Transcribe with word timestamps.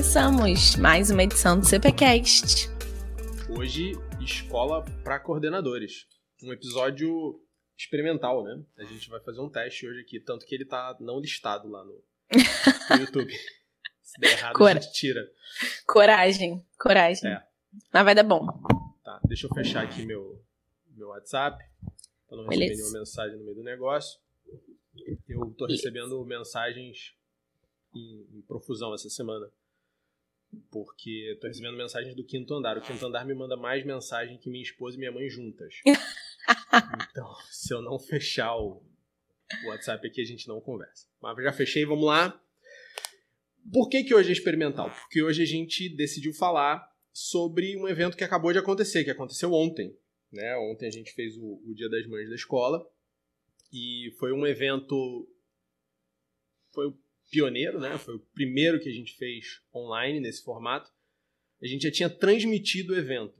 Começamos 0.00 0.76
mais 0.76 1.10
uma 1.10 1.22
edição 1.22 1.60
do 1.60 1.66
CPCast. 1.66 2.70
Hoje, 3.50 3.92
escola 4.18 4.82
para 5.04 5.20
coordenadores. 5.20 6.06
Um 6.42 6.54
episódio 6.54 7.38
experimental, 7.76 8.42
né? 8.42 8.64
A 8.78 8.84
gente 8.84 9.10
vai 9.10 9.20
fazer 9.20 9.42
um 9.42 9.50
teste 9.50 9.86
hoje 9.86 10.00
aqui, 10.00 10.18
tanto 10.18 10.46
que 10.46 10.54
ele 10.54 10.64
tá 10.64 10.96
não 11.00 11.20
listado 11.20 11.68
lá 11.68 11.84
no, 11.84 11.92
no 11.92 12.96
YouTube. 13.04 13.30
Se 14.00 14.18
der 14.18 14.38
errado, 14.38 14.54
Cora... 14.54 14.78
a 14.78 14.80
gente 14.80 14.94
tira. 14.94 15.20
Coragem, 15.86 16.66
coragem. 16.78 17.30
É. 17.30 17.42
Mas 17.92 18.04
vai 18.06 18.14
dar 18.14 18.24
bom. 18.24 18.46
Tá, 19.04 19.20
deixa 19.26 19.48
eu 19.48 19.54
fechar 19.54 19.84
aqui 19.84 20.06
meu, 20.06 20.42
meu 20.96 21.08
WhatsApp, 21.08 21.62
pra 22.26 22.38
não 22.38 22.46
receber 22.46 22.74
nenhuma 22.74 23.00
mensagem 23.00 23.36
no 23.36 23.44
meio 23.44 23.56
do 23.56 23.62
negócio. 23.62 24.18
Eu 25.28 25.54
tô 25.58 25.66
recebendo 25.66 26.24
mensagens 26.24 27.14
em, 27.94 28.26
em 28.32 28.42
profusão 28.48 28.94
essa 28.94 29.10
semana. 29.10 29.52
Porque 30.70 31.38
tô 31.40 31.46
recebendo 31.46 31.76
mensagens 31.76 32.14
do 32.14 32.24
quinto 32.24 32.54
andar. 32.54 32.76
O 32.76 32.80
quinto 32.80 33.04
andar 33.06 33.24
me 33.24 33.34
manda 33.34 33.56
mais 33.56 33.84
mensagem 33.84 34.38
que 34.38 34.50
minha 34.50 34.62
esposa 34.62 34.96
e 34.96 34.98
minha 34.98 35.12
mãe 35.12 35.28
juntas. 35.28 35.74
então, 37.10 37.34
se 37.50 37.72
eu 37.72 37.82
não 37.82 37.98
fechar 37.98 38.56
o, 38.56 38.82
WhatsApp 39.66 40.06
aqui, 40.06 40.20
a 40.20 40.24
gente 40.24 40.48
não 40.48 40.60
conversa. 40.60 41.06
Mas 41.20 41.36
já 41.42 41.52
fechei, 41.52 41.84
vamos 41.84 42.06
lá. 42.06 42.40
Por 43.72 43.88
que, 43.88 44.04
que 44.04 44.14
hoje 44.14 44.30
é 44.30 44.32
experimental? 44.32 44.90
Porque 44.90 45.22
hoje 45.22 45.42
a 45.42 45.46
gente 45.46 45.88
decidiu 45.94 46.32
falar 46.32 46.88
sobre 47.12 47.76
um 47.76 47.88
evento 47.88 48.16
que 48.16 48.24
acabou 48.24 48.52
de 48.52 48.58
acontecer, 48.58 49.04
que 49.04 49.10
aconteceu 49.10 49.52
ontem. 49.52 49.96
Né? 50.32 50.56
Ontem 50.56 50.86
a 50.86 50.90
gente 50.90 51.12
fez 51.12 51.36
o, 51.36 51.60
o 51.66 51.74
Dia 51.74 51.88
das 51.88 52.06
Mães 52.06 52.28
da 52.28 52.34
escola. 52.34 52.84
E 53.72 54.14
foi 54.18 54.32
um 54.32 54.46
evento. 54.46 55.28
Foi 56.72 56.86
o 56.86 56.98
pioneiro, 57.30 57.78
né? 57.78 57.96
Foi 57.98 58.16
o 58.16 58.26
primeiro 58.34 58.80
que 58.80 58.88
a 58.88 58.92
gente 58.92 59.14
fez 59.16 59.60
online 59.74 60.20
nesse 60.20 60.42
formato. 60.42 60.90
A 61.62 61.66
gente 61.66 61.82
já 61.82 61.90
tinha 61.90 62.10
transmitido 62.10 62.96
eventos, 62.96 63.38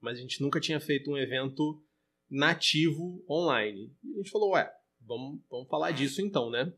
mas 0.00 0.18
a 0.18 0.20
gente 0.20 0.40
nunca 0.40 0.60
tinha 0.60 0.80
feito 0.80 1.10
um 1.10 1.18
evento 1.18 1.82
nativo 2.30 3.24
online. 3.28 3.92
E 4.02 4.14
a 4.14 4.16
gente 4.18 4.30
falou, 4.30 4.52
ué, 4.52 4.70
vamos, 5.00 5.40
vamos 5.50 5.68
falar 5.68 5.90
disso 5.90 6.20
então, 6.20 6.50
né? 6.50 6.72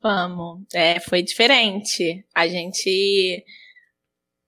Vamos. 0.00 0.64
É, 0.72 1.00
foi 1.00 1.22
diferente. 1.22 2.24
A 2.34 2.46
gente 2.46 3.44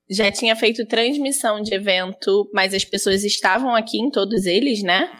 já 0.08 0.30
tinha 0.30 0.54
feito 0.54 0.86
transmissão 0.86 1.60
de 1.60 1.74
evento, 1.74 2.48
mas 2.52 2.74
as 2.74 2.84
pessoas 2.84 3.24
estavam 3.24 3.74
aqui 3.74 3.98
em 3.98 4.10
todos 4.10 4.46
eles, 4.46 4.82
né? 4.82 5.10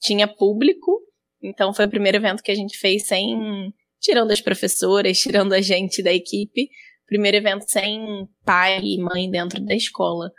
Tinha 0.00 0.26
público. 0.26 1.00
Então 1.40 1.74
foi 1.74 1.86
o 1.86 1.90
primeiro 1.90 2.18
evento 2.18 2.42
que 2.42 2.50
a 2.50 2.54
gente 2.54 2.78
fez 2.78 3.06
sem 3.06 3.72
tirando 4.02 4.32
as 4.32 4.40
professoras, 4.40 5.18
tirando 5.18 5.52
a 5.52 5.60
gente 5.60 6.02
da 6.02 6.12
equipe, 6.12 6.68
primeiro 7.06 7.36
evento 7.36 7.64
sem 7.68 8.28
pai 8.44 8.80
e 8.82 8.98
mãe 8.98 9.30
dentro 9.30 9.64
da 9.64 9.74
escola. 9.74 10.32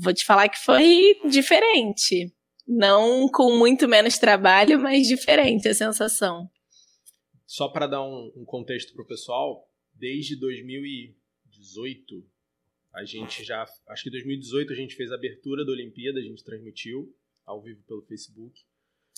Vou 0.00 0.14
te 0.14 0.24
falar 0.24 0.48
que 0.48 0.58
foi 0.58 1.20
diferente. 1.28 2.32
Não 2.66 3.28
com 3.28 3.58
muito 3.58 3.88
menos 3.88 4.18
trabalho, 4.18 4.78
mas 4.78 5.08
diferente 5.08 5.68
a 5.68 5.74
sensação. 5.74 6.48
Só 7.46 7.68
para 7.68 7.86
dar 7.86 8.02
um, 8.02 8.32
um 8.36 8.44
contexto 8.44 8.92
para 8.92 9.02
o 9.02 9.06
pessoal, 9.06 9.66
desde 9.94 10.36
2018, 10.38 12.24
a 12.94 13.04
gente 13.04 13.42
já. 13.42 13.66
Acho 13.88 14.04
que 14.04 14.10
2018 14.10 14.72
a 14.72 14.76
gente 14.76 14.94
fez 14.94 15.10
a 15.10 15.14
abertura 15.14 15.64
da 15.64 15.72
Olimpíada, 15.72 16.20
a 16.20 16.22
gente 16.22 16.44
transmitiu 16.44 17.12
ao 17.46 17.62
vivo 17.62 17.82
pelo 17.84 18.02
Facebook. 18.02 18.60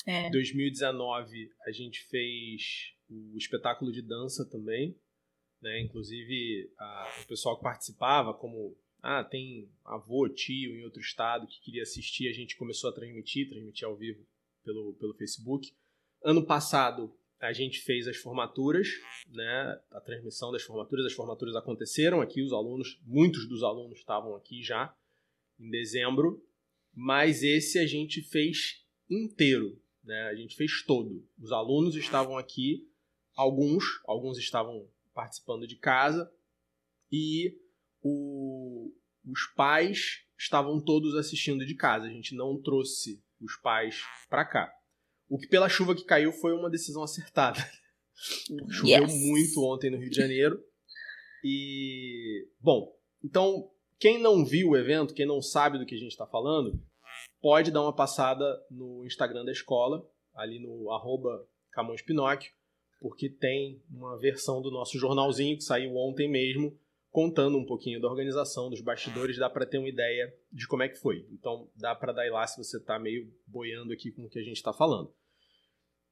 É. 0.06 0.30
2019 0.30 1.50
a 1.66 1.72
gente 1.72 2.00
fez 2.04 2.94
o 3.10 3.36
espetáculo 3.36 3.92
de 3.92 4.00
dança 4.00 4.44
também, 4.44 4.96
né? 5.60 5.80
Inclusive 5.80 6.72
a, 6.78 7.20
o 7.22 7.26
pessoal 7.26 7.56
que 7.56 7.62
participava, 7.62 8.32
como 8.32 8.76
ah, 9.02 9.24
tem 9.24 9.68
avô, 9.84 10.28
tio 10.28 10.76
em 10.76 10.84
outro 10.84 11.00
estado 11.00 11.46
que 11.46 11.60
queria 11.60 11.82
assistir, 11.82 12.28
a 12.28 12.32
gente 12.32 12.56
começou 12.56 12.90
a 12.90 12.92
transmitir, 12.92 13.48
transmitir 13.48 13.86
ao 13.86 13.96
vivo 13.96 14.24
pelo, 14.64 14.94
pelo 14.94 15.14
Facebook. 15.14 15.72
Ano 16.22 16.44
passado 16.44 17.12
a 17.40 17.52
gente 17.54 17.80
fez 17.80 18.06
as 18.06 18.18
formaturas, 18.18 18.88
né? 19.28 19.80
A 19.90 20.00
transmissão 20.00 20.52
das 20.52 20.62
formaturas, 20.62 21.06
as 21.06 21.14
formaturas 21.14 21.56
aconteceram 21.56 22.20
aqui, 22.20 22.42
os 22.42 22.52
alunos, 22.52 23.00
muitos 23.06 23.48
dos 23.48 23.62
alunos 23.62 23.98
estavam 23.98 24.36
aqui 24.36 24.62
já 24.62 24.94
em 25.58 25.70
dezembro, 25.70 26.44
mas 26.94 27.42
esse 27.42 27.78
a 27.78 27.86
gente 27.86 28.20
fez 28.20 28.84
inteiro, 29.08 29.80
né? 30.04 30.28
A 30.28 30.34
gente 30.34 30.54
fez 30.54 30.82
todo. 30.82 31.26
Os 31.38 31.50
alunos 31.50 31.96
estavam 31.96 32.36
aqui 32.36 32.89
alguns, 33.40 34.02
alguns 34.04 34.36
estavam 34.36 34.86
participando 35.14 35.66
de 35.66 35.76
casa 35.76 36.30
e 37.10 37.56
o, 38.02 38.92
os 39.26 39.46
pais 39.56 40.26
estavam 40.38 40.78
todos 40.78 41.14
assistindo 41.14 41.64
de 41.64 41.74
casa. 41.74 42.06
A 42.06 42.10
gente 42.10 42.34
não 42.34 42.60
trouxe 42.60 43.22
os 43.40 43.56
pais 43.56 44.02
para 44.28 44.44
cá. 44.44 44.70
O 45.26 45.38
que 45.38 45.48
pela 45.48 45.70
chuva 45.70 45.94
que 45.94 46.04
caiu 46.04 46.32
foi 46.32 46.52
uma 46.52 46.68
decisão 46.68 47.02
acertada. 47.02 47.58
Choveu 48.68 49.04
yes. 49.04 49.14
muito 49.14 49.64
ontem 49.64 49.90
no 49.90 49.96
Rio 49.96 50.10
de 50.10 50.16
Janeiro. 50.16 50.62
E 51.42 52.46
bom, 52.60 52.94
então 53.24 53.70
quem 53.98 54.20
não 54.20 54.44
viu 54.44 54.70
o 54.70 54.76
evento, 54.76 55.14
quem 55.14 55.24
não 55.24 55.40
sabe 55.40 55.78
do 55.78 55.86
que 55.86 55.94
a 55.94 55.98
gente 55.98 56.12
está 56.12 56.26
falando, 56.26 56.78
pode 57.40 57.70
dar 57.70 57.80
uma 57.80 57.94
passada 57.94 58.44
no 58.70 59.06
Instagram 59.06 59.46
da 59.46 59.52
escola, 59.52 60.06
ali 60.34 60.58
no 60.58 60.90
arroba 60.90 61.48
Camões 61.70 62.02
Pinóquio, 62.02 62.52
porque 63.00 63.30
tem 63.30 63.82
uma 63.90 64.18
versão 64.18 64.60
do 64.60 64.70
nosso 64.70 64.98
jornalzinho 64.98 65.56
que 65.56 65.64
saiu 65.64 65.96
ontem 65.96 66.28
mesmo, 66.28 66.78
contando 67.10 67.58
um 67.58 67.64
pouquinho 67.64 68.00
da 68.00 68.08
organização, 68.08 68.70
dos 68.70 68.82
bastidores, 68.82 69.38
dá 69.38 69.48
para 69.48 69.66
ter 69.66 69.78
uma 69.78 69.88
ideia 69.88 70.32
de 70.52 70.68
como 70.68 70.82
é 70.82 70.88
que 70.88 70.98
foi. 70.98 71.26
Então 71.32 71.68
dá 71.74 71.94
para 71.94 72.12
dar 72.12 72.30
lá 72.30 72.46
se 72.46 72.62
você 72.62 72.76
está 72.76 72.98
meio 72.98 73.32
boiando 73.46 73.92
aqui 73.92 74.12
com 74.12 74.24
o 74.24 74.28
que 74.28 74.38
a 74.38 74.42
gente 74.42 74.56
está 74.56 74.72
falando. 74.72 75.12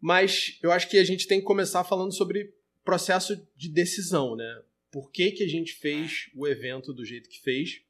Mas 0.01 0.59
eu 0.63 0.73
acho 0.73 0.89
que 0.89 0.97
a 0.97 1.05
gente 1.05 1.27
tem 1.27 1.41
que 1.41 1.47
começar 1.47 1.85
falando 1.85 2.13
sobre 2.13 2.55
processo 2.85 3.37
de 3.55 3.69
decisão, 3.69 4.35
né? 4.35 4.63
Por 4.91 5.11
que, 5.11 5.31
que 5.33 5.45
a 5.45 5.49
gente 5.49 5.75
fez 5.75 6.31
o 6.35 6.47
evento 6.47 6.93
do 6.95 7.05
jeito 7.05 7.29
que 7.29 7.41
fez? 7.43 7.83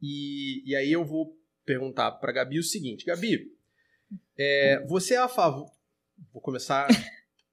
E, 0.00 0.62
e 0.64 0.74
aí 0.74 0.90
eu 0.90 1.04
vou 1.04 1.38
perguntar 1.64 2.12
para 2.12 2.32
Gabi 2.32 2.58
o 2.58 2.62
seguinte, 2.62 3.04
Gabi, 3.04 3.52
é, 4.36 4.84
você 4.86 5.14
é 5.14 5.18
a 5.18 5.28
favor? 5.28 5.70
Vou 6.32 6.40
começar 6.40 6.88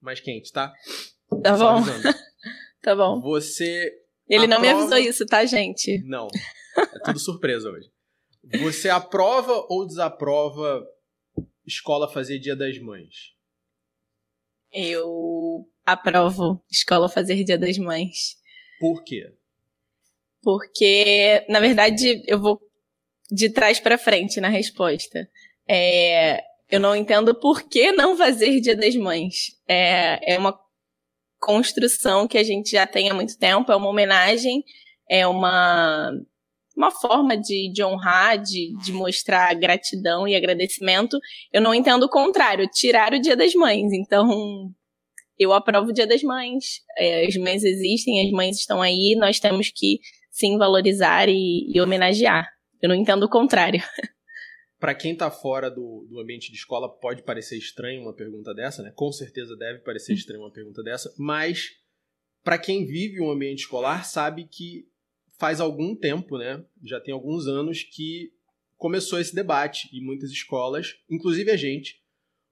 mais 0.01 0.19
quente, 0.19 0.51
tá? 0.51 0.73
Tá 1.43 1.57
bom. 1.57 1.81
tá 2.81 2.95
bom. 2.95 3.21
Você. 3.21 3.91
Ele 4.27 4.45
aprova... 4.45 4.47
não 4.47 4.61
me 4.61 4.69
avisou 4.69 4.97
isso, 4.97 5.25
tá, 5.25 5.45
gente? 5.45 6.01
Não. 6.05 6.27
É 6.77 6.99
tudo 7.05 7.19
surpresa 7.19 7.69
hoje. 7.69 7.89
Você 8.61 8.89
aprova 8.89 9.65
ou 9.69 9.85
desaprova 9.85 10.83
escola 11.65 12.11
fazer 12.11 12.39
Dia 12.39 12.55
das 12.55 12.77
Mães? 12.79 13.33
Eu 14.71 15.67
aprovo 15.85 16.63
escola 16.69 17.07
fazer 17.07 17.43
Dia 17.43 17.57
das 17.57 17.77
Mães. 17.77 18.37
Por 18.79 19.03
quê? 19.03 19.31
Porque, 20.41 21.45
na 21.47 21.59
verdade, 21.59 22.23
eu 22.25 22.39
vou 22.39 22.59
de 23.29 23.49
trás 23.49 23.79
para 23.79 23.97
frente 23.97 24.41
na 24.41 24.49
resposta. 24.49 25.29
É, 25.67 26.43
eu 26.71 26.79
não 26.79 26.95
entendo 26.95 27.35
por 27.35 27.63
que 27.63 27.91
não 27.91 28.15
fazer 28.15 28.61
Dia 28.61 28.75
das 28.75 28.95
Mães. 28.95 29.57
É, 29.67 30.35
é 30.35 30.39
uma 30.39 30.57
construção 31.37 32.27
que 32.27 32.37
a 32.37 32.43
gente 32.43 32.71
já 32.71 32.87
tem 32.87 33.09
há 33.09 33.13
muito 33.13 33.37
tempo, 33.37 33.71
é 33.71 33.75
uma 33.75 33.89
homenagem, 33.89 34.63
é 35.09 35.27
uma, 35.27 36.11
uma 36.77 36.91
forma 36.91 37.35
de, 37.35 37.69
de 37.73 37.83
honrar, 37.83 38.37
de, 38.41 38.73
de 38.81 38.93
mostrar 38.93 39.53
gratidão 39.55 40.25
e 40.25 40.35
agradecimento. 40.35 41.19
Eu 41.51 41.61
não 41.61 41.75
entendo 41.75 42.03
o 42.03 42.09
contrário, 42.09 42.69
tirar 42.71 43.13
o 43.13 43.19
Dia 43.19 43.35
das 43.35 43.53
Mães. 43.53 43.91
Então, 43.91 44.71
eu 45.37 45.51
aprovo 45.51 45.89
o 45.89 45.93
Dia 45.93 46.07
das 46.07 46.23
Mães. 46.23 46.81
É, 46.97 47.25
as 47.25 47.35
mães 47.35 47.65
existem, 47.65 48.25
as 48.25 48.31
mães 48.31 48.57
estão 48.57 48.81
aí, 48.81 49.15
nós 49.19 49.39
temos 49.41 49.69
que 49.75 49.99
sim 50.29 50.57
valorizar 50.57 51.27
e, 51.27 51.69
e 51.69 51.81
homenagear. 51.81 52.47
Eu 52.81 52.87
não 52.87 52.95
entendo 52.95 53.23
o 53.23 53.29
contrário. 53.29 53.83
para 54.81 54.95
quem 54.95 55.13
está 55.13 55.29
fora 55.29 55.69
do, 55.69 56.07
do 56.09 56.19
ambiente 56.19 56.51
de 56.51 56.57
escola, 56.57 56.89
pode 56.89 57.21
parecer 57.21 57.55
estranho 57.55 58.01
uma 58.01 58.13
pergunta 58.13 58.51
dessa, 58.51 58.81
né? 58.81 58.91
Com 58.95 59.11
certeza 59.11 59.55
deve 59.55 59.77
parecer 59.79 60.13
estranho 60.13 60.41
uma 60.41 60.49
pergunta 60.49 60.81
dessa, 60.81 61.13
mas 61.19 61.77
para 62.43 62.57
quem 62.57 62.83
vive 62.83 63.21
um 63.21 63.29
ambiente 63.29 63.59
escolar, 63.59 64.03
sabe 64.03 64.45
que 64.45 64.89
faz 65.37 65.61
algum 65.61 65.95
tempo, 65.95 66.35
né? 66.35 66.65
Já 66.83 66.99
tem 66.99 67.13
alguns 67.13 67.45
anos 67.45 67.83
que 67.83 68.33
começou 68.75 69.19
esse 69.19 69.35
debate 69.35 69.87
e 69.93 70.01
muitas 70.01 70.31
escolas, 70.31 70.97
inclusive 71.07 71.51
a 71.51 71.55
gente, 71.55 72.01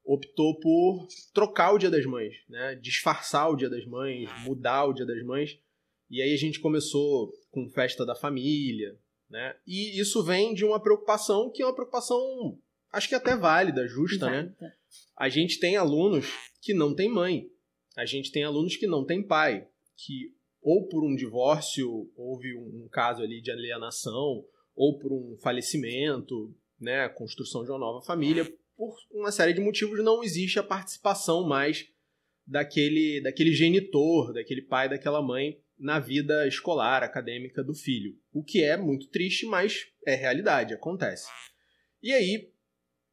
optou 0.05 0.59
por 0.59 1.07
trocar 1.33 1.73
o 1.73 1.79
Dia 1.79 1.89
das 1.89 2.05
Mães, 2.05 2.35
né? 2.47 2.75
Disfarçar 2.75 3.49
o 3.49 3.55
Dia 3.55 3.71
das 3.71 3.87
Mães, 3.87 4.29
mudar 4.43 4.85
o 4.85 4.93
Dia 4.93 5.05
das 5.05 5.23
Mães. 5.23 5.59
E 6.07 6.21
aí 6.21 6.31
a 6.31 6.37
gente 6.37 6.59
começou 6.59 7.33
com 7.49 7.67
festa 7.67 8.05
da 8.05 8.13
família, 8.13 8.95
né? 9.29 9.55
E 9.65 9.99
isso 9.99 10.23
vem 10.23 10.53
de 10.53 10.65
uma 10.65 10.81
preocupação 10.81 11.51
que 11.51 11.61
é 11.61 11.65
uma 11.65 11.75
preocupação, 11.75 12.57
acho 12.91 13.07
que 13.07 13.15
até 13.15 13.35
válida, 13.35 13.87
justa, 13.87 14.29
né? 14.29 14.53
A 15.15 15.29
gente 15.29 15.59
tem 15.59 15.77
alunos 15.77 16.27
que 16.61 16.73
não 16.73 16.95
têm 16.95 17.09
mãe. 17.09 17.49
A 17.95 18.05
gente 18.05 18.31
tem 18.31 18.43
alunos 18.43 18.75
que 18.75 18.87
não 18.87 19.05
têm 19.05 19.21
pai, 19.21 19.67
que 19.95 20.33
ou 20.61 20.87
por 20.87 21.03
um 21.03 21.15
divórcio, 21.15 22.11
houve 22.15 22.55
um, 22.55 22.87
caso 22.91 23.21
ali 23.21 23.41
de 23.41 23.51
alienação, 23.51 24.43
ou 24.75 24.97
por 24.97 25.11
um 25.11 25.37
falecimento, 25.37 26.53
né, 26.79 27.07
construção 27.09 27.63
de 27.63 27.69
uma 27.69 27.79
nova 27.79 28.01
família, 28.01 28.45
por 28.75 28.95
uma 29.11 29.31
série 29.31 29.53
de 29.53 29.61
motivos 29.61 30.03
não 30.03 30.23
existe 30.23 30.59
a 30.59 30.63
participação 30.63 31.47
mais 31.47 31.87
daquele, 32.45 33.21
daquele 33.21 33.53
genitor, 33.53 34.33
daquele 34.33 34.61
pai, 34.61 34.89
daquela 34.89 35.21
mãe 35.21 35.57
na 35.79 35.99
vida 35.99 36.47
escolar, 36.47 37.03
acadêmica 37.03 37.63
do 37.63 37.73
filho. 37.73 38.17
O 38.33 38.43
que 38.43 38.63
é 38.63 38.75
muito 38.75 39.07
triste, 39.07 39.45
mas 39.45 39.87
é 40.05 40.13
realidade, 40.13 40.73
acontece. 40.73 41.29
E 42.03 42.13
aí, 42.13 42.51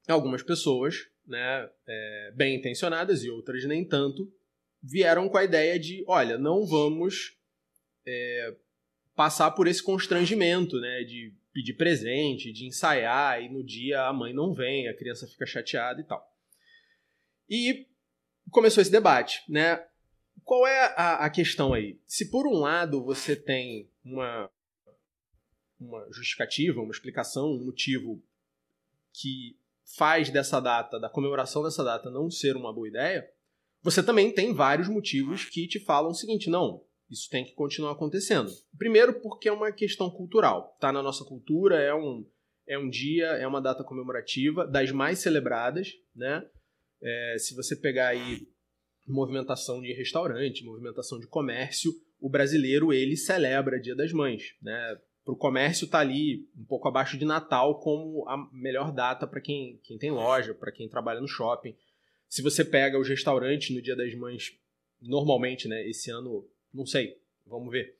algumas 0.08 0.42
pessoas, 0.42 1.08
né, 1.26 1.70
é, 1.86 2.32
bem 2.34 2.56
intencionadas 2.56 3.22
e 3.22 3.30
outras 3.30 3.64
nem 3.64 3.86
tanto, 3.86 4.32
vieram 4.82 5.28
com 5.28 5.38
a 5.38 5.44
ideia 5.44 5.78
de, 5.78 6.04
olha, 6.06 6.36
não 6.38 6.66
vamos 6.66 7.36
é, 8.06 8.56
passar 9.14 9.52
por 9.52 9.66
esse 9.66 9.82
constrangimento, 9.82 10.80
né, 10.80 11.02
de 11.04 11.34
pedir 11.52 11.74
presente, 11.74 12.52
de 12.52 12.66
ensaiar 12.66 13.42
e 13.42 13.48
no 13.48 13.64
dia 13.64 14.02
a 14.02 14.12
mãe 14.12 14.34
não 14.34 14.52
vem, 14.52 14.88
a 14.88 14.96
criança 14.96 15.26
fica 15.26 15.46
chateada 15.46 16.00
e 16.00 16.04
tal. 16.04 16.22
E 17.48 17.86
começou 18.50 18.82
esse 18.82 18.90
debate, 18.90 19.42
né? 19.48 19.82
Qual 20.46 20.64
é 20.64 20.94
a, 20.96 21.26
a 21.26 21.28
questão 21.28 21.74
aí? 21.74 21.98
Se 22.06 22.30
por 22.30 22.46
um 22.46 22.60
lado 22.60 23.02
você 23.02 23.34
tem 23.34 23.90
uma, 24.04 24.48
uma 25.80 26.06
justificativa, 26.12 26.80
uma 26.80 26.92
explicação, 26.92 27.48
um 27.48 27.64
motivo 27.64 28.22
que 29.12 29.58
faz 29.96 30.30
dessa 30.30 30.60
data, 30.60 31.00
da 31.00 31.10
comemoração 31.10 31.64
dessa 31.64 31.82
data, 31.82 32.12
não 32.12 32.30
ser 32.30 32.54
uma 32.54 32.72
boa 32.72 32.86
ideia, 32.86 33.28
você 33.82 34.00
também 34.04 34.32
tem 34.32 34.54
vários 34.54 34.88
motivos 34.88 35.46
que 35.46 35.66
te 35.66 35.80
falam 35.80 36.12
o 36.12 36.14
seguinte: 36.14 36.48
não, 36.48 36.84
isso 37.10 37.28
tem 37.28 37.44
que 37.44 37.52
continuar 37.52 37.90
acontecendo. 37.90 38.48
Primeiro, 38.78 39.20
porque 39.20 39.48
é 39.48 39.52
uma 39.52 39.72
questão 39.72 40.08
cultural. 40.08 40.74
Está 40.76 40.92
na 40.92 41.02
nossa 41.02 41.24
cultura, 41.24 41.82
é 41.82 41.92
um, 41.92 42.24
é 42.68 42.78
um 42.78 42.88
dia, 42.88 43.26
é 43.32 43.48
uma 43.48 43.60
data 43.60 43.82
comemorativa, 43.82 44.64
das 44.64 44.92
mais 44.92 45.18
celebradas, 45.18 45.92
né? 46.14 46.48
É, 47.02 47.36
se 47.36 47.52
você 47.52 47.74
pegar 47.74 48.08
aí 48.08 48.46
movimentação 49.06 49.80
de 49.80 49.92
restaurante, 49.92 50.64
movimentação 50.64 51.18
de 51.18 51.26
comércio, 51.26 51.92
o 52.20 52.28
brasileiro 52.28 52.92
ele 52.92 53.16
celebra 53.16 53.80
Dia 53.80 53.94
das 53.94 54.12
Mães, 54.12 54.54
né? 54.60 54.98
Para 55.24 55.34
o 55.34 55.36
comércio 55.36 55.88
tá 55.88 55.98
ali 55.98 56.48
um 56.56 56.64
pouco 56.64 56.86
abaixo 56.86 57.18
de 57.18 57.24
Natal 57.24 57.80
como 57.80 58.28
a 58.28 58.36
melhor 58.52 58.92
data 58.92 59.26
para 59.26 59.40
quem, 59.40 59.80
quem 59.82 59.98
tem 59.98 60.10
loja, 60.10 60.54
para 60.54 60.70
quem 60.70 60.88
trabalha 60.88 61.20
no 61.20 61.26
shopping. 61.26 61.74
Se 62.28 62.42
você 62.42 62.64
pega 62.64 62.98
os 62.98 63.08
restaurantes 63.08 63.74
no 63.74 63.82
Dia 63.82 63.96
das 63.96 64.14
Mães, 64.14 64.56
normalmente, 65.00 65.66
né? 65.66 65.88
Esse 65.88 66.10
ano 66.10 66.48
não 66.72 66.86
sei. 66.86 67.16
Vamos 67.44 67.70
ver. 67.70 67.96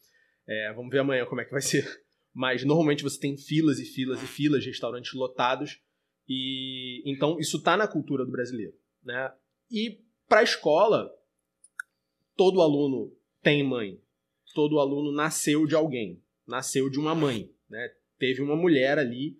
É, 0.46 0.72
vamos 0.72 0.90
ver 0.90 1.00
amanhã 1.00 1.26
como 1.26 1.40
é 1.40 1.44
que 1.44 1.50
vai 1.50 1.62
ser. 1.62 1.84
Mas 2.32 2.64
normalmente 2.64 3.02
você 3.02 3.18
tem 3.18 3.36
filas 3.36 3.78
e 3.78 3.84
filas 3.84 4.22
e 4.22 4.26
filas 4.26 4.62
de 4.62 4.70
restaurantes 4.70 5.12
lotados. 5.14 5.80
E 6.28 7.02
então 7.10 7.38
isso 7.40 7.56
está 7.56 7.76
na 7.76 7.88
cultura 7.88 8.24
do 8.24 8.30
brasileiro. 8.30 8.74
Né? 9.02 9.32
E 9.70 10.00
para 10.28 10.40
a 10.40 10.44
escola, 10.44 11.10
todo 12.36 12.60
aluno 12.60 13.16
tem 13.42 13.62
mãe. 13.62 14.00
Todo 14.54 14.78
aluno 14.78 15.12
nasceu 15.12 15.66
de 15.66 15.74
alguém. 15.74 16.22
Nasceu 16.46 16.88
de 16.88 16.98
uma 16.98 17.14
mãe. 17.14 17.52
Né? 17.68 17.94
Teve 18.18 18.42
uma 18.42 18.56
mulher 18.56 18.98
ali 18.98 19.38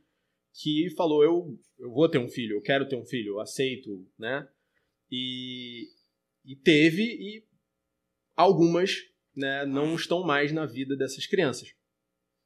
que 0.53 0.91
falou: 0.91 1.23
eu, 1.23 1.59
eu 1.79 1.91
vou 1.91 2.09
ter 2.09 2.19
um 2.19 2.29
filho, 2.29 2.57
eu 2.57 2.63
quero 2.63 2.89
ter 2.89 2.97
um 2.97 3.05
filho, 3.05 3.35
eu 3.35 3.41
aceito. 3.41 4.07
Né? 4.19 4.49
E, 5.11 5.89
e 6.45 6.57
teve, 6.57 7.03
e 7.03 7.45
algumas 8.35 8.91
né, 9.35 9.65
não 9.67 9.95
estão 9.95 10.23
mais 10.25 10.53
na 10.53 10.67
vida 10.67 10.97
dessas 10.97 11.27
crianças. 11.27 11.75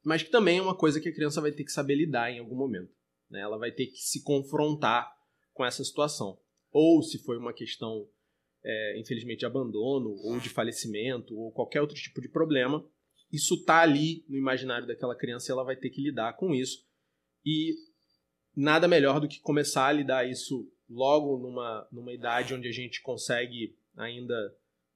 Mas 0.02 0.22
que 0.22 0.30
também 0.30 0.58
é 0.58 0.62
uma 0.62 0.74
coisa 0.74 1.00
que 1.00 1.08
a 1.08 1.14
criança 1.14 1.40
vai 1.40 1.52
ter 1.52 1.64
que 1.64 1.72
saber 1.72 1.94
lidar 1.94 2.30
em 2.30 2.38
algum 2.38 2.56
momento. 2.56 2.92
Né? 3.28 3.40
Ela 3.40 3.58
vai 3.58 3.70
ter 3.70 3.86
que 3.86 3.98
se 3.98 4.22
confrontar 4.22 5.12
com 5.52 5.64
essa 5.64 5.84
situação. 5.84 6.38
Ou 6.72 7.02
se 7.02 7.18
foi 7.18 7.36
uma 7.36 7.52
questão, 7.52 8.08
é, 8.64 8.98
infelizmente, 8.98 9.40
de 9.40 9.46
abandono, 9.46 10.10
ou 10.24 10.38
de 10.38 10.48
falecimento, 10.48 11.36
ou 11.36 11.52
qualquer 11.52 11.80
outro 11.80 11.96
tipo 11.96 12.20
de 12.20 12.28
problema, 12.28 12.84
isso 13.32 13.54
está 13.54 13.80
ali 13.80 14.24
no 14.28 14.36
imaginário 14.36 14.86
daquela 14.86 15.16
criança 15.16 15.50
e 15.50 15.52
ela 15.52 15.64
vai 15.64 15.76
ter 15.76 15.90
que 15.90 16.02
lidar 16.02 16.34
com 16.34 16.54
isso. 16.54 16.84
E 17.44 17.74
nada 18.54 18.88
melhor 18.88 19.20
do 19.20 19.28
que 19.28 19.40
começar 19.40 19.86
a 19.86 19.92
lidar 19.92 20.28
isso 20.28 20.70
logo 20.88 21.38
numa, 21.38 21.88
numa 21.92 22.12
idade 22.12 22.52
onde 22.52 22.68
a 22.68 22.72
gente 22.72 23.00
consegue 23.00 23.76
ainda 23.96 24.34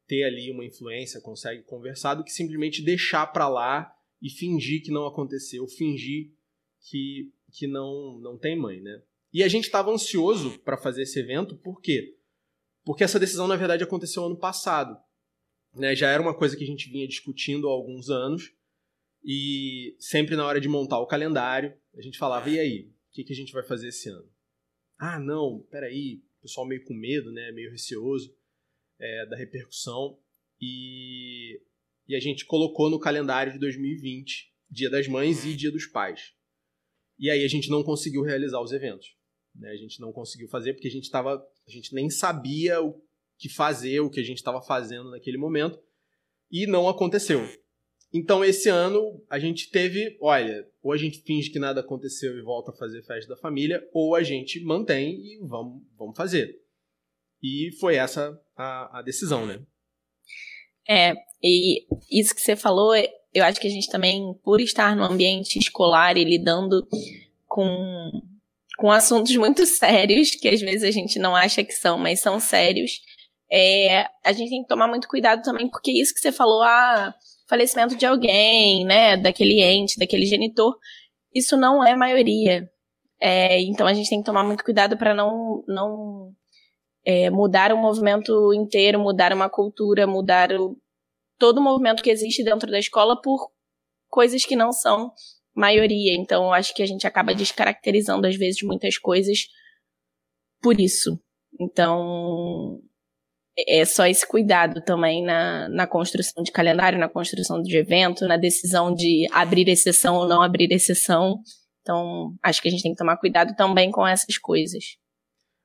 ter 0.07 0.25
ali 0.25 0.51
uma 0.51 0.65
influência, 0.65 1.21
consegue 1.21 1.63
conversar, 1.63 2.15
do 2.15 2.25
que 2.25 2.33
simplesmente 2.33 2.83
deixar 2.83 3.27
para 3.29 3.49
lá 3.49 3.95
e 4.21 4.29
fingir 4.29 4.83
que 4.83 4.91
não 4.91 5.07
aconteceu, 5.07 5.67
fingir 5.67 6.31
que, 6.91 7.33
que 7.53 7.67
não, 7.67 8.19
não 8.19 8.37
tem 8.37 8.59
mãe, 8.59 8.81
né? 8.81 9.03
E 9.33 9.43
a 9.43 9.49
gente 9.49 9.65
estava 9.65 9.91
ansioso 9.91 10.59
para 10.61 10.77
fazer 10.77 11.03
esse 11.03 11.19
evento, 11.19 11.57
por 11.57 11.81
quê? 11.81 12.17
Porque 12.85 13.05
essa 13.05 13.19
decisão, 13.19 13.47
na 13.47 13.57
verdade, 13.57 13.83
aconteceu 13.83 14.25
ano 14.25 14.37
passado. 14.37 14.97
Né? 15.75 15.97
Já 15.97 16.11
era 16.11 16.23
uma 16.23 16.37
coisa 16.37 16.57
que 16.57 16.65
a 16.65 16.67
gente 16.67 16.89
vinha 16.91 17.09
discutindo 17.09 17.69
há 17.69 17.73
alguns 17.73 18.11
anos, 18.11 18.53
e 19.25 19.97
sempre 19.99 20.37
na 20.37 20.45
hora 20.45 20.61
de 20.61 20.69
montar 20.69 20.99
o 20.99 21.07
calendário, 21.07 21.75
a 21.97 22.03
gente 22.03 22.19
falava, 22.19 22.49
e 22.51 22.59
aí, 22.59 22.81
o 22.83 23.13
que, 23.13 23.25
que 23.25 23.33
a 23.33 23.37
gente 23.37 23.53
vai 23.53 23.63
fazer 23.63 23.89
esse 23.89 24.09
ano? 24.11 24.29
Ah, 24.99 25.19
não, 25.19 25.67
peraí, 25.71 26.23
o 26.39 26.43
pessoal 26.43 26.67
meio 26.67 26.85
com 26.85 26.95
medo, 26.95 27.33
né? 27.33 27.51
meio 27.53 27.71
receoso 27.71 28.37
é, 28.99 29.27
da 29.27 29.37
repercussão 29.37 30.19
e, 30.61 31.61
e 32.07 32.15
a 32.15 32.21
gente 32.21 32.45
colocou 32.45 32.91
no 32.91 32.99
calendário 32.99 33.53
de 33.53 33.59
2020 33.59 34.53
Dia 34.71 34.91
das 34.91 35.09
Mães 35.09 35.45
e 35.45 35.55
Dia 35.55 35.71
dos 35.71 35.87
Pais. 35.87 36.35
E 37.19 37.31
aí 37.31 37.45
a 37.45 37.49
gente 37.49 37.71
não 37.71 37.83
conseguiu 37.83 38.23
realizar 38.23 38.61
os 38.61 38.73
eventos. 38.73 39.17
Né? 39.55 39.71
A 39.71 39.77
gente 39.77 40.01
não 40.01 40.13
conseguiu 40.13 40.49
fazer 40.49 40.75
porque 40.75 40.89
a 40.89 40.91
gente 40.91 41.05
estava, 41.05 41.45
a 41.67 41.71
gente 41.71 41.95
nem 41.95 42.11
sabia 42.11 42.83
o 42.83 43.01
que 43.39 43.49
fazer, 43.49 44.01
o 44.01 44.11
que 44.11 44.21
a 44.21 44.25
gente 44.25 44.39
estava 44.39 44.63
fazendo 44.63 45.11
naquele 45.11 45.39
momento 45.39 45.79
e 46.51 46.67
não 46.67 46.89
aconteceu. 46.89 47.47
Então 48.13 48.45
esse 48.45 48.69
ano 48.69 49.21
a 49.29 49.39
gente 49.39 49.71
teve, 49.71 50.17
olha, 50.21 50.67
ou 50.83 50.93
a 50.93 50.97
gente 50.97 51.21
finge 51.23 51.51
que 51.51 51.59
nada 51.59 51.81
aconteceu 51.81 52.39
e 52.39 52.43
volta 52.43 52.71
a 52.71 52.77
fazer 52.77 53.03
festa 53.03 53.35
da 53.35 53.41
família, 53.41 53.87
ou 53.93 54.15
a 54.15 54.23
gente 54.23 54.63
mantém 54.63 55.17
e 55.21 55.39
vamos, 55.43 55.83
vamos 55.99 56.17
fazer. 56.17 56.61
E 57.43 57.73
foi 57.81 57.97
essa 57.97 58.41
a, 58.57 59.01
a 59.01 59.03
decisão, 59.03 59.45
né? 59.45 59.61
É, 60.89 61.15
e 61.43 61.87
isso 62.11 62.35
que 62.35 62.41
você 62.41 62.55
falou, 62.55 62.95
eu 63.33 63.45
acho 63.45 63.61
que 63.61 63.67
a 63.67 63.71
gente 63.71 63.91
também, 63.91 64.33
por 64.45 64.61
estar 64.61 64.95
no 64.95 65.03
ambiente 65.03 65.59
escolar 65.59 66.17
e 66.17 66.25
lidando 66.25 66.87
com, 67.47 68.23
com 68.79 68.91
assuntos 68.91 69.35
muito 69.37 69.65
sérios, 69.67 70.31
que 70.31 70.49
às 70.49 70.61
vezes 70.61 70.83
a 70.83 70.91
gente 70.91 71.19
não 71.19 71.35
acha 71.35 71.65
que 71.65 71.73
são, 71.73 71.99
mas 71.99 72.21
são 72.21 72.41
sérios, 72.41 73.01
é, 73.51 74.07
a 74.25 74.33
gente 74.33 74.51
tem 74.51 74.63
que 74.63 74.69
tomar 74.69 74.89
muito 74.89 75.09
cuidado 75.09 75.43
também, 75.43 75.69
porque 75.69 75.93
isso 75.93 76.13
que 76.13 76.21
você 76.21 76.33
falou, 76.33 76.63
ah, 76.63 77.15
falecimento 77.49 77.95
de 77.97 78.07
alguém, 78.07 78.85
né, 78.85 79.17
daquele 79.17 79.63
ente, 79.63 79.99
daquele 79.99 80.27
genitor, 80.27 80.77
isso 81.35 81.57
não 81.57 81.85
é 81.85 81.95
maioria. 81.95 82.69
É, 83.21 83.61
então 83.61 83.87
a 83.87 83.95
gente 83.95 84.11
tem 84.11 84.19
que 84.21 84.25
tomar 84.25 84.45
muito 84.45 84.65
cuidado 84.65 84.97
para 84.97 85.15
não, 85.15 85.63
não 85.67 86.33
é, 87.05 87.31
mudar 87.31 87.73
o 87.73 87.77
movimento 87.77 88.53
inteiro, 88.53 88.99
mudar 88.99 89.33
uma 89.33 89.49
cultura, 89.49 90.07
mudar 90.07 90.53
o, 90.53 90.77
todo 91.39 91.59
o 91.59 91.63
movimento 91.63 92.03
que 92.03 92.11
existe 92.11 92.43
dentro 92.43 92.71
da 92.71 92.79
escola 92.79 93.21
por 93.21 93.51
coisas 94.09 94.45
que 94.45 94.57
não 94.57 94.73
são 94.73 95.13
maioria. 95.55 96.15
Então, 96.15 96.45
eu 96.45 96.53
acho 96.53 96.75
que 96.75 96.83
a 96.83 96.87
gente 96.87 97.07
acaba 97.07 97.35
descaracterizando, 97.35 98.27
às 98.27 98.37
vezes, 98.37 98.63
muitas 98.63 98.99
coisas 98.99 99.47
por 100.61 100.81
isso. 100.81 101.19
Então, 101.61 102.81
é 103.57 103.85
só 103.85 104.07
esse 104.07 104.27
cuidado 104.27 104.83
também 104.83 105.23
na, 105.23 105.69
na 105.69 105.87
construção 105.87 106.43
de 106.43 106.51
calendário, 106.51 106.99
na 106.99 107.09
construção 107.09 107.63
de 107.63 107.77
evento, 107.77 108.27
na 108.27 108.37
decisão 108.37 108.93
de 108.93 109.27
abrir 109.31 109.69
exceção 109.69 110.17
ou 110.17 110.27
não 110.27 110.43
abrir 110.43 110.73
exceção. 110.73 111.39
Então, 111.81 112.35
acho 112.43 112.61
que 112.61 112.69
a 112.69 112.71
gente 112.71 112.83
tem 112.83 112.93
que 112.93 112.99
tomar 112.99 113.19
cuidado 113.19 113.55
também 113.55 113.91
com 113.91 114.07
essas 114.07 114.39
coisas. 114.39 114.97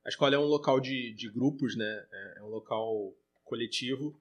A 0.04 0.08
escola 0.08 0.34
é 0.34 0.38
um 0.38 0.44
local 0.44 0.80
de, 0.80 1.14
de 1.14 1.30
grupos, 1.30 1.76
né? 1.76 2.02
É, 2.12 2.40
é 2.40 2.42
um 2.42 2.48
local 2.48 3.12
coletivo. 3.44 4.14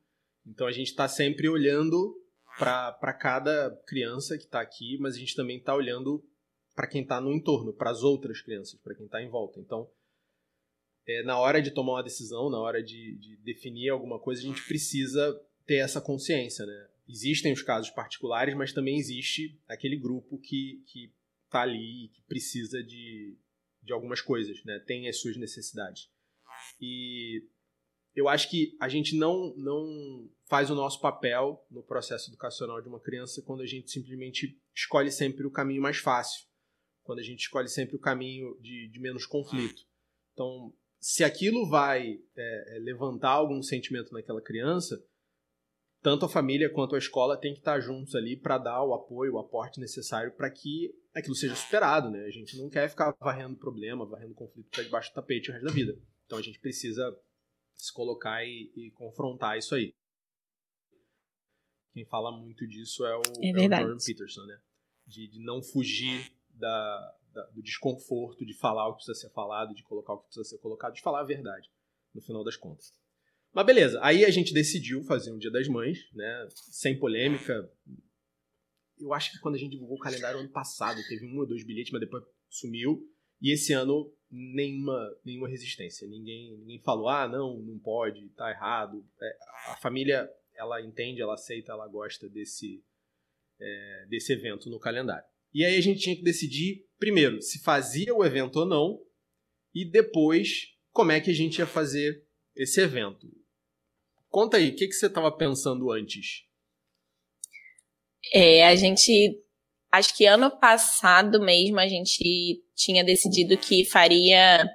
Então 0.46 0.66
a 0.66 0.72
gente 0.72 0.88
está 0.88 1.08
sempre 1.08 1.48
olhando 1.48 2.16
para 2.58 3.14
cada 3.14 3.72
criança 3.86 4.38
que 4.38 4.46
está 4.46 4.62
aqui, 4.62 4.98
mas 5.00 5.16
a 5.16 5.20
gente 5.20 5.36
também 5.36 5.58
está 5.58 5.76
olhando 5.76 6.24
para 6.76 6.88
quem 6.88 7.02
está 7.02 7.20
no 7.20 7.32
entorno, 7.32 7.74
para 7.74 7.92
as 7.92 8.04
outras 8.04 8.42
crianças, 8.42 8.80
para 8.82 8.96
quem 8.96 9.06
está 9.06 9.22
em 9.22 9.30
volta. 9.30 9.60
Então, 9.60 9.90
é, 11.06 11.24
na 11.24 11.38
hora 11.38 11.62
de 11.62 11.72
tomar 11.72 11.94
uma 11.94 12.04
decisão, 12.04 12.50
na 12.50 12.60
hora 12.60 12.82
de, 12.82 13.16
de 13.18 13.36
definir 13.38 13.90
alguma 13.90 14.20
coisa, 14.20 14.42
a 14.42 14.46
gente 14.46 14.66
precisa 14.66 15.40
ter 15.66 15.78
essa 15.78 16.00
consciência, 16.00 16.66
né? 16.66 16.88
Existem 17.08 17.52
os 17.52 17.64
casos 17.64 17.90
particulares, 17.90 18.56
mas 18.56 18.72
também 18.72 18.98
existe 18.98 19.60
aquele 19.68 19.98
grupo 19.98 20.38
que 20.38 20.84
está 21.46 21.62
ali 21.62 22.06
e 22.06 22.08
que 22.10 22.22
precisa 22.22 22.84
de, 22.84 23.36
de 23.82 23.92
algumas 23.92 24.22
coisas, 24.22 24.64
né? 24.64 24.80
Tem 24.86 25.10
as 25.10 25.20
suas 25.20 25.36
necessidades. 25.36 26.10
E 26.80 27.44
eu 28.20 28.28
acho 28.28 28.50
que 28.50 28.76
a 28.82 28.90
gente 28.90 29.16
não, 29.16 29.54
não 29.56 30.30
faz 30.50 30.70
o 30.70 30.76
nosso 30.76 31.00
papel 31.00 31.66
no 31.72 31.82
processo 31.82 32.30
educacional 32.30 32.82
de 32.82 32.90
uma 32.90 33.00
criança 33.00 33.42
quando 33.42 33.62
a 33.62 33.66
gente 33.66 33.90
simplesmente 33.90 34.60
escolhe 34.76 35.10
sempre 35.10 35.48
o 35.48 35.52
caminho 35.52 35.82
mais 35.82 36.00
fácil, 36.00 36.46
quando 37.02 37.20
a 37.20 37.24
gente 37.24 37.40
escolhe 37.40 37.70
sempre 37.70 37.96
o 37.96 38.00
caminho 38.00 38.60
de, 38.60 38.90
de 38.90 39.00
menos 39.00 39.26
conflito. 39.26 39.84
Então, 40.34 40.74
se 41.00 41.24
aquilo 41.24 41.70
vai 41.70 42.20
é, 42.36 42.76
é 42.76 42.80
levantar 42.80 43.30
algum 43.30 43.64
sentimento 43.64 44.12
naquela 44.12 44.42
criança, 44.42 45.02
tanto 46.02 46.26
a 46.26 46.30
família 46.30 46.70
quanto 46.70 46.96
a 46.96 47.00
escola 47.00 47.38
tem 47.38 47.54
que 47.54 47.60
estar 47.60 47.80
juntos 47.80 48.16
ali 48.16 48.36
para 48.36 48.58
dar 48.58 48.84
o 48.84 48.94
apoio, 48.94 49.36
o 49.36 49.40
aporte 49.40 49.80
necessário 49.80 50.34
para 50.34 50.50
que 50.50 50.94
aquilo 51.14 51.36
seja 51.36 51.56
superado, 51.56 52.10
né? 52.10 52.26
A 52.26 52.32
gente 52.32 52.58
não 52.58 52.70
quer 52.70 52.90
ficar 52.90 53.16
varrendo 53.18 53.56
problema, 53.56 54.06
varrendo 54.06 54.34
conflito 54.34 54.70
para 54.70 54.84
debaixo 54.84 55.10
do 55.12 55.16
tapete 55.16 55.50
o 55.50 55.54
resto 55.54 55.66
da 55.66 55.72
vida. 55.72 55.98
Então 56.26 56.38
a 56.38 56.42
gente 56.42 56.60
precisa 56.60 57.18
se 57.84 57.94
colocar 57.94 58.46
e, 58.46 58.72
e 58.76 58.92
confrontar 58.92 59.58
isso 59.58 59.74
aí. 59.74 59.94
Quem 61.94 62.06
fala 62.06 62.32
muito 62.32 62.68
disso 62.68 63.06
é 63.06 63.18
o, 63.18 63.22
é 63.42 63.50
é 63.50 63.68
o 63.68 63.88
Jordan 63.88 63.98
Peterson, 64.06 64.46
né? 64.46 64.60
De, 65.08 65.28
de 65.28 65.40
não 65.40 65.62
fugir 65.62 66.32
da, 66.50 67.18
da, 67.34 67.46
do 67.48 67.64
desconforto 67.64 68.46
de 68.46 68.54
falar 68.54 68.88
o 68.88 68.92
que 68.92 69.04
precisa 69.04 69.28
ser 69.28 69.34
falado, 69.34 69.74
de 69.74 69.84
colocar 69.84 70.14
o 70.14 70.20
que 70.20 70.26
precisa 70.26 70.44
ser 70.44 70.60
colocado, 70.60 70.94
de 70.94 71.02
falar 71.02 71.22
a 71.22 71.26
verdade, 71.26 71.70
no 72.14 72.22
final 72.22 72.44
das 72.44 72.56
contas. 72.56 72.94
Mas 73.52 73.66
beleza, 73.66 74.00
aí 74.04 74.24
a 74.24 74.30
gente 74.30 74.54
decidiu 74.54 75.04
fazer 75.04 75.32
um 75.32 75.38
Dia 75.38 75.50
das 75.50 75.68
Mães, 75.68 75.98
né? 76.14 76.48
Sem 76.54 77.00
polêmica. 77.00 77.72
Eu 79.00 79.14
acho 79.14 79.32
que 79.32 79.40
quando 79.40 79.56
a 79.56 79.58
gente 79.58 79.72
divulgou 79.72 79.98
o 79.98 80.02
calendário 80.02 80.40
ano 80.40 80.52
passado, 80.52 81.02
teve 81.08 81.26
um 81.26 81.40
ou 81.40 81.48
dois 81.48 81.66
bilhetes, 81.66 81.92
mas 81.92 82.02
depois 82.02 82.24
sumiu. 82.50 83.02
E 83.42 83.52
esse 83.54 83.74
ano, 83.74 84.14
nenhuma, 84.32 85.16
nenhuma 85.24 85.48
resistência. 85.48 86.08
Ninguém, 86.08 86.58
ninguém 86.58 86.80
falou, 86.80 87.10
ah, 87.10 87.28
não, 87.28 87.60
não 87.60 87.80
pode, 87.80 88.30
tá 88.30 88.50
errado. 88.50 89.06
É, 89.22 89.38
a 89.72 89.76
família, 89.78 90.30
ela 90.56 90.82
entende, 90.82 91.22
ela 91.22 91.34
aceita, 91.34 91.72
ela 91.72 91.88
gosta 91.88 92.30
desse, 92.30 92.84
é, 93.60 94.06
desse 94.10 94.34
evento 94.34 94.70
no 94.70 94.80
calendário. 94.80 95.26
E 95.54 95.66
aí 95.66 95.78
a 95.78 95.82
gente 95.82 96.02
tinha 96.02 96.16
que 96.16 96.24
decidir, 96.24 96.86
primeiro, 96.98 97.42
se 97.42 97.60
fazia 97.64 98.14
o 98.14 98.24
evento 98.24 98.60
ou 98.60 98.66
não, 98.66 99.02
e 99.74 99.84
depois, 99.84 100.76
como 100.92 101.12
é 101.12 101.20
que 101.20 101.32
a 101.32 101.34
gente 101.34 101.60
ia 101.60 101.66
fazer 101.66 102.24
esse 102.56 102.82
evento. 102.82 103.28
Conta 104.30 104.58
aí, 104.58 104.70
o 104.70 104.76
que, 104.76 104.88
que 104.88 104.94
você 104.94 105.08
estava 105.08 105.32
pensando 105.32 105.92
antes? 105.92 106.46
É, 108.34 108.68
a 108.68 108.76
gente. 108.76 109.42
Acho 109.92 110.16
que 110.16 110.26
ano 110.26 110.52
passado 110.52 111.42
mesmo 111.42 111.80
a 111.80 111.88
gente 111.88 112.62
tinha 112.76 113.04
decidido 113.04 113.58
que 113.58 113.86
faria. 113.86 114.68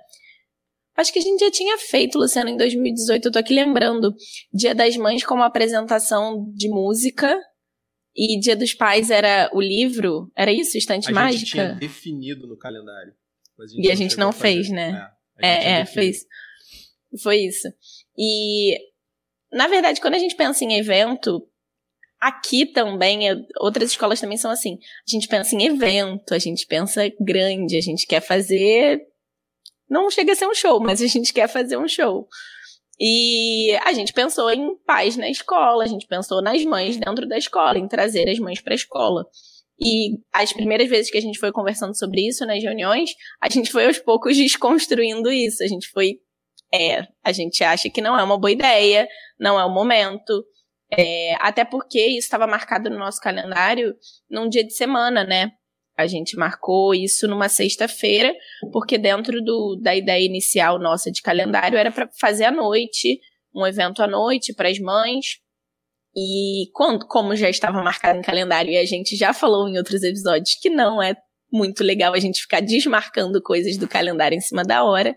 Acho 0.96 1.12
que 1.12 1.18
a 1.18 1.22
gente 1.22 1.40
já 1.40 1.50
tinha 1.50 1.78
feito, 1.78 2.18
Luciano, 2.18 2.50
em 2.50 2.56
2018, 2.56 3.26
eu 3.26 3.32
tô 3.32 3.38
aqui 3.38 3.54
lembrando. 3.54 4.14
Dia 4.52 4.74
das 4.74 4.96
Mães 4.96 5.24
como 5.24 5.42
apresentação 5.42 6.50
de 6.54 6.68
música. 6.68 7.36
E 8.16 8.38
Dia 8.38 8.54
dos 8.54 8.72
Pais 8.72 9.10
era 9.10 9.50
o 9.52 9.60
livro. 9.60 10.30
Era 10.36 10.52
isso? 10.52 10.78
Estante 10.78 11.10
a 11.10 11.12
Mágica? 11.12 11.34
A 11.34 11.38
gente 11.38 11.50
tinha 11.50 11.72
definido 11.74 12.46
no 12.46 12.56
calendário. 12.56 13.12
E 13.76 13.90
a 13.90 13.94
gente 13.94 14.16
não 14.16 14.32
fez, 14.32 14.68
né? 14.68 15.08
É, 15.40 15.48
é, 15.48 15.80
é 15.80 15.84
fez. 15.84 16.24
Foi 17.22 17.38
isso. 17.38 17.68
E, 18.16 18.76
na 19.52 19.68
verdade, 19.68 20.00
quando 20.00 20.14
a 20.14 20.18
gente 20.18 20.36
pensa 20.36 20.64
em 20.64 20.76
evento, 20.76 21.46
aqui 22.20 22.66
também, 22.66 23.20
outras 23.60 23.90
escolas 23.90 24.20
também 24.20 24.36
são 24.36 24.50
assim. 24.50 24.78
A 25.06 25.10
gente 25.10 25.28
pensa 25.28 25.54
em 25.54 25.64
evento, 25.66 26.34
a 26.34 26.38
gente 26.38 26.66
pensa 26.66 27.10
grande, 27.20 27.76
a 27.76 27.80
gente 27.80 28.06
quer 28.06 28.20
fazer. 28.20 29.00
Não 29.88 30.10
chega 30.10 30.32
a 30.32 30.36
ser 30.36 30.46
um 30.46 30.54
show, 30.54 30.80
mas 30.80 31.02
a 31.02 31.06
gente 31.06 31.32
quer 31.32 31.48
fazer 31.48 31.76
um 31.76 31.88
show. 31.88 32.26
E 33.00 33.76
a 33.84 33.92
gente 33.92 34.12
pensou 34.12 34.50
em 34.50 34.76
pais 34.86 35.16
na 35.16 35.28
escola, 35.28 35.84
a 35.84 35.88
gente 35.88 36.06
pensou 36.06 36.40
nas 36.40 36.64
mães 36.64 36.96
dentro 36.96 37.26
da 37.26 37.36
escola, 37.36 37.78
em 37.78 37.88
trazer 37.88 38.28
as 38.28 38.38
mães 38.38 38.60
para 38.60 38.72
a 38.72 38.76
escola. 38.76 39.26
E 39.78 40.18
as 40.32 40.52
primeiras 40.52 40.88
vezes 40.88 41.10
que 41.10 41.18
a 41.18 41.20
gente 41.20 41.38
foi 41.38 41.50
conversando 41.50 41.96
sobre 41.96 42.26
isso 42.26 42.46
nas 42.46 42.62
reuniões, 42.62 43.10
a 43.40 43.48
gente 43.48 43.72
foi 43.72 43.86
aos 43.86 43.98
poucos 43.98 44.36
desconstruindo 44.36 45.30
isso. 45.32 45.62
A 45.62 45.66
gente 45.66 45.88
foi 45.88 46.20
é, 46.72 47.06
a 47.22 47.30
gente 47.30 47.62
acha 47.62 47.88
que 47.88 48.00
não 48.00 48.18
é 48.18 48.22
uma 48.22 48.38
boa 48.38 48.50
ideia, 48.50 49.06
não 49.38 49.58
é 49.58 49.64
o 49.64 49.70
momento. 49.70 50.44
É, 50.96 51.34
até 51.40 51.64
porque 51.64 52.00
isso 52.06 52.26
estava 52.26 52.46
marcado 52.46 52.90
no 52.90 52.98
nosso 52.98 53.20
calendário 53.20 53.94
num 54.30 54.48
dia 54.48 54.64
de 54.64 54.74
semana, 54.74 55.24
né? 55.24 55.50
A 55.96 56.06
gente 56.06 56.36
marcou 56.36 56.94
isso 56.94 57.28
numa 57.28 57.48
sexta-feira, 57.48 58.34
porque 58.72 58.98
dentro 58.98 59.40
do, 59.42 59.78
da 59.80 59.94
ideia 59.94 60.24
inicial 60.24 60.78
nossa 60.78 61.10
de 61.10 61.22
calendário 61.22 61.78
era 61.78 61.90
para 61.90 62.08
fazer 62.18 62.44
à 62.44 62.50
noite, 62.50 63.20
um 63.54 63.64
evento 63.64 64.02
à 64.02 64.06
noite 64.06 64.52
para 64.52 64.68
as 64.68 64.78
mães. 64.78 65.38
E 66.16 66.68
quando, 66.72 67.06
como 67.06 67.36
já 67.36 67.48
estava 67.48 67.82
marcado 67.82 68.18
em 68.18 68.22
calendário 68.22 68.72
e 68.72 68.76
a 68.76 68.84
gente 68.84 69.16
já 69.16 69.32
falou 69.32 69.68
em 69.68 69.78
outros 69.78 70.02
episódios 70.02 70.56
que 70.60 70.68
não 70.68 71.00
é 71.00 71.14
muito 71.52 71.84
legal 71.84 72.12
a 72.12 72.18
gente 72.18 72.40
ficar 72.40 72.60
desmarcando 72.60 73.40
coisas 73.40 73.76
do 73.76 73.86
calendário 73.86 74.36
em 74.36 74.40
cima 74.40 74.64
da 74.64 74.82
hora, 74.82 75.14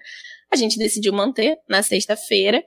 a 0.51 0.55
gente 0.55 0.77
decidiu 0.77 1.11
manter 1.11 1.57
na 1.67 1.81
sexta-feira 1.81 2.63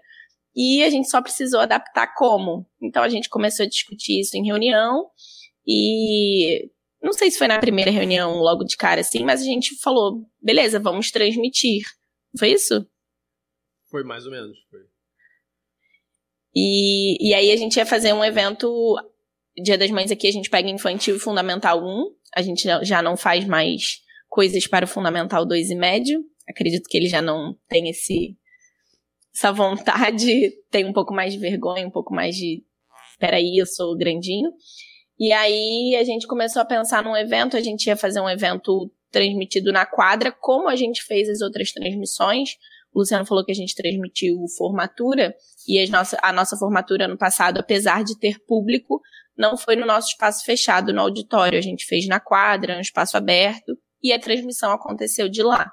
e 0.54 0.82
a 0.82 0.90
gente 0.90 1.08
só 1.08 1.22
precisou 1.22 1.60
adaptar 1.60 2.14
como. 2.14 2.66
Então 2.82 3.02
a 3.02 3.08
gente 3.08 3.28
começou 3.28 3.64
a 3.64 3.68
discutir 3.68 4.20
isso 4.20 4.36
em 4.36 4.46
reunião 4.46 5.06
e 5.66 6.70
não 7.02 7.12
sei 7.12 7.30
se 7.30 7.38
foi 7.38 7.46
na 7.46 7.58
primeira 7.58 7.90
reunião 7.90 8.34
logo 8.36 8.64
de 8.64 8.76
cara 8.76 9.00
assim, 9.00 9.24
mas 9.24 9.40
a 9.40 9.44
gente 9.44 9.76
falou, 9.80 10.26
beleza, 10.40 10.78
vamos 10.78 11.10
transmitir. 11.10 11.82
Foi 12.38 12.52
isso? 12.52 12.86
Foi 13.90 14.04
mais 14.04 14.24
ou 14.24 14.32
menos, 14.32 14.56
foi. 14.70 14.80
E, 16.54 17.28
e 17.28 17.34
aí 17.34 17.52
a 17.52 17.56
gente 17.56 17.76
ia 17.76 17.86
fazer 17.86 18.12
um 18.12 18.24
evento 18.24 18.68
Dia 19.62 19.76
das 19.76 19.90
Mães 19.90 20.10
aqui 20.10 20.26
a 20.26 20.32
gente 20.32 20.48
pega 20.48 20.68
infantil 20.68 21.16
e 21.16 21.20
fundamental 21.20 21.84
1. 21.84 22.14
A 22.36 22.42
gente 22.42 22.66
já 22.82 23.02
não 23.02 23.16
faz 23.16 23.44
mais 23.44 24.00
coisas 24.28 24.66
para 24.66 24.84
o 24.84 24.88
fundamental 24.88 25.44
2 25.44 25.70
e 25.70 25.74
médio. 25.74 26.24
Acredito 26.48 26.88
que 26.88 26.96
ele 26.96 27.08
já 27.08 27.20
não 27.20 27.56
tem 27.68 27.88
esse 27.88 28.36
essa 29.34 29.52
vontade, 29.52 30.52
tem 30.70 30.84
um 30.84 30.92
pouco 30.92 31.14
mais 31.14 31.32
de 31.32 31.38
vergonha, 31.38 31.86
um 31.86 31.90
pouco 31.90 32.14
mais 32.14 32.34
de 32.34 32.64
peraí, 33.18 33.58
eu 33.58 33.66
sou 33.66 33.96
grandinho. 33.96 34.50
E 35.18 35.32
aí 35.32 35.94
a 35.96 36.04
gente 36.04 36.26
começou 36.26 36.62
a 36.62 36.64
pensar 36.64 37.04
num 37.04 37.14
evento, 37.14 37.56
a 37.56 37.60
gente 37.60 37.86
ia 37.86 37.96
fazer 37.96 38.20
um 38.20 38.28
evento 38.28 38.90
transmitido 39.10 39.70
na 39.70 39.84
quadra, 39.84 40.32
como 40.32 40.68
a 40.68 40.76
gente 40.76 41.02
fez 41.04 41.28
as 41.28 41.42
outras 41.42 41.72
transmissões. 41.72 42.56
O 42.92 43.00
Luciano 43.00 43.26
falou 43.26 43.44
que 43.44 43.52
a 43.52 43.54
gente 43.54 43.74
transmitiu 43.74 44.38
formatura, 44.56 45.34
e 45.68 45.78
a 45.78 45.86
nossa, 45.90 46.18
a 46.22 46.32
nossa 46.32 46.56
formatura 46.56 47.04
ano 47.04 47.18
passado, 47.18 47.58
apesar 47.58 48.02
de 48.02 48.18
ter 48.18 48.38
público, 48.46 49.00
não 49.36 49.56
foi 49.56 49.76
no 49.76 49.86
nosso 49.86 50.08
espaço 50.08 50.44
fechado, 50.44 50.92
no 50.92 51.00
auditório. 51.02 51.58
A 51.58 51.62
gente 51.62 51.84
fez 51.84 52.06
na 52.06 52.18
quadra, 52.18 52.74
no 52.74 52.80
espaço 52.80 53.16
aberto, 53.16 53.76
e 54.02 54.12
a 54.12 54.18
transmissão 54.18 54.72
aconteceu 54.72 55.28
de 55.28 55.42
lá. 55.42 55.70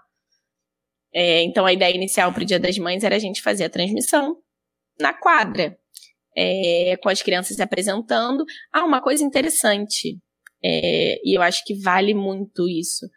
É, 1.20 1.42
então 1.42 1.66
a 1.66 1.74
ideia 1.74 1.96
inicial 1.96 2.32
para 2.32 2.44
o 2.44 2.46
Dia 2.46 2.60
das 2.60 2.78
Mães 2.78 3.04
era 3.04 3.16
a 3.16 3.20
gente 3.20 3.42
fazer 3.42 3.64
a 3.64 3.70
transmissão 3.72 4.38
na 5.00 5.12
quadra, 5.12 5.76
é, 6.36 6.96
com 7.02 7.10
as 7.10 7.24
crianças 7.24 7.58
se 7.58 7.64
apresentando. 7.64 8.46
Ah, 8.72 8.86
uma 8.86 9.02
coisa 9.02 9.24
interessante, 9.24 10.20
é, 10.64 11.20
e 11.28 11.36
eu 11.36 11.42
acho 11.42 11.66
que 11.66 11.74
vale 11.74 12.14
muito 12.14 12.70
isso. 12.70 13.08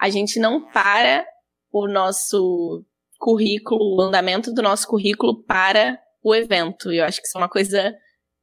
A 0.00 0.08
gente 0.08 0.40
não 0.40 0.72
para 0.72 1.26
o 1.70 1.86
nosso 1.86 2.82
currículo, 3.18 3.94
o 3.94 4.00
andamento 4.00 4.54
do 4.54 4.62
nosso 4.62 4.88
currículo 4.88 5.44
para 5.44 6.00
o 6.24 6.34
evento. 6.34 6.90
Eu 6.90 7.04
acho 7.04 7.20
que 7.20 7.26
isso 7.26 7.36
é 7.36 7.42
uma 7.42 7.48
coisa 7.48 7.94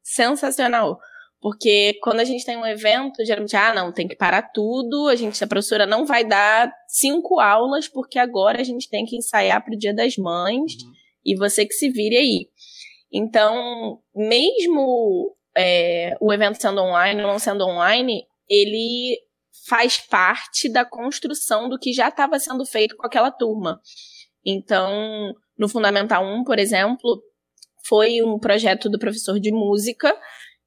sensacional. 0.04 1.00
Porque 1.40 1.98
quando 2.02 2.20
a 2.20 2.24
gente 2.24 2.44
tem 2.44 2.58
um 2.58 2.66
evento, 2.66 3.24
geralmente, 3.24 3.56
ah, 3.56 3.74
não, 3.74 3.94
tem 3.94 4.08
que 4.08 4.16
parar 4.16 4.42
tudo, 4.42 5.08
a 5.08 5.16
gente, 5.16 5.42
a 5.44 5.48
professora 5.48 5.86
não 5.86 6.06
vai 6.06 6.26
dar 6.26 6.72
cinco 6.88 7.40
aulas, 7.40 7.88
porque 7.88 8.18
agora 8.18 8.60
a 8.60 8.64
gente 8.64 8.90
tem 8.90 9.06
que 9.06 9.16
ensaiar 9.16 9.64
para 9.64 9.74
o 9.74 9.78
Dia 9.78 9.94
das 9.94 10.18
Mães, 10.18 10.74
uhum. 10.74 10.92
e 11.24 11.36
você 11.36 11.66
que 11.66 11.74
se 11.74 11.90
vire 11.90 12.18
aí. 12.18 12.48
Então, 13.14 14.00
mesmo 14.16 15.36
é, 15.56 16.16
o 16.20 16.34
evento 16.34 16.60
sendo 16.60 16.82
online 16.82 17.22
ou 17.22 17.28
não 17.28 17.40
sendo 17.40 17.66
online, 17.66 18.26
ele 18.50 19.18
faz 19.68 19.98
parte 20.00 20.70
da 20.70 20.86
construção 20.86 21.70
do 21.70 21.78
que 21.78 21.94
já 21.94 22.10
estava 22.10 22.40
sendo 22.40 22.66
feito 22.66 22.96
com 22.96 23.06
aquela 23.06 23.32
turma. 23.32 23.80
Então, 24.46 25.34
no 25.58 25.70
Fundamental 25.70 26.24
1, 26.26 26.44
por 26.44 26.58
exemplo, 26.58 27.22
foi 27.88 28.22
um 28.22 28.40
projeto 28.40 28.90
do 28.90 29.00
professor 29.00 29.40
de 29.40 29.52
música 29.52 30.14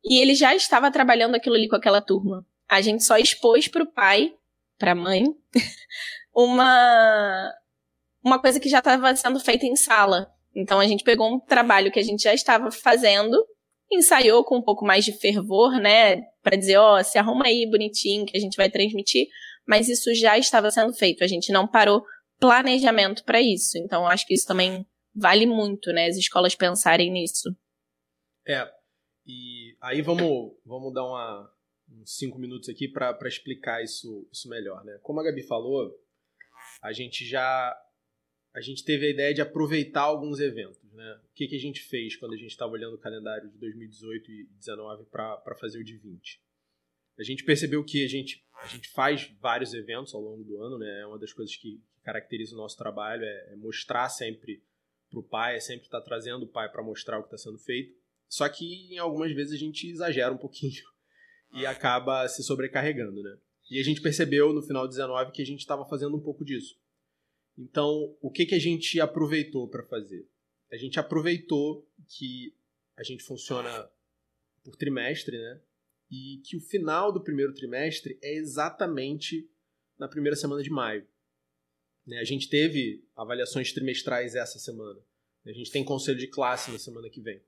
e 0.05 0.21
ele 0.21 0.35
já 0.35 0.55
estava 0.55 0.91
trabalhando 0.91 1.35
aquilo 1.35 1.57
ali 1.57 1.69
com 1.69 1.77
aquela 1.77 2.01
turma. 2.01 2.47
A 2.69 2.81
gente 2.81 3.05
só 3.05 3.17
expôs 3.17 3.69
para 3.69 3.83
o 3.83 3.93
pai, 3.93 4.33
para 4.79 4.93
a 4.93 4.95
mãe, 4.95 5.25
uma 6.35 7.53
uma 8.23 8.39
coisa 8.39 8.61
que 8.61 8.69
já 8.69 8.79
estava 8.79 9.15
sendo 9.17 9.41
feita 9.41 9.67
em 9.67 9.77
sala. 9.77 10.31
Então 10.55 10.79
a 10.79 10.87
gente 10.87 11.05
pegou 11.05 11.33
um 11.33 11.41
trabalho 11.41 11.91
que 11.91 11.99
a 11.99 12.03
gente 12.03 12.23
já 12.23 12.35
estava 12.35 12.71
fazendo, 12.71 13.37
ensaiou 13.91 14.45
com 14.45 14.59
um 14.59 14.63
pouco 14.63 14.85
mais 14.85 15.05
de 15.05 15.13
fervor, 15.13 15.81
né, 15.81 16.23
para 16.43 16.57
dizer, 16.57 16.77
ó, 16.77 16.99
oh, 16.99 17.05
se 17.05 17.19
arruma 17.19 17.47
aí 17.47 17.69
bonitinho 17.69 18.27
que 18.27 18.37
a 18.37 18.41
gente 18.41 18.57
vai 18.57 18.71
transmitir, 18.71 19.27
mas 19.67 19.89
isso 19.89 20.15
já 20.15 20.39
estava 20.39 20.71
sendo 20.71 20.93
feito. 20.93 21.25
A 21.25 21.27
gente 21.27 21.53
não 21.53 21.67
parou 21.67 22.05
planejamento 22.39 23.25
para 23.25 23.41
isso. 23.41 23.79
Então 23.79 24.07
acho 24.07 24.27
que 24.27 24.35
isso 24.35 24.47
também 24.47 24.87
vale 25.15 25.47
muito, 25.47 25.93
né, 25.93 26.07
as 26.07 26.17
escolas 26.17 26.55
pensarem 26.55 27.11
nisso. 27.11 27.55
É, 28.47 28.69
e 29.31 29.77
aí 29.81 30.03
vamos, 30.03 30.53
vamos 30.65 30.93
dar 30.93 31.05
uma, 31.05 31.55
uns 31.89 32.17
cinco 32.17 32.39
minutos 32.39 32.69
aqui 32.69 32.89
para 32.89 33.17
explicar 33.29 33.83
isso, 33.83 34.29
isso 34.33 34.49
melhor, 34.49 34.85
né? 34.85 34.99
Como 35.03 35.21
a 35.21 35.23
Gabi 35.23 35.43
falou, 35.43 35.97
a 36.83 36.93
gente 36.93 37.25
já 37.25 37.77
a 38.53 38.61
gente 38.61 38.85
teve 38.85 39.07
a 39.07 39.11
ideia 39.11 39.33
de 39.33 39.41
aproveitar 39.41 40.03
alguns 40.03 40.41
eventos, 40.41 40.93
né? 40.93 41.21
O 41.25 41.35
que, 41.35 41.47
que 41.47 41.55
a 41.55 41.61
gente 41.61 41.81
fez 41.83 42.17
quando 42.17 42.33
a 42.33 42.37
gente 42.37 42.51
estava 42.51 42.73
olhando 42.73 42.95
o 42.95 42.99
calendário 42.99 43.49
de 43.49 43.57
2018 43.59 44.31
e 44.31 44.45
2019 44.45 45.05
para 45.05 45.57
fazer 45.61 45.79
o 45.79 45.85
de 45.85 45.97
20? 45.97 46.43
A 47.17 47.23
gente 47.23 47.45
percebeu 47.45 47.85
que 47.85 48.05
a 48.05 48.09
gente, 48.09 48.45
a 48.55 48.67
gente 48.67 48.89
faz 48.89 49.31
vários 49.41 49.73
eventos 49.73 50.15
ao 50.15 50.21
longo 50.21 50.43
do 50.43 50.61
ano, 50.61 50.79
né? 50.79 51.01
É 51.03 51.07
uma 51.07 51.19
das 51.19 51.33
coisas 51.33 51.55
que 51.55 51.81
caracteriza 52.03 52.55
o 52.55 52.59
nosso 52.59 52.77
trabalho, 52.77 53.23
é, 53.23 53.53
é 53.53 53.57
mostrar 53.57 54.09
sempre 54.09 54.65
para 55.09 55.21
o 55.21 55.23
pai, 55.23 55.57
é 55.57 55.61
sempre 55.61 55.87
estar 55.87 56.01
tá 56.01 56.05
trazendo 56.05 56.45
o 56.45 56.49
pai 56.49 56.69
para 56.71 56.83
mostrar 56.83 57.19
o 57.19 57.23
que 57.23 57.29
está 57.29 57.39
sendo 57.39 57.59
feito. 57.59 58.00
Só 58.31 58.49
que 58.49 58.95
em 58.95 58.99
algumas 58.99 59.33
vezes 59.33 59.53
a 59.53 59.59
gente 59.59 59.89
exagera 59.89 60.33
um 60.33 60.39
pouquinho 60.39 60.85
e 61.53 61.67
acaba 61.67 62.29
se 62.29 62.45
sobrecarregando, 62.45 63.21
né? 63.21 63.37
E 63.69 63.81
a 63.81 63.83
gente 63.83 64.01
percebeu 64.01 64.53
no 64.53 64.63
final 64.63 64.87
de 64.87 64.95
19 64.95 65.33
que 65.33 65.43
a 65.43 65.47
gente 65.47 65.59
estava 65.59 65.85
fazendo 65.85 66.17
um 66.17 66.21
pouco 66.21 66.45
disso. 66.45 66.79
Então, 67.59 68.17
o 68.21 68.31
que, 68.31 68.47
que 68.47 68.55
a 68.55 68.59
gente 68.59 69.01
aproveitou 69.01 69.69
para 69.69 69.85
fazer? 69.85 70.27
A 70.73 70.77
gente 70.77 70.99
aproveitou 70.99 71.85
que 72.09 72.55
a 72.97 73.03
gente 73.03 73.25
funciona 73.25 73.91
por 74.63 74.77
trimestre, 74.77 75.37
né? 75.37 75.61
E 76.09 76.41
que 76.45 76.57
o 76.57 76.61
final 76.61 77.13
do 77.13 77.23
primeiro 77.23 77.53
trimestre 77.53 78.19
é 78.23 78.35
exatamente 78.35 79.49
na 79.99 80.09
primeira 80.09 80.37
semana 80.37 80.63
de 80.63 80.71
maio. 80.71 81.07
Né? 82.07 82.19
A 82.19 82.25
gente 82.25 82.49
teve 82.49 83.05
avaliações 83.17 83.73
trimestrais 83.73 84.35
essa 84.35 84.59
semana. 84.59 85.01
A 85.45 85.53
gente 85.53 85.71
tem 85.71 85.85
conselho 85.85 86.19
de 86.19 86.27
classe 86.29 86.71
na 86.71 86.79
semana 86.79 87.09
que 87.09 87.21
vem. 87.21 87.41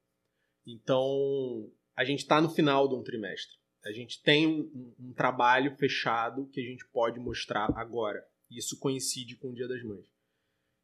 Então, 0.67 1.71
a 1.97 2.05
gente 2.05 2.21
está 2.21 2.41
no 2.41 2.51
final 2.51 2.89
de 2.89 2.95
um 2.95 3.03
trimestre. 3.03 3.57
A 3.85 3.93
gente 3.93 4.23
tem 4.23 4.47
um, 4.47 4.95
um, 4.99 5.13
trabalho 5.13 5.77
fechado 5.77 6.49
que 6.53 6.61
a 6.61 6.65
gente 6.65 6.87
pode 6.93 7.19
mostrar 7.19 7.69
agora. 7.77 8.25
Isso 8.51 8.79
coincide 8.79 9.37
com 9.37 9.51
o 9.51 9.55
Dia 9.55 9.67
das 9.67 9.83
Mães. 9.83 10.07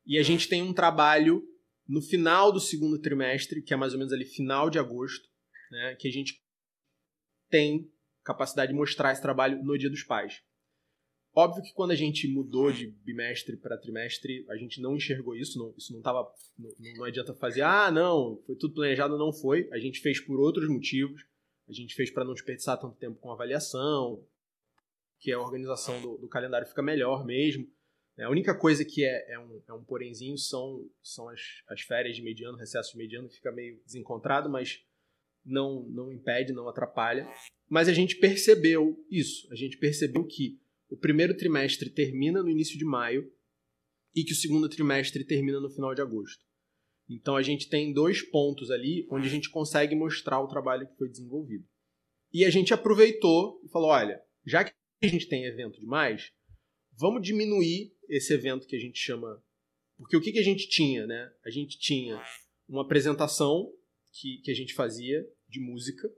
E 0.04 0.18
a 0.18 0.22
gente 0.22 0.48
tem 0.48 0.62
um 0.62 0.72
trabalho 0.72 1.46
no 1.86 2.02
final 2.02 2.50
do 2.50 2.60
segundo 2.60 3.00
trimestre, 3.00 3.62
que 3.62 3.72
é 3.72 3.76
mais 3.76 3.92
ou 3.92 3.98
menos 3.98 4.12
ali 4.12 4.24
final 4.24 4.68
de 4.68 4.78
agosto, 4.78 5.28
né, 5.70 5.94
que 5.96 6.08
a 6.08 6.10
gente 6.10 6.42
tem 7.48 7.90
capacidade 8.24 8.72
de 8.72 8.78
mostrar 8.78 9.12
esse 9.12 9.22
trabalho 9.22 9.62
no 9.62 9.78
Dia 9.78 9.88
dos 9.88 10.02
Pais. 10.02 10.42
Óbvio 11.34 11.62
que 11.62 11.72
quando 11.72 11.92
a 11.92 11.96
gente 11.96 12.26
mudou 12.26 12.72
de 12.72 12.88
bimestre 13.04 13.56
para 13.56 13.78
trimestre, 13.78 14.44
a 14.48 14.56
gente 14.56 14.80
não 14.80 14.96
enxergou 14.96 15.36
isso, 15.36 15.58
não, 15.58 15.74
isso 15.76 15.92
não 15.92 16.00
tava. 16.00 16.28
Não, 16.58 16.70
não 16.96 17.04
adianta 17.04 17.34
fazer, 17.34 17.62
ah, 17.62 17.90
não, 17.90 18.42
foi 18.46 18.56
tudo 18.56 18.74
planejado, 18.74 19.16
não 19.16 19.32
foi. 19.32 19.68
A 19.72 19.78
gente 19.78 20.00
fez 20.00 20.20
por 20.20 20.40
outros 20.40 20.68
motivos. 20.68 21.24
A 21.68 21.72
gente 21.72 21.94
fez 21.94 22.10
para 22.10 22.24
não 22.24 22.32
desperdiçar 22.32 22.80
tanto 22.80 22.96
tempo 22.96 23.20
com 23.20 23.30
avaliação, 23.30 24.24
que 25.20 25.30
a 25.30 25.38
organização 25.38 26.00
do, 26.00 26.16
do 26.16 26.28
calendário 26.28 26.66
fica 26.66 26.82
melhor 26.82 27.24
mesmo. 27.24 27.68
É, 28.16 28.24
a 28.24 28.30
única 28.30 28.56
coisa 28.56 28.84
que 28.84 29.04
é, 29.04 29.32
é, 29.32 29.38
um, 29.38 29.62
é 29.68 29.72
um 29.72 29.84
porenzinho 29.84 30.36
são, 30.36 30.88
são 31.02 31.28
as, 31.28 31.40
as 31.68 31.82
férias 31.82 32.16
de 32.16 32.22
mediano, 32.22 32.56
recesso 32.56 32.92
de 32.92 32.98
mediano, 32.98 33.28
fica 33.28 33.52
meio 33.52 33.80
desencontrado, 33.84 34.48
mas 34.48 34.82
não, 35.44 35.82
não 35.84 36.12
impede, 36.12 36.52
não 36.52 36.68
atrapalha. 36.68 37.28
Mas 37.68 37.88
a 37.88 37.92
gente 37.92 38.16
percebeu 38.16 39.04
isso. 39.10 39.46
A 39.52 39.54
gente 39.54 39.76
percebeu 39.76 40.24
que 40.24 40.58
o 40.88 40.96
primeiro 40.96 41.36
trimestre 41.36 41.90
termina 41.90 42.42
no 42.42 42.48
início 42.48 42.78
de 42.78 42.84
maio 42.84 43.30
e 44.14 44.24
que 44.24 44.32
o 44.32 44.36
segundo 44.36 44.68
trimestre 44.68 45.24
termina 45.24 45.60
no 45.60 45.70
final 45.70 45.94
de 45.94 46.00
agosto. 46.00 46.44
Então 47.08 47.36
a 47.36 47.42
gente 47.42 47.68
tem 47.68 47.92
dois 47.92 48.22
pontos 48.22 48.70
ali 48.70 49.06
onde 49.10 49.26
a 49.26 49.30
gente 49.30 49.50
consegue 49.50 49.94
mostrar 49.94 50.40
o 50.40 50.48
trabalho 50.48 50.86
que 50.86 50.96
foi 50.96 51.08
desenvolvido. 51.08 51.66
E 52.32 52.44
a 52.44 52.50
gente 52.50 52.74
aproveitou 52.74 53.60
e 53.64 53.68
falou: 53.68 53.88
olha, 53.88 54.20
já 54.44 54.64
que 54.64 54.72
a 55.02 55.06
gente 55.06 55.28
tem 55.28 55.44
evento 55.44 55.80
demais, 55.80 56.30
vamos 56.98 57.22
diminuir 57.22 57.94
esse 58.08 58.32
evento 58.34 58.66
que 58.66 58.76
a 58.76 58.80
gente 58.80 58.98
chama. 58.98 59.42
Porque 59.96 60.16
o 60.16 60.20
que, 60.20 60.32
que 60.32 60.38
a 60.38 60.44
gente 60.44 60.68
tinha, 60.68 61.06
né? 61.06 61.30
A 61.44 61.50
gente 61.50 61.78
tinha 61.78 62.22
uma 62.68 62.82
apresentação 62.82 63.72
que, 64.12 64.40
que 64.42 64.50
a 64.50 64.54
gente 64.54 64.74
fazia 64.74 65.26
de 65.48 65.60
música 65.60 66.08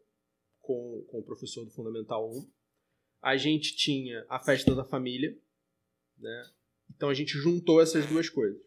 com, 0.61 1.05
com 1.09 1.19
o 1.19 1.25
professor 1.25 1.65
do 1.65 1.71
Fundamental 1.71 2.29
1 2.29 2.51
a 3.23 3.37
gente 3.37 3.77
tinha 3.77 4.25
a 4.29 4.39
festa 4.39 4.75
da 4.75 4.85
família, 4.85 5.37
né? 6.19 6.51
Então 6.95 7.09
a 7.09 7.15
gente 7.15 7.33
juntou 7.33 7.81
essas 7.81 8.07
duas 8.07 8.29
coisas. 8.29 8.61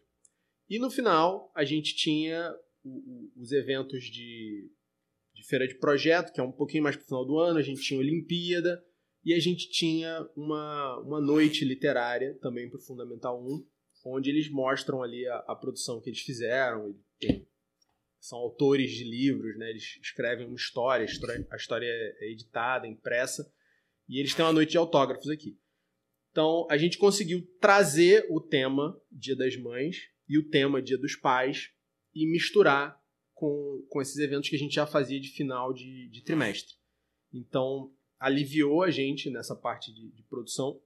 E 0.68 0.78
no 0.78 0.90
final 0.90 1.52
a 1.54 1.64
gente 1.64 1.94
tinha 1.94 2.54
os 3.36 3.52
eventos 3.52 4.04
de, 4.04 4.70
de 5.34 5.46
feira 5.46 5.66
de 5.66 5.74
projeto, 5.76 6.32
que 6.32 6.40
é 6.40 6.42
um 6.42 6.52
pouquinho 6.52 6.82
mais 6.82 6.96
para 6.96 7.04
o 7.04 7.06
final 7.06 7.24
do 7.24 7.38
ano, 7.38 7.58
a 7.58 7.62
gente 7.62 7.82
tinha 7.82 7.98
a 7.98 8.02
Olimpíada 8.02 8.84
e 9.24 9.32
a 9.32 9.40
gente 9.40 9.70
tinha 9.70 10.28
uma, 10.36 10.98
uma 11.00 11.20
noite 11.20 11.64
literária 11.64 12.34
também 12.40 12.68
para 12.68 12.78
o 12.78 12.82
Fundamental 12.82 13.42
1, 13.42 13.66
onde 14.06 14.30
eles 14.30 14.50
mostram 14.50 15.02
ali 15.02 15.26
a, 15.26 15.36
a 15.48 15.56
produção 15.56 16.00
que 16.00 16.10
eles 16.10 16.20
fizeram. 16.20 16.94
Tem, 17.18 17.48
são 18.20 18.38
autores 18.38 18.90
de 18.90 19.04
livros, 19.04 19.56
né? 19.58 19.68
eles 19.70 19.98
escrevem 20.00 20.46
uma 20.46 20.56
história, 20.56 21.04
a 21.04 21.08
história, 21.08 21.46
a 21.50 21.56
história 21.56 21.86
é 21.86 22.30
editada, 22.30 22.86
impressa, 22.86 23.50
e 24.08 24.18
eles 24.18 24.34
têm 24.34 24.44
uma 24.44 24.52
noite 24.52 24.70
de 24.70 24.78
autógrafos 24.78 25.28
aqui. 25.28 25.58
Então, 26.30 26.66
a 26.68 26.76
gente 26.76 26.98
conseguiu 26.98 27.46
trazer 27.60 28.26
o 28.28 28.40
tema 28.40 29.00
Dia 29.10 29.36
das 29.36 29.56
Mães 29.56 29.96
e 30.28 30.36
o 30.36 30.48
tema 30.48 30.82
Dia 30.82 30.98
dos 30.98 31.14
Pais 31.14 31.70
e 32.12 32.26
misturar 32.26 33.00
com, 33.32 33.86
com 33.88 34.02
esses 34.02 34.16
eventos 34.16 34.48
que 34.48 34.56
a 34.56 34.58
gente 34.58 34.74
já 34.74 34.86
fazia 34.86 35.20
de 35.20 35.28
final 35.28 35.72
de, 35.72 36.08
de 36.08 36.22
trimestre. 36.22 36.74
Então, 37.32 37.92
aliviou 38.18 38.82
a 38.82 38.90
gente 38.90 39.30
nessa 39.30 39.54
parte 39.54 39.92
de, 39.92 40.10
de 40.10 40.22
produção 40.24 40.80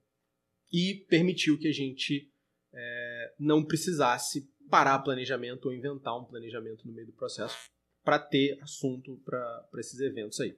e 0.72 1.06
permitiu 1.08 1.58
que 1.58 1.68
a 1.68 1.72
gente 1.72 2.30
é, 2.72 3.34
não 3.38 3.64
precisasse 3.64 4.50
parar 4.68 4.98
planejamento 4.98 5.66
ou 5.66 5.72
inventar 5.72 6.18
um 6.18 6.24
planejamento 6.24 6.86
no 6.86 6.92
meio 6.92 7.06
do 7.06 7.12
processo 7.14 7.56
para 8.04 8.18
ter 8.18 8.58
assunto 8.62 9.16
para 9.24 9.68
esses 9.78 10.00
eventos 10.00 10.40
aí. 10.40 10.56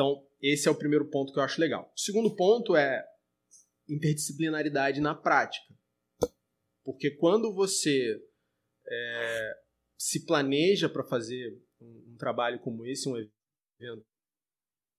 Então, 0.00 0.26
esse 0.40 0.66
é 0.66 0.70
o 0.70 0.74
primeiro 0.74 1.10
ponto 1.10 1.30
que 1.30 1.38
eu 1.38 1.42
acho 1.42 1.60
legal. 1.60 1.92
O 1.94 2.00
segundo 2.00 2.34
ponto 2.34 2.74
é 2.74 3.06
interdisciplinaridade 3.86 4.98
na 4.98 5.14
prática. 5.14 5.74
Porque 6.82 7.10
quando 7.10 7.52
você 7.52 8.18
é, 8.88 9.58
se 9.98 10.24
planeja 10.24 10.88
para 10.88 11.04
fazer 11.04 11.62
um, 11.78 12.12
um, 12.12 12.16
trabalho 12.16 12.58
como 12.60 12.86
esse, 12.86 13.06
um 13.10 13.18
evento 13.18 14.06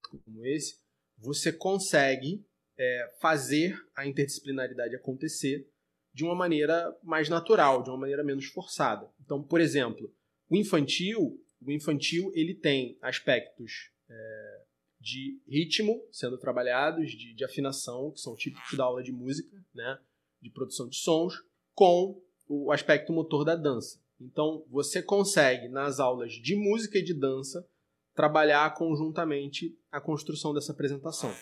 como 0.08 0.46
esse, 0.46 0.80
você 1.18 1.52
consegue 1.52 2.46
é, 2.78 3.18
fazer 3.20 3.76
a 3.96 4.06
interdisciplinaridade 4.06 4.96
acontecer 4.96 5.68
de 6.14 6.24
uma 6.24 6.36
maneira 6.36 6.96
mais 7.02 7.28
natural, 7.28 7.82
de 7.82 7.90
uma 7.90 7.98
maneira 7.98 8.24
menos 8.24 8.46
forçada. 8.46 9.12
Então, 9.20 9.42
por 9.42 9.60
exemplo, 9.60 10.14
o 10.48 10.56
infantil, 10.56 11.44
o 11.60 11.72
infantil 11.72 12.32
ele 12.36 12.54
tem 12.54 13.00
aspectos 13.02 13.92
é, 14.08 14.61
de 15.02 15.42
ritmo 15.48 16.00
sendo 16.12 16.38
trabalhados, 16.38 17.12
de, 17.12 17.34
de 17.34 17.44
afinação, 17.44 18.12
que 18.12 18.22
são 18.22 18.36
típicos 18.36 18.78
da 18.78 18.84
aula 18.84 19.02
de 19.02 19.12
música, 19.12 19.58
né? 19.74 20.00
de 20.40 20.50
produção 20.50 20.88
de 20.88 20.96
sons, 20.96 21.44
com 21.74 22.22
o 22.48 22.72
aspecto 22.72 23.12
motor 23.12 23.44
da 23.44 23.56
dança. 23.56 24.00
Então, 24.20 24.64
você 24.70 25.02
consegue, 25.02 25.68
nas 25.68 26.00
aulas 26.00 26.34
de 26.34 26.56
música 26.56 27.00
e 27.00 27.04
de 27.04 27.14
dança, 27.14 27.68
trabalhar 28.14 28.76
conjuntamente 28.76 29.76
a 29.92 30.00
construção 30.00 30.54
dessa 30.54 30.72
apresentação. 30.72 31.34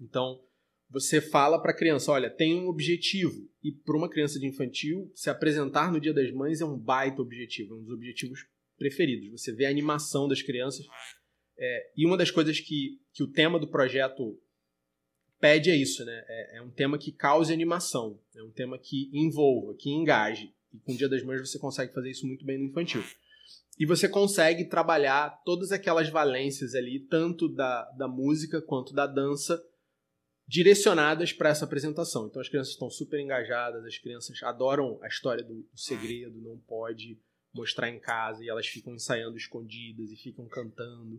Então, 0.00 0.42
você 0.88 1.20
fala 1.20 1.60
para 1.60 1.72
a 1.72 1.76
criança: 1.76 2.10
olha, 2.10 2.30
tem 2.30 2.54
um 2.54 2.68
objetivo. 2.68 3.50
E 3.62 3.72
para 3.72 3.96
uma 3.96 4.08
criança 4.08 4.38
de 4.38 4.46
infantil, 4.46 5.10
se 5.14 5.28
apresentar 5.28 5.92
no 5.92 6.00
Dia 6.00 6.14
das 6.14 6.32
Mães 6.32 6.60
é 6.60 6.64
um 6.64 6.78
baita 6.78 7.20
objetivo, 7.20 7.74
é 7.74 7.76
um 7.76 7.82
dos 7.82 7.92
objetivos 7.92 8.46
preferidos. 8.78 9.30
Você 9.30 9.52
vê 9.52 9.66
a 9.66 9.70
animação 9.70 10.26
das 10.26 10.40
crianças 10.40 10.86
é, 11.58 11.90
e 11.96 12.06
uma 12.06 12.16
das 12.16 12.30
coisas 12.30 12.58
que, 12.60 13.00
que 13.12 13.22
o 13.22 13.28
tema 13.28 13.58
do 13.58 13.68
projeto 13.68 14.38
pede 15.40 15.70
é 15.70 15.76
isso, 15.76 16.04
né? 16.04 16.24
É, 16.28 16.58
é, 16.58 16.62
um 16.62 16.70
tema 16.70 16.96
que 16.96 17.10
cause 17.10 17.52
animação, 17.52 18.18
é 18.34 18.42
um 18.42 18.50
tema 18.50 18.78
que 18.78 19.10
envolva, 19.12 19.74
que 19.74 19.90
engaje. 19.90 20.54
E 20.72 20.78
com 20.78 20.92
o 20.92 20.96
Dia 20.96 21.08
das 21.08 21.22
Mães 21.22 21.40
você 21.40 21.58
consegue 21.58 21.92
fazer 21.92 22.10
isso 22.10 22.26
muito 22.26 22.44
bem 22.44 22.58
no 22.58 22.66
infantil. 22.66 23.02
E 23.78 23.84
você 23.84 24.08
consegue 24.08 24.66
trabalhar 24.66 25.42
todas 25.44 25.72
aquelas 25.72 26.08
valências 26.08 26.74
ali, 26.74 27.00
tanto 27.00 27.48
da, 27.48 27.84
da 27.92 28.06
música 28.06 28.62
quanto 28.62 28.94
da 28.94 29.06
dança, 29.06 29.62
direcionadas 30.46 31.32
para 31.32 31.48
essa 31.48 31.64
apresentação. 31.64 32.26
Então 32.26 32.40
as 32.40 32.48
crianças 32.48 32.74
estão 32.74 32.90
super 32.90 33.18
engajadas, 33.18 33.84
as 33.84 33.98
crianças 33.98 34.42
adoram 34.42 34.98
a 35.02 35.08
história 35.08 35.42
do, 35.42 35.62
do 35.62 35.78
segredo, 35.78 36.40
não 36.40 36.58
pode 36.58 37.18
mostrar 37.54 37.90
em 37.90 37.98
casa, 37.98 38.44
e 38.44 38.48
elas 38.48 38.66
ficam 38.66 38.94
ensaiando 38.94 39.36
escondidas 39.36 40.10
e 40.10 40.16
ficam 40.16 40.46
cantando. 40.48 41.18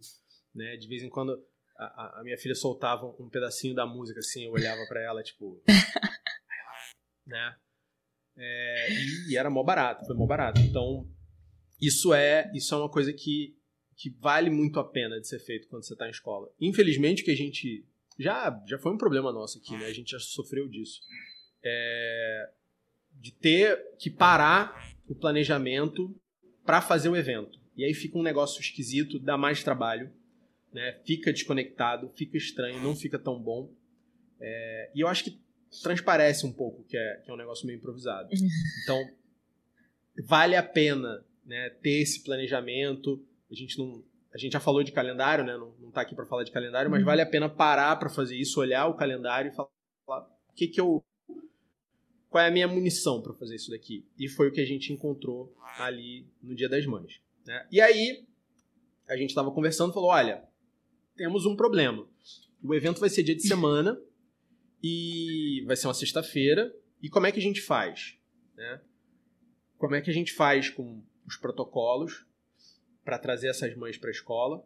Né? 0.54 0.78
De 0.78 0.88
vez 0.88 1.04
em 1.04 1.10
quando 1.10 1.36
a, 1.78 2.20
a 2.20 2.24
minha 2.24 2.38
filha 2.38 2.56
soltava 2.56 3.06
um 3.20 3.30
pedacinho 3.30 3.76
da 3.76 3.86
música, 3.86 4.20
assim, 4.20 4.46
eu 4.46 4.52
olhava 4.52 4.86
para 4.88 5.02
ela, 5.02 5.24
tipo. 5.24 5.62
né? 7.26 7.56
É, 8.36 8.92
e, 8.92 9.32
e, 9.32 9.38
era 9.38 9.50
mó 9.50 9.64
barato, 9.64 10.06
foi 10.06 10.16
mó 10.16 10.26
barato. 10.26 10.60
Então, 10.62 11.08
isso 11.82 12.14
é 12.14 12.52
isso 12.54 12.74
é 12.74 12.78
uma 12.78 12.90
coisa 12.90 13.14
que, 13.14 13.56
que 13.96 14.10
vale 14.20 14.50
muito 14.50 14.80
a 14.80 14.90
pena 14.90 15.20
de 15.20 15.28
ser 15.28 15.40
feito 15.40 15.68
quando 15.68 15.86
você 15.86 15.94
está 15.94 16.08
em 16.08 16.12
escola. 16.12 16.50
Infelizmente, 16.60 17.24
que 17.24 17.32
a 17.32 17.36
gente 17.36 17.86
já 18.18 18.60
já 18.68 18.78
foi 18.78 18.94
um 18.94 18.98
problema 18.98 19.32
nosso 19.32 19.60
aqui, 19.60 19.78
né? 19.78 19.86
A 19.86 19.94
gente 19.94 20.12
já 20.12 20.20
sofreu 20.20 20.68
disso. 20.68 21.00
É, 21.64 22.50
de 23.12 23.32
ter 23.32 23.80
que 24.00 24.10
parar 24.10 24.92
o 25.08 25.16
planejamento 25.16 26.16
para 26.66 26.82
fazer 26.82 27.10
o 27.10 27.16
evento. 27.16 27.60
E 27.76 27.84
aí 27.84 27.94
fica 27.94 28.18
um 28.18 28.24
negócio 28.24 28.60
esquisito, 28.60 29.20
dá 29.20 29.38
mais 29.38 29.64
trabalho, 29.64 30.12
né? 30.74 31.00
Fica 31.06 31.32
desconectado, 31.32 32.10
fica 32.16 32.38
estranho, 32.38 32.82
não 32.82 32.96
fica 32.96 33.20
tão 33.20 33.40
bom. 33.40 33.72
É, 34.40 34.92
e 34.96 35.02
eu 35.02 35.08
acho 35.08 35.24
que 35.24 35.40
transparece 35.82 36.46
um 36.46 36.52
pouco 36.52 36.84
que 36.84 36.98
é, 36.98 37.22
que 37.24 37.30
é 37.30 37.34
um 37.34 37.38
negócio 37.38 37.66
meio 37.66 37.78
improvisado. 37.78 38.30
Então, 38.84 39.10
vale 40.26 40.56
a 40.56 40.64
pena 40.64 41.24
né, 41.46 41.70
ter 41.82 42.02
esse 42.02 42.24
planejamento. 42.24 43.24
A 43.50 43.56
gente 43.56 43.78
não. 43.78 44.04
A 44.34 44.38
gente 44.38 44.54
já 44.54 44.60
falou 44.60 44.84
de 44.84 44.92
calendário, 44.92 45.46
né? 45.46 45.56
Não, 45.56 45.74
não 45.80 45.92
tá 45.92 46.02
aqui 46.02 46.16
para 46.16 46.26
falar 46.26 46.44
de 46.44 46.52
calendário, 46.52 46.90
mas 46.90 47.02
uhum. 47.02 47.06
vale 47.06 47.22
a 47.22 47.26
pena 47.26 47.48
parar 47.48 47.96
para 47.98 48.10
fazer 48.10 48.36
isso, 48.36 48.60
olhar 48.60 48.88
o 48.88 48.96
calendário 48.96 49.52
e 49.52 49.56
falar, 49.56 49.70
falar 50.06 50.28
o 50.50 50.54
que 50.54 50.68
que 50.68 50.82
eu 50.82 51.04
qual 52.30 52.44
é 52.44 52.48
a 52.48 52.52
minha 52.52 52.68
munição 52.68 53.22
para 53.22 53.32
fazer 53.36 53.56
isso 53.56 53.70
daqui. 53.70 54.08
E 54.18 54.28
foi 54.28 54.48
o 54.48 54.52
que 54.52 54.60
a 54.60 54.66
gente 54.66 54.92
encontrou 54.92 55.56
ali 55.78 56.26
no 56.42 56.56
Dia 56.56 56.68
das 56.68 56.84
Mães. 56.84 57.22
Né? 57.46 57.68
E 57.72 57.80
aí, 57.80 58.26
a 59.08 59.16
gente 59.16 59.30
estava 59.30 59.52
conversando 59.52 59.92
e 59.92 59.94
falou: 59.94 60.10
olha, 60.10 60.44
temos 61.16 61.46
um 61.46 61.56
problema. 61.56 62.08
O 62.62 62.74
evento 62.74 63.00
vai 63.00 63.10
ser 63.10 63.24
dia 63.24 63.36
de 63.36 63.48
semana 63.48 64.00
e 64.82 65.64
vai 65.66 65.76
ser 65.76 65.88
uma 65.88 65.94
sexta-feira. 65.94 66.74
E 67.02 67.10
como 67.10 67.26
é 67.26 67.32
que 67.32 67.40
a 67.40 67.42
gente 67.42 67.62
faz? 67.62 68.18
Né? 68.56 68.82
Como 69.78 69.96
é 69.96 70.02
que 70.02 70.10
a 70.10 70.14
gente 70.14 70.34
faz 70.34 70.70
com 70.70 71.04
os 71.26 71.36
protocolos 71.36 72.26
para 73.04 73.20
trazer 73.20 73.50
essas 73.50 73.76
mães 73.76 73.98
para 73.98 74.10
a 74.10 74.12
escola? 74.12 74.66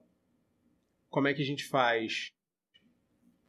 Como 1.09 1.27
é 1.27 1.33
que 1.33 1.41
a 1.41 1.45
gente 1.45 1.65
faz 1.65 2.31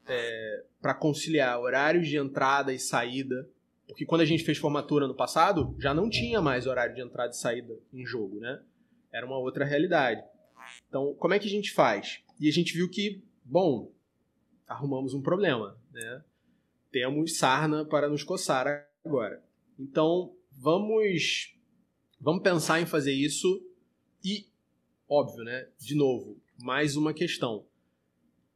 é, 0.06 0.64
para 0.80 0.94
conciliar 0.94 1.61
horários 1.61 2.08
de 2.08 2.16
entrada 2.16 2.72
e 2.72 2.78
saída 2.78 3.48
porque 3.88 4.04
quando 4.04 4.20
a 4.20 4.26
gente 4.26 4.44
fez 4.44 4.58
formatura 4.58 5.08
no 5.08 5.14
passado, 5.14 5.74
já 5.78 5.94
não 5.94 6.11
tinha 6.11 6.42
mais 6.42 6.66
horário 6.66 6.94
de 6.94 7.00
entrada 7.00 7.30
e 7.30 7.37
saída 7.37 7.74
em 7.92 8.04
jogo, 8.04 8.38
né? 8.38 8.62
Era 9.11 9.24
uma 9.24 9.38
outra 9.38 9.64
realidade. 9.64 10.22
Então, 10.87 11.14
como 11.14 11.32
é 11.32 11.38
que 11.38 11.48
a 11.48 11.50
gente 11.50 11.72
faz? 11.72 12.22
E 12.38 12.48
a 12.48 12.53
gente 12.53 12.72
viu 12.72 12.88
que, 12.88 13.22
bom, 13.44 13.92
arrumamos 14.66 15.14
um 15.14 15.22
problema, 15.22 15.79
né? 15.92 16.24
Temos 16.90 17.37
sarna 17.37 17.85
para 17.85 18.09
nos 18.09 18.22
coçar 18.22 18.66
agora. 19.05 19.42
Então, 19.79 20.35
vamos 20.53 21.55
vamos 22.20 22.42
pensar 22.42 22.81
em 22.81 22.87
fazer 22.87 23.12
isso 23.12 23.62
e 24.24 24.46
óbvio, 25.09 25.44
né? 25.44 25.68
De 25.79 25.94
novo, 25.94 26.40
mais 26.59 26.96
uma 26.96 27.12
questão. 27.12 27.66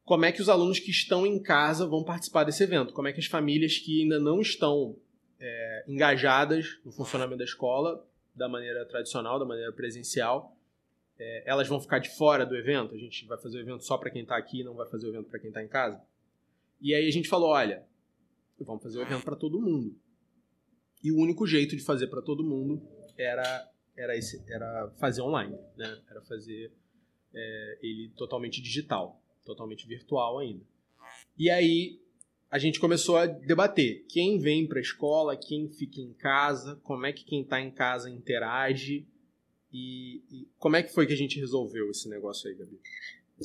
Como 0.03 0.25
é 0.25 0.31
que 0.31 0.41
os 0.41 0.49
alunos 0.49 0.79
que 0.79 0.91
estão 0.91 1.25
em 1.25 1.41
casa 1.41 1.87
vão 1.87 2.03
participar 2.03 2.43
desse 2.43 2.63
evento? 2.63 2.93
Como 2.93 3.07
é 3.07 3.13
que 3.13 3.19
as 3.19 3.25
famílias 3.25 3.77
que 3.77 4.01
ainda 4.01 4.19
não 4.19 4.41
estão 4.41 4.97
é, 5.39 5.85
engajadas 5.87 6.79
no 6.85 6.91
funcionamento 6.91 7.39
da 7.39 7.43
escola 7.43 8.05
da 8.35 8.49
maneira 8.49 8.85
tradicional, 8.85 9.37
da 9.37 9.45
maneira 9.45 9.71
presencial. 9.71 10.57
É, 11.25 11.43
elas 11.45 11.69
vão 11.69 11.79
ficar 11.79 11.99
de 11.99 12.09
fora 12.09 12.45
do 12.45 12.53
evento. 12.53 12.93
A 12.93 12.97
gente 12.97 13.25
vai 13.25 13.37
fazer 13.37 13.57
o 13.57 13.61
evento 13.61 13.83
só 13.85 13.97
para 13.97 14.11
quem 14.11 14.23
está 14.23 14.35
aqui, 14.35 14.61
não 14.61 14.73
vai 14.73 14.85
fazer 14.89 15.07
o 15.07 15.09
evento 15.09 15.29
para 15.29 15.39
quem 15.39 15.47
está 15.47 15.63
em 15.63 15.69
casa. 15.69 16.01
E 16.81 16.93
aí 16.93 17.07
a 17.07 17.11
gente 17.11 17.29
falou, 17.29 17.51
olha, 17.51 17.85
vamos 18.59 18.83
fazer 18.83 18.99
o 18.99 19.01
evento 19.01 19.23
para 19.23 19.37
todo 19.37 19.61
mundo. 19.61 19.95
E 21.01 21.11
o 21.13 21.17
único 21.17 21.47
jeito 21.47 21.77
de 21.77 21.81
fazer 21.81 22.07
para 22.07 22.21
todo 22.21 22.43
mundo 22.43 22.81
era 23.17 23.69
era 23.95 24.17
esse, 24.17 24.43
era 24.51 24.91
fazer 24.99 25.21
online, 25.21 25.55
né? 25.77 26.01
Era 26.09 26.21
fazer 26.23 26.73
é, 27.33 27.79
ele 27.81 28.09
totalmente 28.17 28.61
digital, 28.61 29.21
totalmente 29.45 29.87
virtual 29.87 30.39
ainda. 30.39 30.65
E 31.37 31.49
aí 31.49 32.01
a 32.49 32.57
gente 32.57 32.79
começou 32.79 33.17
a 33.17 33.27
debater 33.27 34.05
quem 34.09 34.39
vem 34.39 34.67
para 34.67 34.79
a 34.79 34.81
escola, 34.81 35.37
quem 35.37 35.69
fica 35.69 36.01
em 36.01 36.11
casa, 36.13 36.75
como 36.83 37.05
é 37.05 37.13
que 37.13 37.23
quem 37.23 37.43
está 37.43 37.61
em 37.61 37.71
casa 37.71 38.09
interage 38.09 39.07
e, 39.73 40.21
e, 40.31 40.47
como 40.59 40.75
é 40.75 40.83
que 40.83 40.93
foi 40.93 41.07
que 41.07 41.13
a 41.13 41.17
gente 41.17 41.39
resolveu 41.39 41.89
esse 41.89 42.07
negócio 42.07 42.47
aí, 42.47 42.55
Gabi? 42.55 42.79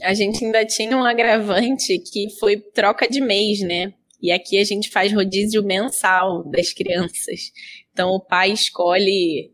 A 0.02 0.12
gente 0.12 0.44
ainda 0.44 0.64
tinha 0.66 0.96
um 0.96 1.04
agravante 1.04 1.98
que 1.98 2.28
foi 2.38 2.58
troca 2.58 3.08
de 3.08 3.20
mês, 3.20 3.60
né? 3.60 3.94
E 4.20 4.30
aqui 4.30 4.58
a 4.58 4.64
gente 4.64 4.90
faz 4.90 5.12
rodízio 5.12 5.64
mensal 5.64 6.44
das 6.44 6.72
crianças. 6.72 7.50
Então 7.92 8.10
o 8.10 8.20
pai 8.20 8.52
escolhe, 8.52 9.52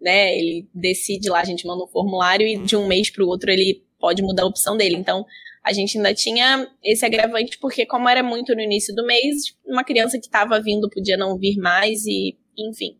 né? 0.00 0.36
Ele 0.36 0.68
decide 0.74 1.28
lá, 1.28 1.40
a 1.40 1.44
gente 1.44 1.66
manda 1.66 1.84
um 1.84 1.88
formulário 1.88 2.46
e 2.46 2.58
de 2.58 2.76
um 2.76 2.88
mês 2.88 3.08
para 3.08 3.24
o 3.24 3.28
outro 3.28 3.50
ele 3.50 3.84
pode 3.98 4.20
mudar 4.22 4.42
a 4.42 4.46
opção 4.46 4.76
dele. 4.76 4.96
Então 4.96 5.24
a 5.62 5.72
gente 5.72 5.96
ainda 5.96 6.12
tinha 6.14 6.68
esse 6.82 7.04
agravante, 7.04 7.58
porque 7.58 7.86
como 7.86 8.08
era 8.08 8.22
muito 8.22 8.54
no 8.54 8.60
início 8.60 8.94
do 8.94 9.06
mês, 9.06 9.56
uma 9.64 9.84
criança 9.84 10.18
que 10.18 10.26
estava 10.26 10.60
vindo 10.60 10.90
podia 10.90 11.16
não 11.16 11.38
vir 11.38 11.56
mais 11.56 12.04
e, 12.04 12.36
enfim. 12.56 12.96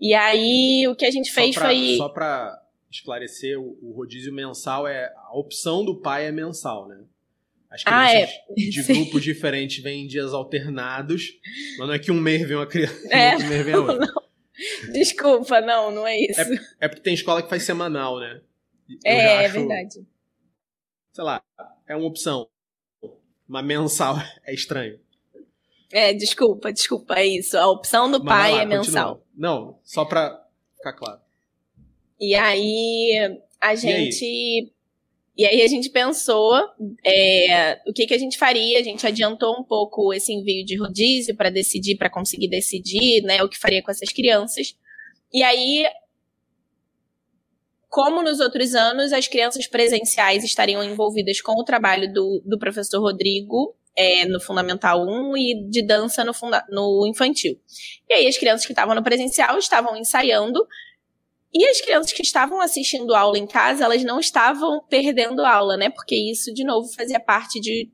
E 0.00 0.14
aí 0.14 0.86
o 0.88 0.94
que 0.94 1.06
a 1.06 1.10
gente 1.10 1.32
fez 1.32 1.54
só 1.54 1.60
pra, 1.60 1.68
foi. 1.68 1.96
Só 1.96 2.08
para 2.08 2.62
esclarecer, 2.90 3.58
o, 3.58 3.92
rodízio 3.92 4.32
mensal 4.32 4.86
é. 4.86 5.12
A 5.16 5.36
opção 5.36 5.84
do 5.84 6.00
pai 6.00 6.26
é 6.26 6.32
mensal, 6.32 6.88
né? 6.88 7.02
As 7.70 7.82
crianças 7.82 8.14
ah, 8.14 8.18
é. 8.20 8.54
de 8.54 8.82
grupos 8.94 9.22
diferentes 9.22 9.82
vêm 9.82 10.04
em 10.04 10.06
dias 10.06 10.32
alternados, 10.32 11.32
mas 11.78 11.88
não 11.88 11.94
é 11.94 11.98
que 11.98 12.12
um 12.12 12.20
mês 12.20 12.46
vem 12.46 12.56
uma 12.56 12.66
criança 12.66 13.06
é, 13.10 13.32
outro 13.34 13.48
mês 13.48 13.64
vem 13.64 13.74
a 13.74 13.78
outra. 13.78 13.98
Não. 13.98 14.26
Desculpa, 14.92 15.60
não, 15.60 15.90
não 15.90 16.06
é 16.06 16.18
isso. 16.18 16.40
É, 16.40 16.58
é, 16.80 16.88
porque 16.88 17.02
tem 17.02 17.12
escola 17.12 17.42
que 17.42 17.48
faz 17.50 17.62
semanal, 17.62 18.18
né? 18.18 18.40
Eu 18.88 18.98
é, 19.04 19.18
é 19.18 19.36
acho, 19.38 19.44
é 19.44 19.48
verdade. 19.48 20.06
Sei 21.12 21.24
lá, 21.24 21.42
é 21.86 21.96
uma 21.96 22.06
opção. 22.06 22.48
Uma 23.48 23.62
mensal 23.62 24.16
é 24.46 24.54
estranho. 24.54 24.98
É, 25.92 26.12
desculpa, 26.12 26.72
desculpa, 26.72 27.14
é 27.14 27.26
isso. 27.26 27.56
A 27.56 27.70
opção 27.70 28.10
do 28.10 28.22
Mas 28.22 28.28
pai 28.28 28.52
lá, 28.52 28.62
é 28.62 28.64
mensal. 28.66 29.16
Continua. 29.16 29.25
Não, 29.36 29.78
só 29.84 30.04
pra 30.04 30.44
ficar 30.76 30.92
claro. 30.94 31.20
E 32.20 32.34
aí 32.34 33.38
a 33.60 33.74
gente. 33.74 34.24
E 34.24 34.24
aí, 34.24 34.72
e 35.38 35.44
aí 35.44 35.62
a 35.62 35.66
gente 35.66 35.90
pensou 35.90 36.54
é, 37.04 37.78
o 37.86 37.92
que, 37.92 38.06
que 38.06 38.14
a 38.14 38.18
gente 38.18 38.38
faria. 38.38 38.78
A 38.78 38.82
gente 38.82 39.06
adiantou 39.06 39.60
um 39.60 39.62
pouco 39.62 40.14
esse 40.14 40.32
envio 40.32 40.64
de 40.64 40.76
rodízio 40.76 41.36
para 41.36 41.50
decidir, 41.50 41.96
para 41.96 42.08
conseguir 42.08 42.48
decidir, 42.48 43.22
né, 43.22 43.42
o 43.42 43.48
que 43.48 43.58
faria 43.58 43.82
com 43.82 43.90
essas 43.90 44.10
crianças. 44.10 44.74
E 45.32 45.42
aí 45.42 45.84
como 47.96 48.22
nos 48.22 48.40
outros 48.40 48.74
anos, 48.74 49.12
as 49.12 49.26
crianças 49.26 49.66
presenciais 49.66 50.44
estariam 50.44 50.82
envolvidas 50.82 51.40
com 51.40 51.52
o 51.52 51.64
trabalho 51.64 52.12
do, 52.12 52.42
do 52.44 52.58
professor 52.58 53.00
Rodrigo 53.00 53.74
é, 53.96 54.26
no 54.26 54.40
Fundamental 54.40 55.02
1 55.06 55.36
e 55.36 55.68
de 55.70 55.82
dança 55.82 56.22
no, 56.24 56.34
funda 56.34 56.64
no 56.68 57.06
infantil. 57.06 57.58
E 58.08 58.14
aí 58.14 58.26
as 58.26 58.36
crianças 58.36 58.66
que 58.66 58.72
estavam 58.72 58.94
no 58.94 59.02
presencial 59.02 59.58
estavam 59.58 59.96
ensaiando 59.96 60.66
e 61.52 61.66
as 61.66 61.80
crianças 61.80 62.12
que 62.12 62.22
estavam 62.22 62.60
assistindo 62.60 63.14
aula 63.14 63.38
em 63.38 63.46
casa, 63.46 63.84
elas 63.84 64.04
não 64.04 64.20
estavam 64.20 64.84
perdendo 64.88 65.44
aula, 65.44 65.76
né? 65.76 65.88
Porque 65.88 66.14
isso, 66.14 66.52
de 66.52 66.64
novo, 66.64 66.86
fazia 66.92 67.18
parte 67.18 67.58
de, 67.58 67.90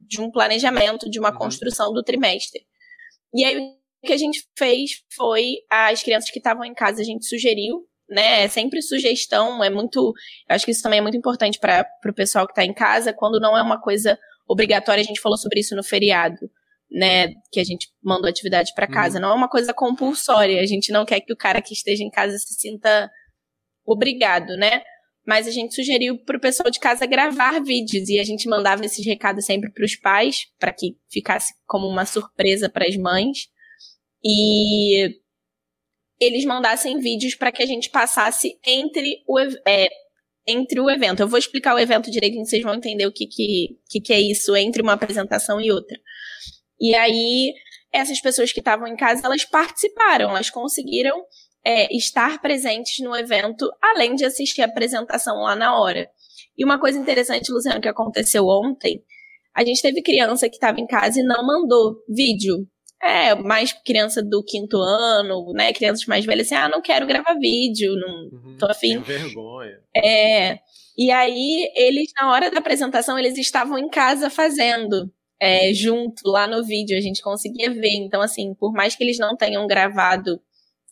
de 0.00 0.20
um 0.20 0.30
planejamento, 0.30 1.10
de 1.10 1.18
uma 1.20 1.30
uhum. 1.30 1.38
construção 1.38 1.92
do 1.92 2.02
trimestre. 2.02 2.66
E 3.34 3.44
aí 3.44 3.58
o 3.58 4.06
que 4.06 4.14
a 4.14 4.16
gente 4.16 4.48
fez 4.56 5.04
foi, 5.14 5.56
as 5.68 6.02
crianças 6.02 6.30
que 6.30 6.38
estavam 6.38 6.64
em 6.64 6.72
casa, 6.72 7.02
a 7.02 7.04
gente 7.04 7.26
sugeriu 7.26 7.86
né? 8.10 8.42
É 8.42 8.48
sempre 8.48 8.82
sugestão, 8.82 9.62
é 9.62 9.70
muito. 9.70 10.12
Eu 10.48 10.56
acho 10.56 10.64
que 10.64 10.72
isso 10.72 10.82
também 10.82 10.98
é 10.98 11.02
muito 11.02 11.16
importante 11.16 11.58
para 11.58 11.86
o 12.04 12.12
pessoal 12.12 12.44
que 12.44 12.52
está 12.52 12.64
em 12.64 12.74
casa, 12.74 13.12
quando 13.12 13.38
não 13.38 13.56
é 13.56 13.62
uma 13.62 13.80
coisa 13.80 14.18
obrigatória, 14.50 15.00
a 15.00 15.04
gente 15.04 15.20
falou 15.20 15.38
sobre 15.38 15.60
isso 15.60 15.76
no 15.76 15.84
feriado, 15.84 16.50
né? 16.90 17.28
Que 17.52 17.60
a 17.60 17.64
gente 17.64 17.88
mandou 18.02 18.28
atividade 18.28 18.72
para 18.74 18.88
casa. 18.88 19.16
Uhum. 19.16 19.22
Não 19.22 19.30
é 19.30 19.34
uma 19.34 19.48
coisa 19.48 19.72
compulsória, 19.72 20.60
a 20.60 20.66
gente 20.66 20.90
não 20.90 21.04
quer 21.04 21.20
que 21.20 21.32
o 21.32 21.36
cara 21.36 21.62
que 21.62 21.72
esteja 21.72 22.02
em 22.02 22.10
casa 22.10 22.36
se 22.36 22.54
sinta 22.54 23.08
obrigado, 23.86 24.56
né? 24.56 24.82
Mas 25.24 25.46
a 25.46 25.50
gente 25.52 25.74
sugeriu 25.74 26.18
para 26.24 26.36
o 26.36 26.40
pessoal 26.40 26.68
de 26.68 26.80
casa 26.80 27.06
gravar 27.06 27.62
vídeos 27.62 28.08
e 28.08 28.18
a 28.18 28.24
gente 28.24 28.48
mandava 28.48 28.84
esses 28.84 29.06
recados 29.06 29.44
sempre 29.44 29.70
para 29.70 29.84
os 29.84 29.94
pais, 29.94 30.46
para 30.58 30.72
que 30.72 30.96
ficasse 31.08 31.54
como 31.66 31.86
uma 31.86 32.04
surpresa 32.04 32.68
para 32.68 32.88
as 32.88 32.96
mães. 32.96 33.48
E 34.24 35.14
eles 36.18 36.44
mandassem 36.44 36.98
vídeos 36.98 37.34
para 37.36 37.52
que 37.52 37.62
a 37.62 37.66
gente 37.66 37.88
passasse 37.90 38.58
entre 38.66 39.22
o, 39.28 39.38
é, 39.66 39.88
entre 40.46 40.80
o 40.80 40.90
evento. 40.90 41.20
Eu 41.20 41.28
vou 41.28 41.38
explicar 41.38 41.74
o 41.74 41.78
evento 41.78 42.10
direitinho, 42.10 42.44
vocês 42.44 42.62
vão 42.62 42.74
entender 42.74 43.06
o 43.06 43.12
que, 43.12 43.26
que, 43.26 43.78
que, 43.88 44.00
que 44.00 44.12
é 44.12 44.20
isso 44.20 44.56
entre 44.56 44.82
uma 44.82 44.92
apresentação 44.94 45.60
e 45.60 45.70
outra. 45.70 45.98
E 46.80 46.94
aí, 46.94 47.52
essas 47.92 48.20
pessoas 48.20 48.52
que 48.52 48.60
estavam 48.60 48.86
em 48.86 48.96
casa, 48.96 49.22
elas 49.24 49.44
participaram, 49.44 50.30
elas 50.30 50.50
conseguiram 50.50 51.22
é, 51.64 51.94
estar 51.94 52.40
presentes 52.40 53.04
no 53.04 53.14
evento, 53.14 53.70
além 53.82 54.14
de 54.14 54.24
assistir 54.24 54.62
a 54.62 54.66
apresentação 54.66 55.36
lá 55.42 55.54
na 55.54 55.78
hora. 55.78 56.08
E 56.56 56.64
uma 56.64 56.80
coisa 56.80 56.98
interessante, 56.98 57.52
Luciano, 57.52 57.80
que 57.80 57.88
aconteceu 57.88 58.46
ontem, 58.46 59.02
a 59.54 59.64
gente 59.64 59.82
teve 59.82 60.02
criança 60.02 60.48
que 60.48 60.56
estava 60.56 60.80
em 60.80 60.86
casa 60.86 61.20
e 61.20 61.22
não 61.22 61.44
mandou 61.44 61.96
vídeo 62.08 62.66
É, 63.02 63.34
mais 63.34 63.72
criança 63.72 64.22
do 64.22 64.42
quinto 64.44 64.76
ano, 64.76 65.52
né? 65.54 65.72
Crianças 65.72 66.04
mais 66.06 66.24
velhas 66.24 66.46
assim, 66.46 66.54
ah, 66.54 66.68
não 66.68 66.82
quero 66.82 67.06
gravar 67.06 67.34
vídeo, 67.34 67.94
não 67.96 68.28
uhum, 68.32 68.56
tô 68.58 68.66
afim. 68.66 69.00
Tem 69.00 69.18
vergonha. 69.18 69.80
É. 69.96 70.58
E 70.98 71.10
aí, 71.10 71.72
eles, 71.74 72.12
na 72.20 72.30
hora 72.30 72.50
da 72.50 72.58
apresentação, 72.58 73.18
eles 73.18 73.38
estavam 73.38 73.78
em 73.78 73.88
casa 73.88 74.28
fazendo. 74.28 75.10
É, 75.42 75.72
junto 75.72 76.20
lá 76.26 76.46
no 76.46 76.62
vídeo, 76.62 76.94
a 76.98 77.00
gente 77.00 77.22
conseguia 77.22 77.70
ver. 77.70 77.94
Então, 77.94 78.20
assim, 78.20 78.54
por 78.54 78.72
mais 78.72 78.94
que 78.94 79.02
eles 79.02 79.18
não 79.18 79.34
tenham 79.34 79.66
gravado 79.66 80.38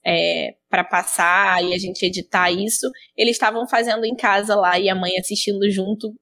é, 0.04 0.54
para 0.70 0.82
passar 0.82 1.62
e 1.62 1.74
a 1.74 1.78
gente 1.78 2.02
editar 2.06 2.50
isso, 2.50 2.90
eles 3.14 3.32
estavam 3.32 3.68
fazendo 3.68 4.06
em 4.06 4.16
casa 4.16 4.54
lá 4.54 4.78
e 4.78 4.88
a 4.88 4.94
mãe 4.94 5.18
assistindo 5.18 5.70
junto, 5.70 6.14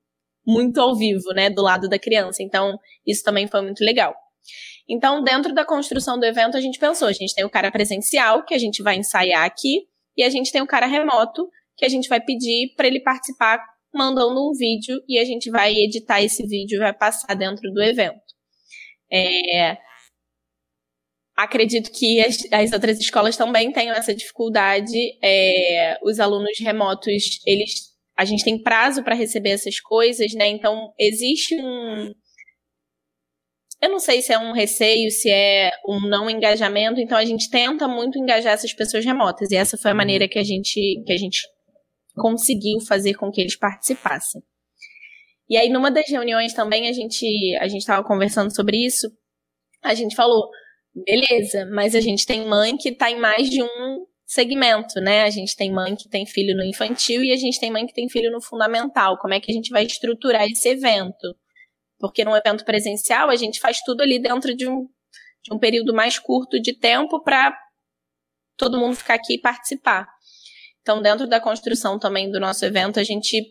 muito 0.44 0.81
ao 0.81 0.96
vivo, 0.96 1.33
né, 1.35 1.49
do 1.51 1.62
lado 1.62 1.88
da 1.88 1.99
criança. 1.99 2.42
Então, 2.42 2.77
isso 3.07 3.22
também 3.22 3.46
foi 3.46 3.62
muito 3.62 3.85
legal. 3.85 4.14
Então, 4.88 5.22
dentro 5.22 5.53
da 5.53 5.64
construção 5.64 6.18
do 6.18 6.25
evento, 6.25 6.57
a 6.57 6.61
gente 6.61 6.79
pensou: 6.79 7.09
a 7.09 7.12
gente 7.12 7.35
tem 7.35 7.44
o 7.44 7.51
cara 7.51 7.70
presencial, 7.70 8.44
que 8.44 8.55
a 8.55 8.59
gente 8.59 8.83
vai 8.83 8.96
ensaiar 8.96 9.44
aqui, 9.44 9.87
e 10.16 10.22
a 10.22 10.31
gente 10.31 10.53
tem 10.53 10.62
o 10.62 10.66
cara 10.66 10.87
remoto, 10.87 11.49
que 11.77 11.85
a 11.85 11.88
gente 11.88 12.09
vai 12.09 12.20
pedir 12.20 12.75
para 12.77 12.87
ele 12.87 13.01
participar 13.01 13.61
mandando 13.94 14.49
um 14.49 14.53
vídeo 14.53 15.03
e 15.09 15.18
a 15.18 15.25
gente 15.25 15.51
vai 15.51 15.72
editar 15.72 16.22
esse 16.22 16.46
vídeo 16.46 16.77
e 16.77 16.79
vai 16.79 16.92
passar 16.92 17.35
dentro 17.35 17.72
do 17.72 17.83
evento. 17.83 18.20
É, 19.11 19.79
acredito 21.37 21.90
que 21.90 22.20
as, 22.20 22.38
as, 22.53 22.72
outras 22.72 22.99
escolas 22.99 23.37
também 23.37 23.72
tenham 23.72 23.94
essa 23.94 24.14
dificuldade. 24.14 24.96
É, 25.22 25.99
os 26.03 26.20
alunos 26.20 26.59
remotos, 26.61 27.40
eles, 27.46 27.92
a 28.16 28.25
gente 28.25 28.44
tem 28.44 28.62
prazo 28.62 29.03
para 29.03 29.14
receber 29.14 29.51
essas 29.51 29.81
coisas, 29.81 30.33
né? 30.35 30.49
Então 30.49 30.92
existe 30.99 31.55
um 31.59 32.12
eu 33.87 33.90
não 33.90 33.99
sei 33.99 34.20
se 34.20 34.33
é 34.33 34.38
um 34.38 34.53
receio, 34.53 35.11
se 35.11 35.31
é 35.31 35.70
um 35.88 36.01
não 36.09 36.29
engajamento, 36.29 37.01
então 37.01 37.16
a 37.16 37.25
gente 37.25 37.49
tenta 37.49 37.88
muito 37.88 38.18
engajar 38.18 38.53
essas 38.53 38.72
pessoas 38.72 39.05
remotas. 39.05 39.51
E 39.51 39.57
essa 39.57 39.77
foi 39.77 39.90
a 39.90 39.94
uhum. 39.94 39.99
maneira 39.99 40.29
que 40.29 40.38
a 40.38 40.42
gente, 40.42 41.03
que 41.07 41.12
a 41.12 41.16
gente 41.16 41.42
conseguiu 42.14 42.81
fazer 42.81 43.14
com 43.14 43.31
que 43.31 43.40
eles 43.40 43.57
participassem. 43.57 44.42
E 45.49 45.57
aí, 45.57 45.68
numa 45.68 45.90
das 45.90 46.09
reuniões 46.09 46.53
também, 46.53 46.88
a 46.88 46.92
gente 46.92 47.57
a 47.61 47.68
gente 47.68 47.83
estava 47.83 48.03
conversando 48.03 48.55
sobre 48.55 48.85
isso. 48.85 49.07
A 49.83 49.94
gente 49.94 50.16
falou, 50.16 50.51
beleza, 50.92 51.64
mas 51.66 51.94
a 51.94 52.01
gente 52.01 52.27
tem 52.27 52.44
mãe 52.44 52.77
que 52.77 52.88
está 52.88 53.11
em 53.11 53.20
mais 53.20 53.49
de 53.49 53.62
um 53.62 54.07
segmento, 54.25 55.01
né? 55.01 55.22
A 55.22 55.31
gente 55.31 55.55
tem 55.55 55.72
mãe 55.72 55.94
que 55.94 56.09
tem 56.09 56.27
filho 56.27 56.57
no 56.57 56.64
infantil 56.64 57.22
e 57.22 57.31
a 57.31 57.37
gente 57.37 57.61
tem 57.61 57.70
mãe 57.70 57.87
que 57.87 57.94
tem 57.94 58.09
filho 58.09 58.33
no 58.33 58.42
fundamental. 58.42 59.16
Como 59.18 59.35
é 59.35 59.38
que 59.38 59.53
a 59.53 59.55
gente 59.55 59.70
vai 59.70 59.85
estruturar 59.85 60.44
esse 60.51 60.68
evento? 60.68 61.37
Porque 61.98 62.24
num 62.24 62.37
evento 62.37 62.64
presencial, 62.64 63.30
a 63.30 63.37
gente 63.37 63.61
faz 63.61 63.80
tudo 63.80 64.02
ali 64.02 64.18
dentro 64.18 64.54
de 64.54 64.68
um, 64.68 64.87
de 65.42 65.54
um 65.54 65.59
período 65.59 65.94
mais 65.94 66.18
curto 66.18 66.61
de 66.61 66.76
tempo 66.78 67.22
para 67.22 67.56
todo 68.56 68.78
mundo 68.78 68.96
ficar 68.96 69.14
aqui 69.14 69.35
e 69.35 69.40
participar. 69.40 70.06
Então, 70.80 71.02
dentro 71.02 71.26
da 71.26 71.40
construção 71.40 71.98
também 71.98 72.30
do 72.30 72.38
nosso 72.38 72.64
evento, 72.64 73.00
a 73.00 73.04
gente 73.04 73.42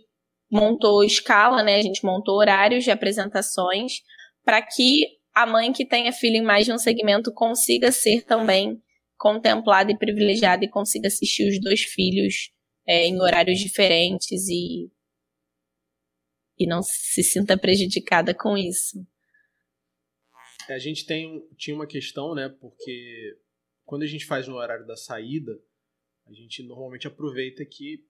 montou 0.49 1.03
escala, 1.03 1.63
né? 1.63 1.75
A 1.75 1.81
gente 1.81 2.05
montou 2.05 2.37
horários 2.37 2.83
de 2.83 2.91
apresentações 2.91 4.01
para 4.43 4.61
que 4.61 5.05
a 5.33 5.45
mãe 5.45 5.73
que 5.73 5.85
tenha 5.85 6.13
filho 6.13 6.37
em 6.37 6.43
mais 6.43 6.65
de 6.65 6.71
um 6.71 6.77
segmento 6.77 7.33
consiga 7.33 7.91
ser 7.91 8.23
também 8.23 8.81
contemplada 9.17 9.91
e 9.91 9.97
privilegiada 9.97 10.63
e 10.63 10.69
consiga 10.69 11.07
assistir 11.07 11.47
os 11.49 11.59
dois 11.59 11.81
filhos 11.81 12.51
é, 12.87 13.05
em 13.05 13.19
horários 13.19 13.59
diferentes 13.59 14.47
e 14.47 14.89
e 16.57 16.67
não 16.67 16.81
se 16.81 17.23
sinta 17.23 17.57
prejudicada 17.57 18.33
com 18.33 18.57
isso. 18.57 19.05
É, 20.67 20.73
a 20.73 20.79
gente 20.79 21.05
tem, 21.05 21.47
tinha 21.57 21.75
uma 21.75 21.87
questão, 21.87 22.33
né? 22.33 22.49
Porque 22.49 23.37
quando 23.83 24.03
a 24.03 24.07
gente 24.07 24.25
faz 24.25 24.47
no 24.47 24.55
horário 24.55 24.85
da 24.85 24.95
saída, 24.95 25.59
a 26.25 26.33
gente 26.33 26.63
normalmente 26.63 27.07
aproveita 27.07 27.63
que 27.65 28.03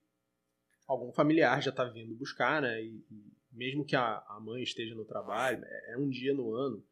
algum 0.86 1.12
familiar 1.12 1.60
já 1.62 1.70
está 1.70 1.84
vindo 1.84 2.14
buscar, 2.14 2.62
né? 2.62 2.82
E, 2.82 3.04
e 3.10 3.36
mesmo 3.52 3.84
que 3.84 3.96
a, 3.96 4.24
a, 4.28 4.40
mãe 4.40 4.62
esteja 4.62 4.94
no 4.94 5.04
trabalho, 5.04 5.62
é, 5.64 5.92
é, 5.92 5.98
um 5.98 6.08
dia 6.08 6.32
no 6.32 6.52
ano. 6.54 6.84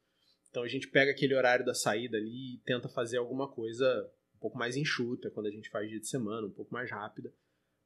Então 0.51 0.63
a 0.63 0.69
gente 0.69 0.89
pega 0.89 1.11
aquele 1.11 1.35
horário 1.35 1.65
da 1.65 1.75
saída 1.75 2.17
ali 2.17 2.55
e 2.55 2.59
tenta 2.65 2.89
fazer 2.89 3.19
alguma 3.19 3.49
coisa 3.49 3.85
um 4.37 4.39
pouco 4.39 4.59
mais 4.59 4.77
enxuta, 4.77 5.31
quando 5.31 5.47
a 5.47 5.51
gente 5.51 5.71
faz 5.71 5.89
dia 5.89 6.01
de 6.01 6.09
semana, 6.09 6.47
um 6.47 6.53
pouco 6.53 6.73
mais 6.73 6.91
rápida. 6.91 7.33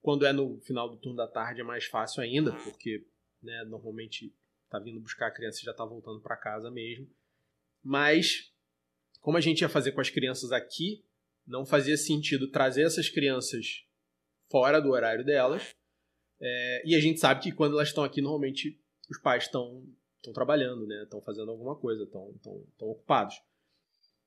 Quando 0.01 0.27
é 0.27 0.33
no 0.33 0.61
final 0.61 0.89
do 0.89 0.97
turno 0.97 1.17
da 1.17 1.27
tarde 1.27 1.61
é 1.61 1.65
mais 1.65 1.85
fácil 1.85 2.23
ainda, 2.23 2.53
porque 2.53 3.05
né? 3.43 3.65
Normalmente 3.65 4.35
tá 4.69 4.79
vindo 4.79 5.01
buscar 5.01 5.29
a 5.29 5.31
criança 5.31 5.61
e 5.61 5.65
já 5.65 5.73
tá 5.73 5.85
voltando 5.85 6.21
para 6.21 6.37
casa 6.37 6.71
mesmo. 6.71 7.09
Mas 7.83 8.53
como 9.21 9.37
a 9.37 9.41
gente 9.41 9.61
ia 9.61 9.69
fazer 9.69 9.93
com 9.93 10.01
as 10.01 10.11
crianças 10.11 10.53
aqui, 10.53 11.05
não 11.47 11.65
fazia 11.65 11.97
sentido 11.97 12.51
trazer 12.51 12.83
essas 12.83 13.09
crianças 13.09 13.85
fora 14.51 14.81
do 14.81 14.91
horário 14.91 15.25
delas. 15.25 15.75
É, 16.41 16.83
e 16.87 16.95
a 16.95 17.01
gente 17.01 17.19
sabe 17.19 17.43
que 17.43 17.53
quando 17.53 17.75
elas 17.75 17.89
estão 17.89 18.05
aqui, 18.05 18.21
normalmente 18.21 18.81
os 19.11 19.19
pais 19.19 19.45
estão 19.45 19.85
trabalhando, 20.35 20.87
né? 20.87 21.03
Estão 21.03 21.21
fazendo 21.23 21.51
alguma 21.51 21.75
coisa, 21.77 22.05
estão 22.05 22.35
ocupados. 22.81 23.35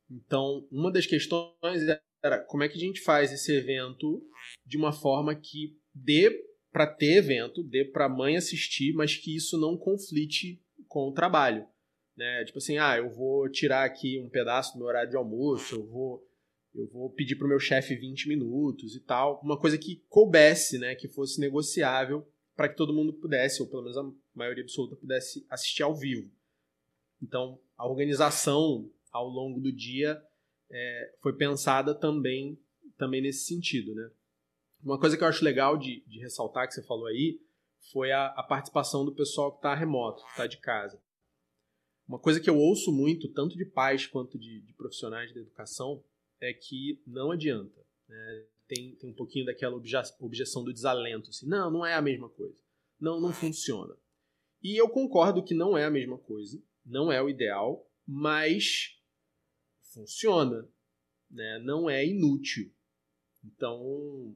Então, 0.09 0.67
uma 0.71 0.91
das 0.91 1.05
questões 1.05 1.83
era 2.23 2.43
como 2.45 2.63
é 2.63 2.69
que 2.69 2.77
a 2.77 2.81
gente 2.81 3.01
faz 3.01 3.31
esse 3.31 3.51
evento 3.53 4.21
de 4.65 4.77
uma 4.77 4.91
forma 4.91 5.33
que 5.35 5.79
dê 5.93 6.50
para 6.71 6.87
ter 6.87 7.17
evento, 7.17 7.63
dê 7.63 7.83
para 7.83 8.05
a 8.05 8.09
mãe 8.09 8.37
assistir, 8.37 8.93
mas 8.93 9.15
que 9.15 9.35
isso 9.35 9.59
não 9.59 9.77
conflite 9.77 10.61
com 10.87 11.09
o 11.09 11.13
trabalho. 11.13 11.67
Né? 12.15 12.43
Tipo 12.45 12.59
assim, 12.59 12.77
ah, 12.77 12.97
eu 12.97 13.09
vou 13.09 13.49
tirar 13.49 13.83
aqui 13.83 14.19
um 14.19 14.29
pedaço 14.29 14.73
do 14.73 14.79
meu 14.79 14.87
horário 14.87 15.09
de 15.09 15.17
almoço, 15.17 15.75
eu 15.75 15.87
vou 15.87 16.27
eu 16.73 16.87
vou 16.87 17.09
pedir 17.09 17.35
para 17.35 17.45
o 17.45 17.49
meu 17.49 17.59
chefe 17.59 17.95
20 17.95 18.29
minutos 18.29 18.95
e 18.95 19.01
tal, 19.01 19.41
uma 19.43 19.59
coisa 19.59 19.77
que 19.77 20.05
coubesse, 20.07 20.79
né, 20.79 20.95
que 20.95 21.09
fosse 21.09 21.37
negociável 21.37 22.25
para 22.55 22.69
que 22.69 22.77
todo 22.77 22.93
mundo 22.93 23.11
pudesse, 23.11 23.61
ou 23.61 23.67
pelo 23.67 23.81
menos 23.81 23.97
a 23.97 24.09
maioria 24.33 24.63
absoluta 24.63 24.95
pudesse 24.95 25.45
assistir 25.49 25.83
ao 25.83 25.93
vivo. 25.93 26.31
Então, 27.21 27.59
a 27.77 27.85
organização 27.85 28.89
ao 29.11 29.27
longo 29.27 29.59
do 29.59 29.69
dia 29.69 30.21
é, 30.71 31.15
foi 31.21 31.35
pensada 31.35 31.93
também 31.93 32.57
também 32.97 33.21
nesse 33.21 33.45
sentido, 33.45 33.95
né? 33.95 34.09
Uma 34.83 34.99
coisa 34.99 35.15
que 35.17 35.23
eu 35.23 35.27
acho 35.27 35.43
legal 35.43 35.77
de, 35.77 36.03
de 36.07 36.19
ressaltar 36.19 36.67
que 36.67 36.73
você 36.73 36.83
falou 36.83 37.07
aí 37.07 37.39
foi 37.91 38.11
a, 38.11 38.27
a 38.27 38.43
participação 38.43 39.05
do 39.05 39.13
pessoal 39.13 39.51
que 39.51 39.57
está 39.57 39.75
remoto, 39.75 40.23
que 40.23 40.29
está 40.31 40.47
de 40.47 40.57
casa. 40.57 41.01
Uma 42.07 42.19
coisa 42.19 42.39
que 42.39 42.49
eu 42.49 42.57
ouço 42.57 42.91
muito, 42.91 43.31
tanto 43.31 43.55
de 43.55 43.65
pais 43.65 44.05
quanto 44.05 44.37
de, 44.37 44.61
de 44.61 44.73
profissionais 44.73 45.33
da 45.33 45.39
educação, 45.39 46.03
é 46.39 46.53
que 46.53 47.01
não 47.05 47.31
adianta. 47.31 47.79
Né? 48.07 48.45
Tem, 48.67 48.95
tem 48.95 49.09
um 49.09 49.13
pouquinho 49.13 49.45
daquela 49.45 49.75
obje, 49.75 49.95
objeção 50.19 50.63
do 50.63 50.73
desalento. 50.73 51.29
Assim, 51.29 51.47
não, 51.47 51.71
não 51.71 51.85
é 51.85 51.93
a 51.93 52.01
mesma 52.01 52.29
coisa. 52.29 52.57
Não, 52.99 53.19
não 53.19 53.31
funciona. 53.31 53.95
E 54.61 54.79
eu 54.79 54.89
concordo 54.89 55.43
que 55.43 55.55
não 55.55 55.77
é 55.77 55.85
a 55.85 55.91
mesma 55.91 56.17
coisa, 56.17 56.61
não 56.85 57.11
é 57.11 57.21
o 57.21 57.29
ideal, 57.29 57.87
mas 58.05 58.99
funciona. 59.93 60.67
Né? 61.29 61.59
Não 61.63 61.89
é 61.89 62.05
inútil. 62.05 62.71
Então, 63.43 64.35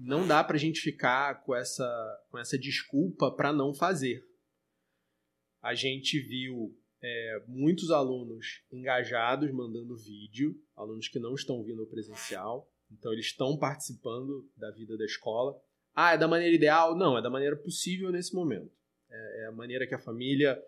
não 0.00 0.26
dá 0.26 0.42
para 0.42 0.56
a 0.56 0.58
gente 0.58 0.80
ficar 0.80 1.42
com 1.44 1.54
essa, 1.54 2.24
com 2.30 2.38
essa 2.38 2.58
desculpa 2.58 3.30
para 3.30 3.52
não 3.52 3.74
fazer. 3.74 4.26
A 5.60 5.74
gente 5.74 6.18
viu 6.18 6.74
é, 7.02 7.42
muitos 7.46 7.90
alunos 7.90 8.62
engajados 8.72 9.52
mandando 9.52 9.94
vídeo, 9.96 10.58
alunos 10.74 11.06
que 11.06 11.18
não 11.18 11.34
estão 11.34 11.62
vindo 11.62 11.82
ao 11.82 11.86
presencial, 11.86 12.66
então 12.90 13.12
eles 13.12 13.26
estão 13.26 13.58
participando 13.58 14.50
da 14.56 14.70
vida 14.70 14.96
da 14.96 15.04
escola. 15.04 15.60
Ah, 15.94 16.14
é 16.14 16.18
da 16.18 16.26
maneira 16.26 16.54
ideal? 16.54 16.96
Não, 16.96 17.18
é 17.18 17.22
da 17.22 17.28
maneira 17.28 17.56
possível 17.56 18.10
nesse 18.10 18.34
momento. 18.34 18.72
É, 19.10 19.42
é 19.42 19.46
a 19.46 19.52
maneira 19.52 19.86
que 19.86 19.94
a 19.94 19.98
família 19.98 20.58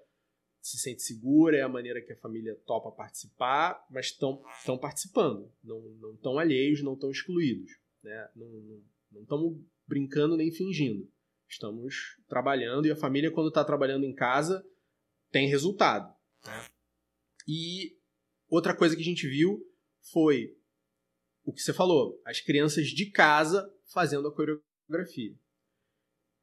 se 0.60 0.78
sente 0.78 1.02
segura, 1.02 1.56
é 1.56 1.62
a 1.62 1.68
maneira 1.68 2.02
que 2.02 2.12
a 2.12 2.16
família 2.16 2.54
topa 2.66 2.92
participar, 2.92 3.84
mas 3.90 4.06
estão 4.06 4.78
participando, 4.78 5.50
não 5.64 6.14
estão 6.14 6.38
alheios, 6.38 6.82
não 6.82 6.94
estão 6.94 7.10
excluídos. 7.10 7.80
Né? 8.02 8.28
Não, 8.36 8.46
não, 8.46 8.82
não 9.12 9.22
estamos 9.22 9.60
brincando 9.86 10.36
nem 10.36 10.50
fingindo. 10.50 11.10
Estamos 11.48 12.16
trabalhando 12.28 12.86
e 12.86 12.90
a 12.90 12.96
família, 12.96 13.30
quando 13.30 13.48
está 13.48 13.64
trabalhando 13.64 14.04
em 14.04 14.14
casa, 14.14 14.64
tem 15.30 15.48
resultado. 15.48 16.14
Né? 16.44 16.66
E 17.46 17.96
outra 18.48 18.74
coisa 18.74 18.96
que 18.96 19.02
a 19.02 19.04
gente 19.04 19.28
viu 19.28 19.60
foi 20.12 20.56
o 21.44 21.52
que 21.52 21.60
você 21.60 21.72
falou: 21.72 22.20
as 22.24 22.40
crianças 22.40 22.88
de 22.88 23.06
casa 23.10 23.72
fazendo 23.84 24.28
a 24.28 24.34
coreografia. 24.34 25.36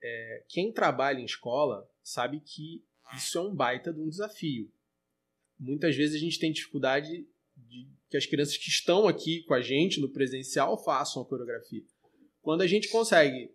É, 0.01 0.45
quem 0.47 0.71
trabalha 0.71 1.19
em 1.19 1.25
escola 1.25 1.89
sabe 2.03 2.39
que 2.39 2.83
isso 3.15 3.37
é 3.37 3.41
um 3.41 3.53
baita 3.53 3.91
de 3.91 3.99
um 3.99 4.07
desafio. 4.07 4.71
Muitas 5.57 5.95
vezes 5.95 6.15
a 6.15 6.19
gente 6.19 6.39
tem 6.39 6.51
dificuldade 6.51 7.27
de 7.57 7.89
que 8.09 8.17
as 8.17 8.25
crianças 8.25 8.57
que 8.57 8.69
estão 8.69 9.07
aqui 9.07 9.43
com 9.43 9.53
a 9.53 9.61
gente 9.61 9.99
no 9.99 10.09
presencial 10.09 10.81
façam 10.83 11.21
a 11.21 11.25
coreografia. 11.25 11.83
Quando 12.41 12.61
a 12.61 12.67
gente 12.67 12.89
consegue 12.89 13.51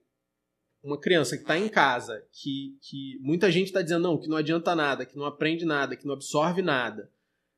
uma 0.83 1.01
criança 1.01 1.37
que 1.37 1.43
está 1.43 1.59
em 1.59 1.69
casa, 1.69 2.27
que, 2.31 2.77
que 2.83 3.19
muita 3.21 3.51
gente 3.51 3.69
está 3.69 3.81
dizendo 3.81 4.03
não, 4.03 4.19
que 4.19 4.29
não 4.29 4.37
adianta 4.37 4.75
nada, 4.75 5.07
que 5.07 5.17
não 5.17 5.25
aprende 5.25 5.65
nada, 5.65 5.97
que 5.97 6.07
não 6.07 6.13
absorve 6.13 6.61
nada, 6.61 7.11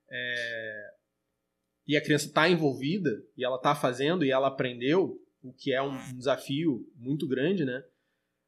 é, 0.08 0.94
e 1.86 1.96
a 1.96 2.02
criança 2.02 2.26
está 2.26 2.48
envolvida 2.48 3.10
e 3.36 3.44
ela 3.44 3.56
está 3.56 3.74
fazendo 3.74 4.24
e 4.24 4.30
ela 4.30 4.48
aprendeu, 4.48 5.20
o 5.42 5.52
que 5.52 5.72
é 5.72 5.80
um 5.80 5.96
desafio 6.16 6.88
muito 6.96 7.26
grande, 7.26 7.64
né? 7.64 7.84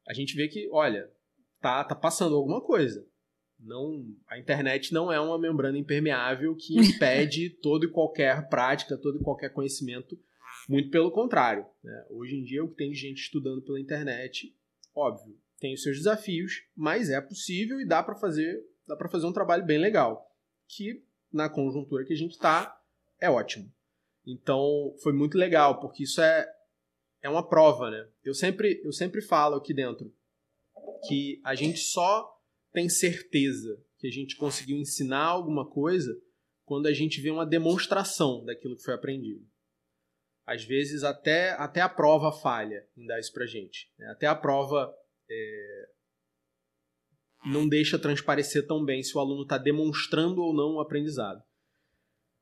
A 0.07 0.13
gente 0.13 0.35
vê 0.35 0.47
que, 0.47 0.69
olha, 0.71 1.09
tá, 1.61 1.83
tá 1.83 1.95
passando 1.95 2.35
alguma 2.35 2.61
coisa. 2.61 3.05
Não, 3.59 4.05
a 4.27 4.39
internet 4.39 4.93
não 4.93 5.11
é 5.11 5.19
uma 5.19 5.37
membrana 5.37 5.77
impermeável 5.77 6.55
que 6.55 6.75
impede 6.79 7.49
toda 7.49 7.85
e 7.85 7.91
qualquer 7.91 8.47
prática, 8.49 8.97
todo 8.97 9.19
e 9.19 9.23
qualquer 9.23 9.49
conhecimento. 9.49 10.17
Muito 10.69 10.91
pelo 10.91 11.11
contrário. 11.11 11.65
Né? 11.83 12.05
Hoje 12.11 12.35
em 12.35 12.43
dia, 12.43 12.63
o 12.63 12.69
que 12.69 12.75
tem 12.75 12.93
gente 12.93 13.17
estudando 13.17 13.59
pela 13.63 13.79
internet, 13.79 14.55
óbvio, 14.93 15.35
tem 15.59 15.73
os 15.73 15.81
seus 15.81 15.97
desafios, 15.97 16.61
mas 16.75 17.09
é 17.09 17.19
possível 17.19 17.81
e 17.81 17.87
dá 17.87 18.03
para 18.03 18.13
fazer, 18.13 18.63
dá 18.87 18.95
para 18.95 19.09
fazer 19.09 19.25
um 19.25 19.33
trabalho 19.33 19.65
bem 19.65 19.79
legal, 19.79 20.31
que 20.67 21.03
na 21.33 21.49
conjuntura 21.49 22.05
que 22.05 22.13
a 22.13 22.15
gente 22.15 22.33
está 22.33 22.79
é 23.19 23.27
ótimo. 23.27 23.73
Então, 24.27 24.95
foi 25.01 25.11
muito 25.11 25.39
legal, 25.39 25.79
porque 25.79 26.03
isso 26.03 26.21
é 26.21 26.47
é 27.21 27.29
uma 27.29 27.45
prova, 27.45 27.89
né? 27.89 28.07
Eu 28.23 28.33
sempre 28.33 28.79
eu 28.83 28.93
sempre 28.93 29.21
falo 29.21 29.55
aqui 29.55 29.73
dentro 29.73 30.13
que 31.07 31.41
a 31.43 31.55
gente 31.55 31.79
só 31.79 32.31
tem 32.71 32.87
certeza 32.87 33.83
que 33.97 34.07
a 34.07 34.11
gente 34.11 34.37
conseguiu 34.37 34.77
ensinar 34.77 35.25
alguma 35.25 35.67
coisa 35.67 36.15
quando 36.63 36.85
a 36.85 36.93
gente 36.93 37.19
vê 37.19 37.31
uma 37.31 37.45
demonstração 37.45 38.45
daquilo 38.45 38.77
que 38.77 38.83
foi 38.83 38.93
aprendido. 38.93 39.45
Às 40.51 40.63
vezes 40.63 41.03
até, 41.03 41.51
até 41.51 41.81
a 41.81 41.89
prova 41.89 42.31
falha 42.31 42.87
em 42.97 43.05
dar 43.05 43.19
isso 43.19 43.33
pra 43.33 43.45
gente. 43.45 43.91
Né? 43.97 44.07
Até 44.07 44.27
a 44.27 44.35
prova 44.35 44.93
é, 45.29 45.89
não 47.45 47.67
deixa 47.67 47.99
transparecer 47.99 48.65
tão 48.65 48.83
bem 48.83 49.03
se 49.03 49.15
o 49.15 49.19
aluno 49.19 49.43
está 49.43 49.57
demonstrando 49.57 50.41
ou 50.41 50.53
não 50.53 50.75
o 50.75 50.79
aprendizado. 50.79 51.43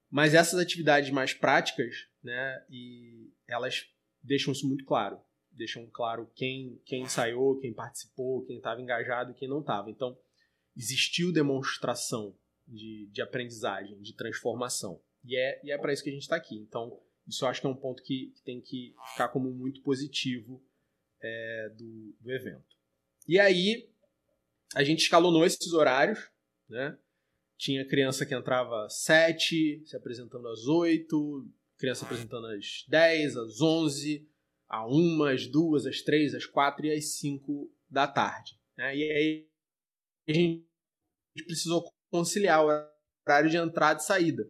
Mas 0.09 0.33
essas 0.33 0.59
atividades 0.59 1.09
mais 1.09 1.33
práticas, 1.33 2.07
né, 2.23 2.65
e 2.69 3.29
elas 3.47 3.85
deixam 4.23 4.53
isso 4.53 4.65
muito 4.65 4.85
claro 4.85 5.21
deixam 5.57 5.85
claro 5.87 6.31
quem, 6.35 6.79
quem 6.85 7.01
ensaiou, 7.01 7.59
quem 7.59 7.73
participou, 7.73 8.45
quem 8.45 8.57
estava 8.57 8.79
engajado 8.79 9.31
e 9.31 9.33
quem 9.33 9.49
não 9.49 9.59
estava. 9.59 9.89
Então, 9.89 10.17
existiu 10.75 11.33
demonstração 11.33 12.37
de, 12.65 13.09
de 13.11 13.21
aprendizagem, 13.21 13.99
de 13.99 14.13
transformação. 14.13 15.01
E 15.25 15.35
é, 15.35 15.59
e 15.63 15.71
é 15.71 15.77
para 15.77 15.91
isso 15.91 16.03
que 16.03 16.09
a 16.09 16.13
gente 16.13 16.21
está 16.21 16.35
aqui. 16.35 16.55
Então, 16.55 17.01
isso 17.27 17.43
eu 17.43 17.49
acho 17.49 17.61
que 17.61 17.67
é 17.67 17.69
um 17.69 17.75
ponto 17.75 18.01
que, 18.03 18.33
tem 18.45 18.61
que 18.61 18.95
ficar 19.11 19.29
como 19.29 19.51
muito 19.51 19.81
positivo 19.81 20.63
é, 21.21 21.69
do, 21.75 22.15
do 22.19 22.31
evento. 22.31 22.75
E 23.27 23.39
aí, 23.39 23.89
a 24.75 24.83
gente 24.83 25.01
escalonou 25.01 25.45
esses 25.45 25.73
horários, 25.73 26.19
né? 26.69 26.97
Tinha 27.57 27.87
criança 27.87 28.25
que 28.25 28.35
entrava 28.35 28.85
às 28.85 29.01
7, 29.01 29.83
se 29.85 29.95
apresentando 29.95 30.47
às 30.47 30.67
8, 30.67 31.49
criança 31.77 32.05
apresentando 32.05 32.45
às 32.47 32.85
10, 32.87 33.35
às 33.35 33.61
11, 33.61 34.27
a 34.67 34.85
uma, 34.85 35.31
às 35.31 35.47
duas, 35.47 35.85
às 35.85 36.01
três, 36.01 36.33
às 36.33 36.45
quatro 36.45 36.85
e 36.85 36.91
às 36.91 37.17
cinco 37.17 37.71
da 37.89 38.07
tarde. 38.07 38.59
Né? 38.77 38.95
E 38.95 39.11
aí 39.11 39.47
a 40.27 40.33
gente 40.33 40.65
precisou 41.45 41.83
conciliar 42.09 42.63
o 42.63 42.67
horário 43.25 43.49
de 43.49 43.57
entrada 43.57 43.99
e 43.99 44.03
saída. 44.03 44.49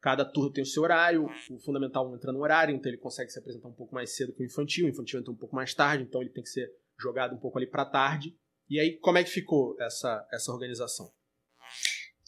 Cada 0.00 0.24
turno 0.24 0.50
tem 0.50 0.62
o 0.62 0.66
seu 0.66 0.82
horário, 0.82 1.26
o 1.50 1.58
fundamental 1.58 2.14
entra 2.14 2.32
no 2.32 2.40
horário, 2.40 2.74
então 2.74 2.90
ele 2.90 2.98
consegue 2.98 3.30
se 3.30 3.38
apresentar 3.38 3.68
um 3.68 3.74
pouco 3.74 3.94
mais 3.94 4.16
cedo 4.16 4.32
que 4.32 4.42
o 4.42 4.46
infantil, 4.46 4.86
o 4.86 4.88
infantil 4.88 5.20
entra 5.20 5.30
um 5.30 5.36
pouco 5.36 5.54
mais 5.54 5.74
tarde, 5.74 6.04
então 6.04 6.22
ele 6.22 6.30
tem 6.30 6.42
que 6.42 6.48
ser 6.48 6.70
jogado 6.98 7.34
um 7.34 7.38
pouco 7.38 7.58
ali 7.58 7.66
para 7.66 7.84
tarde. 7.84 8.34
E 8.68 8.80
aí, 8.80 8.96
como 8.98 9.18
é 9.18 9.24
que 9.24 9.30
ficou 9.30 9.76
essa, 9.80 10.26
essa 10.32 10.52
organização? 10.52 11.10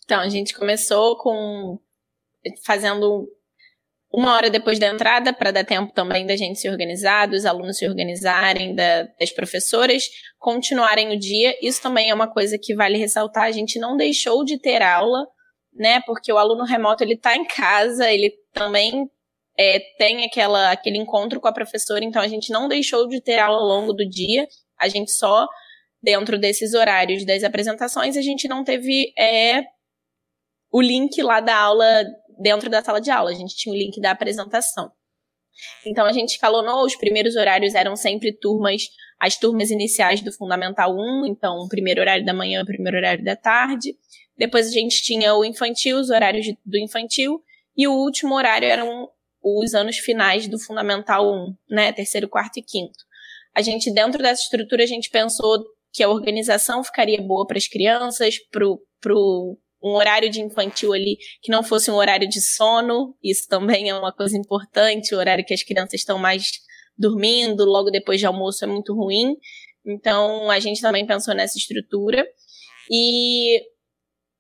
Então, 0.05 0.21
a 0.21 0.29
gente 0.29 0.55
começou 0.55 1.17
com 1.17 1.81
fazendo 2.65 3.29
uma 4.13 4.35
hora 4.35 4.51
depois 4.51 4.79
da 4.79 4.89
entrada, 4.89 5.33
para 5.33 5.51
dar 5.51 5.65
tempo 5.65 5.93
também 5.95 6.27
da 6.27 6.37
gente 6.37 6.59
se 6.59 6.69
organizar, 6.69 7.27
dos 7.27 7.47
alunos 7.47 7.79
se 7.79 7.89
organizarem, 7.89 8.75
da, 8.75 9.05
das 9.19 9.33
professoras 9.33 10.05
continuarem 10.39 11.17
o 11.17 11.19
dia. 11.19 11.57
Isso 11.63 11.81
também 11.81 12.11
é 12.11 12.15
uma 12.15 12.31
coisa 12.31 12.59
que 12.61 12.75
vale 12.75 12.99
ressaltar. 12.99 13.45
A 13.45 13.51
gente 13.51 13.79
não 13.79 13.97
deixou 13.97 14.45
de 14.45 14.59
ter 14.59 14.83
aula, 14.83 15.27
né? 15.73 16.01
Porque 16.07 16.33
o 16.33 16.39
aluno 16.39 16.65
remoto 16.65 17.03
ele 17.03 17.15
está 17.15 17.37
em 17.37 17.45
casa, 17.45 18.11
ele 18.11 18.35
também 18.53 19.11
é, 19.59 19.79
tem 19.99 20.25
aquela, 20.25 20.71
aquele 20.71 20.99
encontro 20.99 21.41
com 21.41 21.49
a 21.49 21.53
professora, 21.53 22.05
então 22.05 22.21
a 22.21 22.29
gente 22.29 22.51
não 22.51 22.69
deixou 22.69 23.09
de 23.09 23.21
ter 23.21 23.39
aula 23.39 23.59
ao 23.59 23.67
longo 23.67 23.93
do 23.93 24.09
dia. 24.09 24.47
A 24.79 24.89
gente 24.89 25.13
só, 25.13 25.47
dentro 26.03 26.39
desses 26.39 26.75
horários 26.75 27.25
das 27.25 27.45
apresentações, 27.45 28.17
a 28.17 28.23
gente 28.23 28.49
não 28.49 28.65
teve 28.65 29.13
é, 29.19 29.65
o 30.71 30.81
link 30.81 31.23
lá 31.23 31.41
da 31.41 31.57
aula 31.57 32.05
dentro 32.41 32.69
da 32.69 32.83
sala 32.83 33.01
de 33.01 33.11
aula. 33.11 33.31
A 33.31 33.35
gente 33.35 33.55
tinha 33.55 33.75
o 33.75 33.79
link 33.79 34.01
da 34.01 34.11
apresentação. 34.11 34.91
Então 35.87 36.07
a 36.07 36.13
gente 36.13 36.31
escalonou, 36.31 36.85
os 36.85 36.97
primeiros 36.97 37.37
horários 37.37 37.75
eram 37.75 37.95
sempre 37.95 38.33
turmas, 38.33 38.85
as 39.21 39.37
turmas 39.37 39.71
iniciais 39.71 40.23
do 40.23 40.33
Fundamental 40.33 40.97
1, 40.97 41.27
então 41.27 41.59
o 41.59 41.69
primeiro 41.69 42.01
horário 42.01 42.25
da 42.25 42.33
manhã, 42.33 42.63
o 42.63 42.67
primeiro 42.67 42.97
horário 42.97 43.23
da 43.23 43.37
tarde. 43.37 43.95
Depois 44.37 44.67
a 44.69 44.71
gente 44.71 45.03
tinha 45.03 45.35
o 45.35 45.45
infantil, 45.45 45.99
os 45.99 46.11
horários 46.11 46.47
do 46.65 46.79
infantil, 46.79 47.43
e 47.77 47.87
o 47.87 47.93
último 47.93 48.35
horário 48.35 48.69
eram 48.69 49.09
os 49.43 49.75
anos 49.75 49.99
finais 49.99 50.47
do 50.47 50.59
Fundamental 50.59 51.27
1, 51.27 51.57
né, 51.71 51.93
terceiro, 51.93 52.29
quarto 52.29 52.59
e 52.59 52.63
quinto. 52.63 52.99
A 53.55 53.61
gente, 53.61 53.93
dentro 53.93 54.23
dessa 54.23 54.43
estrutura, 54.43 54.85
a 54.85 54.87
gente 54.87 55.11
pensou 55.11 55.65
que 55.93 56.03
a 56.03 56.09
organização 56.09 56.83
ficaria 56.83 57.21
boa 57.21 57.47
para 57.47 57.59
as 57.59 57.69
crianças, 57.69 58.37
para 58.51 58.65
o 58.67 59.59
um 59.85 59.95
horário 59.97 60.31
de 60.31 60.41
infantil 60.41 60.93
ali 60.93 61.19
que 61.43 61.51
não 61.51 61.63
fosse 61.63 61.91
um 61.91 61.97
horário 61.97 62.29
de 62.29 62.41
sono, 62.41 63.17
isso 63.23 63.49
também 63.49 63.91
é 63.91 63.95
uma 63.95 64.13
coisa 64.13 64.39
importante, 64.39 65.13
o 65.13 65.19
horário 65.19 65.45
que 65.45 65.53
as 65.53 65.65
crianças 65.65 65.95
estão 65.95 66.19
mais 66.19 66.53
dormindo, 66.97 67.65
logo 67.65 67.91
depois 67.91 68.21
de 68.21 68.27
almoço 68.27 68.65
é 68.65 68.69
muito 68.69 68.95
ruim. 68.95 69.35
Então, 69.85 70.49
a 70.51 70.61
gente 70.61 70.81
também 70.81 71.05
pensou 71.05 71.35
nessa 71.35 71.59
estrutura. 71.59 72.25
E 72.91 73.61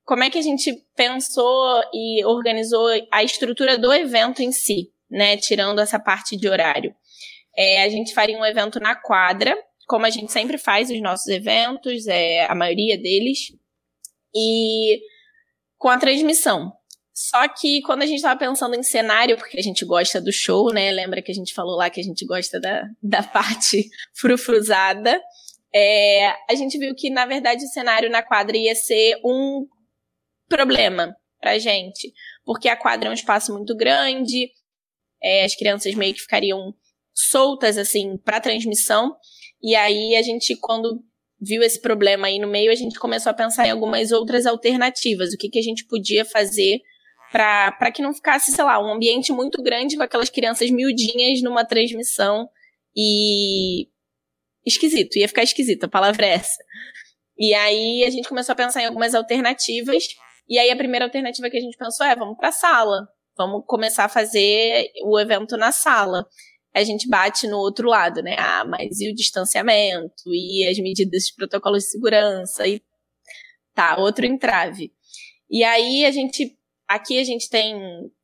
como 0.05 0.25
é 0.25 0.31
que 0.31 0.38
a 0.38 0.43
gente 0.43 0.75
pensou 0.97 1.83
e 1.93 2.25
organizou 2.25 2.88
a 3.11 3.23
estrutura 3.23 3.79
do 3.79 3.93
evento 3.93 4.43
em 4.43 4.53
si, 4.53 4.91
né? 5.11 5.37
Tirando 5.37 5.81
essa 5.81 5.99
parte 5.99 6.37
de 6.37 6.49
horário. 6.49 6.95
É, 7.57 7.83
a 7.83 7.88
gente 7.88 8.15
faria 8.15 8.38
um 8.38 8.45
evento 8.45 8.81
na 8.81 8.95
quadra, 8.95 9.57
como 9.87 10.07
a 10.07 10.11
gente 10.11 10.33
sempre 10.33 10.59
faz 10.59 10.91
os 10.91 11.01
nossos 11.01 11.29
eventos, 11.29 12.07
é, 12.07 12.47
a 12.47 12.55
maioria 12.55 12.97
deles. 12.97 13.38
E 14.35 15.01
com 15.79 15.88
a 15.88 15.99
transmissão. 15.99 16.73
Só 17.15 17.47
que 17.47 17.83
quando 17.83 18.03
a 18.03 18.07
gente 18.07 18.17
estava 18.17 18.38
pensando 18.38 18.75
em 18.75 18.83
cenário, 18.83 19.37
porque 19.37 19.59
a 19.59 19.62
gente 19.62 19.85
gosta 19.85 20.21
do 20.21 20.33
show, 20.33 20.73
né? 20.73 20.91
Lembra 20.91 21.21
que 21.21 21.31
a 21.31 21.35
gente 21.35 21.53
falou 21.53 21.77
lá 21.77 21.91
que 21.91 22.01
a 22.01 22.05
gente 22.05 22.25
gosta 22.25 22.59
da, 22.59 22.85
da 23.03 23.23
parte 23.23 23.88
frufruzada. 24.17 25.21
É, 25.75 26.29
a 26.51 26.55
gente 26.55 26.79
viu 26.79 26.95
que, 26.95 27.11
na 27.11 27.27
verdade, 27.27 27.65
o 27.65 27.69
cenário 27.69 28.11
na 28.11 28.23
quadra 28.23 28.57
ia 28.57 28.75
ser 28.75 29.21
um 29.25 29.67
problema 30.57 31.15
pra 31.41 31.59
gente. 31.59 32.12
Porque 32.45 32.69
a 32.69 32.77
quadra 32.77 33.09
é 33.09 33.11
um 33.11 33.15
espaço 33.15 33.53
muito 33.53 33.77
grande, 33.77 34.51
é, 35.23 35.45
as 35.45 35.55
crianças 35.55 35.95
meio 35.95 36.15
que 36.15 36.21
ficariam 36.21 36.75
soltas, 37.15 37.79
assim, 37.79 38.17
pra 38.19 38.41
transmissão. 38.41 39.17
E 39.62 39.75
aí 39.75 40.17
a 40.17 40.23
gente, 40.23 40.57
quando 40.57 41.03
viu 41.41 41.62
esse 41.62 41.81
problema 41.81 42.27
aí 42.27 42.38
no 42.38 42.49
meio, 42.49 42.71
a 42.71 42.75
gente 42.75 42.99
começou 42.99 43.31
a 43.31 43.35
pensar 43.35 43.67
em 43.67 43.71
algumas 43.71 44.12
outras 44.12 44.47
alternativas. 44.47 45.33
O 45.33 45.37
que, 45.37 45.49
que 45.49 45.59
a 45.59 45.62
gente 45.62 45.85
podia 45.87 46.25
fazer 46.25 46.81
para 47.31 47.91
que 47.91 48.03
não 48.03 48.12
ficasse, 48.12 48.53
sei 48.53 48.62
lá, 48.62 48.79
um 48.79 48.93
ambiente 48.93 49.33
muito 49.33 49.62
grande 49.62 49.97
com 49.97 50.03
aquelas 50.03 50.29
crianças 50.29 50.71
miudinhas 50.71 51.43
numa 51.43 51.65
transmissão 51.65 52.49
e. 52.97 53.88
Esquisito, 54.65 55.19
ia 55.19 55.27
ficar 55.27 55.43
esquisito, 55.43 55.85
a 55.85 55.88
palavra 55.88 56.25
é 56.25 56.35
essa. 56.35 56.62
E 57.37 57.53
aí 57.53 58.05
a 58.05 58.11
gente 58.11 58.29
começou 58.29 58.53
a 58.53 58.57
pensar 58.57 58.81
em 58.81 58.87
algumas 58.87 59.13
alternativas. 59.13 60.05
E 60.49 60.59
aí 60.59 60.71
a 60.71 60.77
primeira 60.77 61.07
alternativa 61.07 61.49
que 61.51 61.57
a 61.57 61.61
gente 61.61 61.77
pensou 61.77 62.07
é: 62.07 62.15
vamos 62.17 62.37
para 62.37 62.49
a 62.49 62.53
sala, 62.53 63.09
vamos 63.37 63.65
começar 63.67 64.05
a 64.05 64.09
fazer 64.09 64.90
o 65.05 65.19
evento 65.19 65.57
na 65.57 65.73
sala 65.73 66.27
a 66.75 66.83
gente 66.83 67.09
bate 67.09 67.47
no 67.47 67.59
outro 67.59 67.88
lado, 67.88 68.23
né? 68.23 68.35
Ah, 68.38 68.65
mas 68.65 68.99
e 69.01 69.11
o 69.11 69.15
distanciamento? 69.15 70.25
E 70.29 70.67
as 70.67 70.79
medidas 70.79 71.25
de 71.25 71.35
protocolos 71.35 71.85
de 71.85 71.90
segurança? 71.90 72.67
E 72.67 72.83
tá, 73.75 73.97
outro 73.99 74.25
entrave. 74.25 74.90
E 75.51 75.63
aí 75.65 76.05
a 76.07 76.11
gente. 76.11 76.57
Aqui 76.89 77.19
a 77.19 77.25
gente 77.25 77.49
tem 77.49 77.75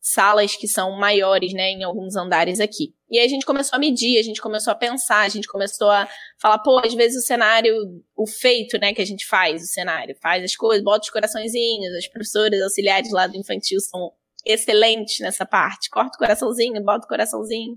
salas 0.01 0.55
que 0.55 0.69
são 0.69 0.99
maiores, 0.99 1.53
né, 1.53 1.71
em 1.71 1.85
alguns 1.85 2.17
andares 2.17 2.61
aqui. 2.61 2.95
E 3.11 3.19
aí 3.19 3.25
a 3.25 3.29
gente 3.29 3.47
começou 3.47 3.77
a 3.77 3.81
medir, 3.81 4.19
a 4.19 4.23
gente 4.23 4.41
começou 4.41 4.73
a 4.73 4.77
pensar, 4.77 5.21
a 5.21 5.29
gente 5.29 5.49
começou 5.49 5.91
a 5.91 6.07
falar, 6.41 6.59
pô, 6.59 6.79
às 6.85 6.93
vezes 6.93 7.23
o 7.23 7.27
cenário, 7.27 7.75
o 8.15 8.27
feito, 8.27 8.79
né, 8.79 8.93
que 8.93 9.01
a 9.01 9.07
gente 9.07 9.27
faz, 9.27 9.63
o 9.63 9.67
cenário, 9.67 10.15
faz 10.21 10.45
as 10.45 10.55
coisas, 10.55 10.85
bota 10.85 11.05
os 11.05 11.11
coraçõezinhos, 11.11 11.95
as 11.95 12.09
professoras 12.09 12.61
auxiliares 12.61 13.11
lá 13.11 13.27
do 13.27 13.37
infantil 13.37 13.81
são 13.81 14.13
excelentes 14.45 15.21
nessa 15.21 15.47
parte. 15.47 15.89
Corta 15.91 16.17
o 16.17 16.19
coraçãozinho, 16.19 16.83
bota 16.85 17.07
o 17.07 17.09
coraçãozinho. 17.09 17.77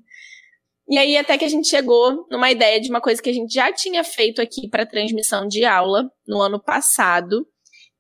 E 0.90 0.98
aí 0.98 1.16
até 1.16 1.38
que 1.38 1.46
a 1.46 1.50
gente 1.50 1.70
chegou 1.70 2.26
numa 2.30 2.52
ideia 2.52 2.80
de 2.80 2.90
uma 2.90 3.00
coisa 3.00 3.22
que 3.22 3.30
a 3.30 3.34
gente 3.34 3.54
já 3.54 3.72
tinha 3.72 4.04
feito 4.04 4.42
aqui 4.42 4.68
para 4.68 4.86
transmissão 4.86 5.48
de 5.48 5.64
aula 5.64 6.12
no 6.28 6.42
ano 6.42 6.62
passado, 6.62 7.48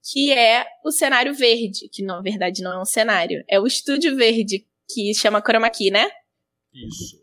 que 0.04 0.32
é 0.32 0.66
o 0.84 0.92
cenário 0.92 1.34
verde, 1.34 1.88
que 1.90 2.04
na 2.04 2.22
verdade 2.22 2.62
não 2.62 2.74
é 2.74 2.82
um 2.82 2.86
cenário, 2.86 3.44
é 3.48 3.60
o 3.60 3.68
estúdio 3.68 4.16
verde, 4.16 4.66
que 4.90 5.14
chama 5.14 5.42
Chroma 5.42 5.70
Key, 5.70 5.92
né? 5.92 6.10
Isso. 6.74 7.22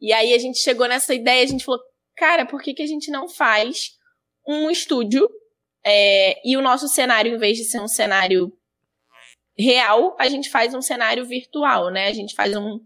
E 0.00 0.12
aí 0.12 0.34
a 0.34 0.38
gente 0.38 0.58
chegou 0.58 0.86
nessa 0.86 1.14
ideia, 1.14 1.42
a 1.42 1.46
gente 1.46 1.64
falou, 1.64 1.80
cara, 2.16 2.44
por 2.44 2.60
que, 2.60 2.74
que 2.74 2.82
a 2.82 2.86
gente 2.86 3.10
não 3.10 3.28
faz 3.28 3.92
um 4.46 4.70
estúdio 4.70 5.28
é, 5.84 6.40
e 6.44 6.56
o 6.56 6.62
nosso 6.62 6.88
cenário, 6.88 7.34
em 7.34 7.38
vez 7.38 7.56
de 7.56 7.64
ser 7.64 7.80
um 7.80 7.88
cenário 7.88 8.52
real, 9.58 10.16
a 10.18 10.28
gente 10.28 10.50
faz 10.50 10.74
um 10.74 10.82
cenário 10.82 11.24
virtual, 11.24 11.90
né? 11.90 12.08
A 12.08 12.12
gente 12.12 12.34
faz 12.34 12.54
um, 12.56 12.78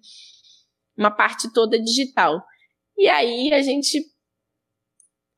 uma 0.97 1.11
parte 1.11 1.53
toda 1.53 1.81
digital. 1.81 2.43
E 2.97 3.09
aí 3.09 3.53
a 3.53 3.63
gente 3.63 4.05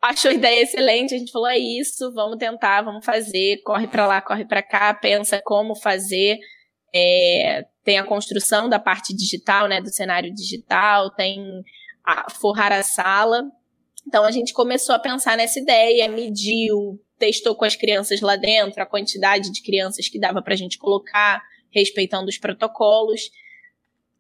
achou 0.03 0.33
a 0.33 0.35
ideia 0.35 0.63
excelente, 0.63 1.15
a 1.15 1.19
gente 1.19 1.31
falou, 1.31 1.49
é 1.49 1.59
isso, 1.59 2.13
vamos 2.13 2.37
tentar, 2.37 2.83
vamos 2.83 3.05
fazer, 3.05 3.63
corre 3.63 3.87
para 3.87 4.07
lá, 4.07 4.21
corre 4.21 4.45
para 4.45 4.63
cá, 4.63 4.93
pensa 4.93 5.41
como 5.45 5.77
fazer. 5.77 6.39
É, 6.95 7.65
tem 7.85 7.99
a 7.99 8.05
construção 8.05 8.69
da 8.69 8.79
parte 8.79 9.15
digital, 9.15 9.69
né, 9.69 9.81
do 9.81 9.91
cenário 9.91 10.35
digital, 10.35 11.11
tem 11.11 11.41
a, 12.05 12.29
forrar 12.31 12.73
a 12.73 12.83
sala. 12.83 13.45
Então 14.07 14.25
a 14.25 14.33
gente 14.33 14.53
começou 14.53 14.95
a 14.95 14.99
pensar 14.99 15.37
nessa 15.37 15.61
ideia, 15.61 16.09
mediu, 16.09 17.01
testou 17.17 17.55
com 17.55 17.65
as 17.65 17.77
crianças 17.77 18.21
lá 18.21 18.35
dentro 18.35 18.83
a 18.83 18.87
quantidade 18.87 19.53
de 19.53 19.63
crianças 19.63 20.09
que 20.09 20.19
dava 20.19 20.43
para 20.43 20.55
a 20.55 20.57
gente 20.57 20.77
colocar, 20.77 21.41
respeitando 21.71 22.29
os 22.29 22.39
protocolos. 22.39 23.31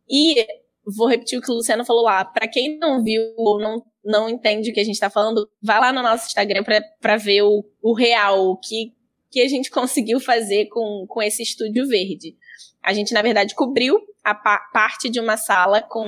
E 0.08 0.46
vou 0.86 1.08
repetir 1.08 1.38
o 1.38 1.42
que 1.42 1.50
o 1.50 1.54
Luciano 1.54 1.84
falou 1.84 2.04
lá. 2.04 2.24
Para 2.24 2.46
quem 2.46 2.78
não 2.78 3.02
viu 3.02 3.20
ou 3.36 3.58
não, 3.58 3.84
não 4.04 4.28
entende 4.28 4.70
o 4.70 4.74
que 4.74 4.80
a 4.80 4.84
gente 4.84 4.94
está 4.94 5.10
falando, 5.10 5.48
vai 5.62 5.78
lá 5.78 5.92
no 5.92 6.02
nosso 6.02 6.26
Instagram 6.26 6.64
para 7.00 7.16
ver 7.16 7.42
o, 7.42 7.64
o 7.80 7.94
real, 7.94 8.50
o 8.50 8.56
que, 8.56 8.92
que 9.30 9.40
a 9.40 9.48
gente 9.48 9.70
conseguiu 9.72 10.20
fazer 10.20 10.66
com, 10.66 11.06
com 11.08 11.22
esse 11.22 11.42
estúdio 11.42 11.86
verde. 11.86 12.36
A 12.82 12.92
gente, 12.92 13.14
na 13.14 13.22
verdade, 13.22 13.54
cobriu 13.54 14.00
a 14.24 14.34
pa 14.34 14.58
parte 14.72 15.08
de 15.08 15.20
uma 15.20 15.36
sala 15.36 15.80
com 15.82 16.04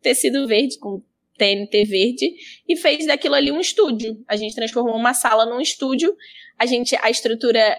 tecido 0.00 0.46
verde, 0.46 0.78
com 0.78 1.02
TNT 1.36 1.84
verde, 1.84 2.34
e 2.66 2.76
fez 2.76 3.06
daquilo 3.06 3.34
ali 3.34 3.52
um 3.52 3.60
estúdio. 3.60 4.22
A 4.26 4.36
gente 4.36 4.54
transformou 4.54 4.96
uma 4.96 5.12
sala 5.12 5.44
num 5.44 5.60
estúdio. 5.60 6.16
A 6.58 6.64
gente, 6.64 6.96
a 7.02 7.10
estrutura 7.10 7.76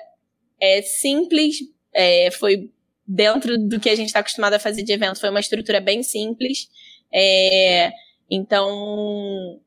é 0.60 0.82
simples, 0.82 1.58
é, 1.94 2.30
foi 2.32 2.70
dentro 3.08 3.58
do 3.58 3.80
que 3.80 3.90
a 3.90 3.96
gente 3.96 4.08
está 4.08 4.20
acostumado 4.20 4.54
a 4.54 4.60
fazer 4.60 4.84
de 4.84 4.92
evento, 4.92 5.20
foi 5.20 5.30
uma 5.30 5.40
estrutura 5.40 5.80
bem 5.80 6.04
simples. 6.04 6.70
É, 7.12 7.92
então, 8.30 9.60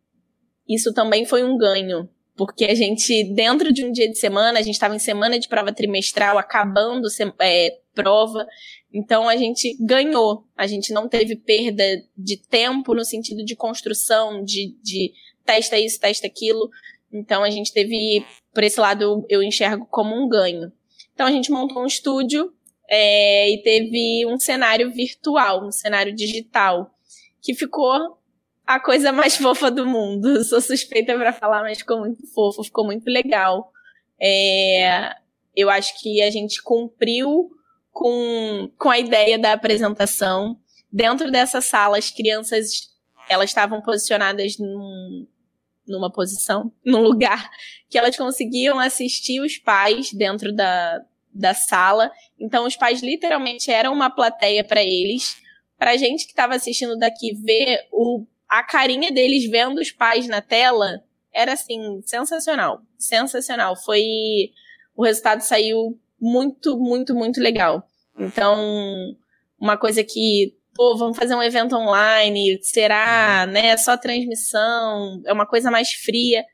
isso 0.68 0.92
também 0.92 1.24
foi 1.24 1.44
um 1.44 1.56
ganho 1.56 2.08
porque 2.40 2.64
a 2.64 2.74
gente, 2.74 3.22
dentro 3.34 3.70
de 3.70 3.84
um 3.84 3.92
dia 3.92 4.08
de 4.08 4.18
semana, 4.18 4.58
a 4.58 4.62
gente 4.62 4.72
estava 4.72 4.96
em 4.96 4.98
semana 4.98 5.38
de 5.38 5.46
prova 5.46 5.74
trimestral, 5.74 6.38
acabando 6.38 7.06
é, 7.38 7.76
prova, 7.94 8.46
então 8.90 9.28
a 9.28 9.36
gente 9.36 9.76
ganhou. 9.78 10.44
A 10.56 10.66
gente 10.66 10.90
não 10.90 11.06
teve 11.06 11.36
perda 11.36 11.84
de 12.16 12.38
tempo 12.38 12.94
no 12.94 13.04
sentido 13.04 13.44
de 13.44 13.54
construção, 13.54 14.42
de, 14.42 14.74
de 14.82 15.12
testa 15.44 15.78
isso, 15.78 16.00
testa 16.00 16.26
aquilo. 16.26 16.70
Então 17.12 17.44
a 17.44 17.50
gente 17.50 17.74
teve, 17.74 18.24
por 18.54 18.64
esse 18.64 18.80
lado, 18.80 19.22
eu 19.28 19.42
enxergo 19.42 19.86
como 19.90 20.16
um 20.16 20.26
ganho. 20.26 20.72
Então 21.12 21.26
a 21.26 21.30
gente 21.30 21.50
montou 21.50 21.82
um 21.82 21.86
estúdio 21.86 22.50
é, 22.88 23.50
e 23.50 23.62
teve 23.62 24.24
um 24.26 24.38
cenário 24.38 24.90
virtual, 24.90 25.66
um 25.66 25.70
cenário 25.70 26.14
digital, 26.14 26.90
que 27.42 27.52
ficou 27.52 28.18
a 28.74 28.80
coisa 28.80 29.12
mais 29.12 29.36
fofa 29.38 29.70
do 29.70 29.86
mundo. 29.86 30.44
Sou 30.44 30.60
suspeita 30.60 31.16
para 31.16 31.32
falar, 31.32 31.62
mas 31.62 31.78
ficou 31.78 31.98
muito 31.98 32.26
fofo, 32.28 32.64
ficou 32.64 32.84
muito 32.84 33.08
legal. 33.08 33.72
É, 34.20 35.14
eu 35.56 35.68
acho 35.68 36.00
que 36.00 36.22
a 36.22 36.30
gente 36.30 36.62
cumpriu 36.62 37.50
com, 37.90 38.70
com 38.78 38.90
a 38.90 38.98
ideia 38.98 39.38
da 39.38 39.52
apresentação. 39.52 40.58
Dentro 40.92 41.30
dessa 41.30 41.60
sala, 41.60 41.98
as 41.98 42.10
crianças 42.10 42.90
elas 43.28 43.50
estavam 43.50 43.80
posicionadas 43.80 44.58
num, 44.58 45.26
numa 45.86 46.10
posição, 46.10 46.72
num 46.84 47.00
lugar 47.00 47.50
que 47.88 47.98
elas 47.98 48.16
conseguiam 48.16 48.78
assistir 48.78 49.40
os 49.40 49.56
pais 49.58 50.12
dentro 50.12 50.52
da, 50.52 51.00
da 51.32 51.54
sala. 51.54 52.10
Então, 52.38 52.66
os 52.66 52.76
pais 52.76 53.02
literalmente 53.02 53.70
eram 53.70 53.92
uma 53.92 54.10
plateia 54.10 54.64
para 54.64 54.82
eles. 54.82 55.36
Para 55.78 55.96
gente 55.96 56.24
que 56.24 56.32
estava 56.32 56.54
assistindo 56.54 56.96
daqui 56.98 57.34
ver 57.34 57.86
o 57.90 58.26
a 58.50 58.64
carinha 58.64 59.12
deles 59.12 59.48
vendo 59.48 59.78
os 59.78 59.92
pais 59.92 60.26
na 60.26 60.42
tela 60.42 61.00
era 61.32 61.52
assim, 61.52 62.02
sensacional. 62.04 62.82
Sensacional. 62.98 63.76
Foi. 63.76 64.02
O 64.96 65.04
resultado 65.04 65.40
saiu 65.40 65.98
muito, 66.20 66.76
muito, 66.76 67.14
muito 67.14 67.40
legal. 67.40 67.86
Então, 68.18 69.16
uma 69.58 69.76
coisa 69.76 70.02
que, 70.02 70.54
pô, 70.74 70.96
vamos 70.96 71.16
fazer 71.16 71.34
um 71.34 71.42
evento 71.42 71.76
online, 71.76 72.58
será, 72.60 73.46
né, 73.46 73.76
só 73.76 73.96
transmissão, 73.96 75.22
é 75.24 75.32
uma 75.32 75.46
coisa 75.46 75.70
mais 75.70 75.92
fria. 75.92 76.44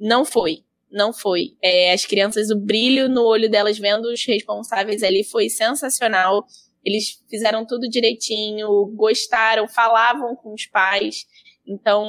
Não 0.00 0.24
foi. 0.24 0.64
Não 0.90 1.12
foi. 1.12 1.56
É, 1.62 1.92
as 1.92 2.04
crianças, 2.04 2.50
o 2.50 2.58
brilho 2.58 3.08
no 3.08 3.22
olho 3.22 3.50
delas 3.50 3.78
vendo 3.78 4.06
os 4.06 4.24
responsáveis 4.24 5.02
ali 5.02 5.22
foi 5.22 5.48
sensacional. 5.48 6.46
Eles 6.84 7.22
fizeram 7.28 7.64
tudo 7.64 7.88
direitinho, 7.88 8.86
gostaram, 8.94 9.68
falavam 9.68 10.34
com 10.36 10.52
os 10.52 10.66
pais. 10.66 11.26
Então, 11.66 12.08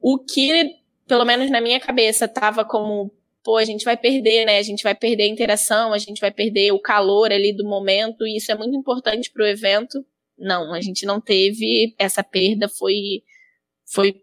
o 0.00 0.18
que, 0.18 0.76
pelo 1.06 1.24
menos 1.24 1.50
na 1.50 1.60
minha 1.60 1.78
cabeça, 1.78 2.26
tava 2.26 2.64
como, 2.64 3.12
pô, 3.42 3.56
a 3.56 3.64
gente 3.64 3.84
vai 3.84 3.96
perder, 3.96 4.46
né? 4.46 4.58
A 4.58 4.62
gente 4.62 4.82
vai 4.82 4.94
perder 4.94 5.24
a 5.24 5.28
interação, 5.28 5.92
a 5.92 5.98
gente 5.98 6.20
vai 6.20 6.30
perder 6.30 6.72
o 6.72 6.80
calor 6.80 7.32
ali 7.32 7.52
do 7.52 7.64
momento, 7.64 8.26
e 8.26 8.36
isso 8.36 8.50
é 8.50 8.54
muito 8.54 8.76
importante 8.76 9.30
para 9.30 9.44
o 9.44 9.46
evento. 9.46 10.04
Não, 10.38 10.72
a 10.72 10.80
gente 10.80 11.04
não 11.04 11.20
teve 11.20 11.94
essa 11.98 12.22
perda, 12.22 12.68
foi 12.68 13.22
foi 13.84 14.22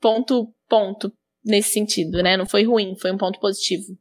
ponto 0.00 0.52
ponto 0.68 1.12
nesse 1.44 1.70
sentido, 1.70 2.22
né? 2.22 2.36
Não 2.36 2.46
foi 2.46 2.64
ruim, 2.64 2.94
foi 2.96 3.10
um 3.10 3.16
ponto 3.16 3.40
positivo. 3.40 3.96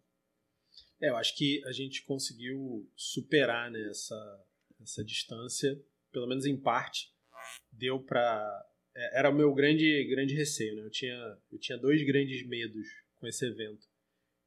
É, 1.02 1.10
eu 1.10 1.18
acho 1.18 1.36
que 1.36 1.62
a 1.66 1.72
gente 1.72 2.04
conseguiu 2.04 2.90
superar 2.96 3.70
né, 3.70 3.88
essa, 3.90 4.46
essa 4.82 5.04
distância, 5.04 5.80
pelo 6.12 6.28
menos 6.28 6.46
em 6.46 6.58
parte. 6.58 7.14
Deu 7.72 8.00
para 8.00 8.66
é, 8.96 9.20
Era 9.20 9.30
o 9.30 9.36
meu 9.36 9.54
grande, 9.54 10.04
grande 10.10 10.34
receio, 10.34 10.76
né? 10.76 10.84
Eu 10.84 10.90
tinha, 10.90 11.38
eu 11.52 11.60
tinha 11.60 11.78
dois 11.78 12.04
grandes 12.06 12.46
medos 12.48 12.88
com 13.16 13.28
esse 13.28 13.46
evento. 13.46 13.88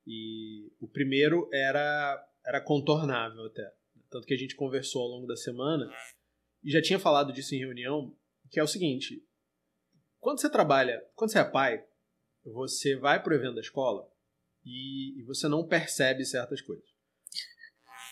E 0.06 0.72
o 0.80 0.88
primeiro 0.88 1.48
era, 1.52 2.28
era 2.44 2.60
contornável 2.60 3.46
até. 3.46 3.72
Tanto 4.10 4.26
que 4.26 4.34
a 4.34 4.38
gente 4.38 4.56
conversou 4.56 5.02
ao 5.02 5.08
longo 5.08 5.26
da 5.26 5.36
semana 5.36 5.88
e 6.64 6.70
já 6.70 6.82
tinha 6.82 6.98
falado 6.98 7.32
disso 7.32 7.54
em 7.54 7.58
reunião, 7.58 8.16
que 8.50 8.58
é 8.58 8.62
o 8.62 8.66
seguinte: 8.66 9.24
quando 10.18 10.40
você 10.40 10.50
trabalha, 10.50 11.00
quando 11.14 11.30
você 11.30 11.38
é 11.38 11.44
pai, 11.44 11.84
você 12.44 12.96
vai 12.96 13.22
pro 13.22 13.34
evento 13.34 13.54
da 13.54 13.60
escola, 13.60 14.09
e, 14.70 15.20
e 15.20 15.22
você 15.24 15.48
não 15.48 15.66
percebe 15.66 16.24
certas 16.24 16.60
coisas. 16.60 16.88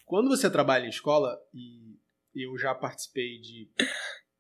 Quando 0.04 0.28
você 0.28 0.50
trabalha 0.50 0.86
em 0.86 0.90
escola, 0.90 1.38
e 1.54 1.98
eu 2.34 2.56
já 2.58 2.74
participei 2.74 3.38
de 3.40 3.70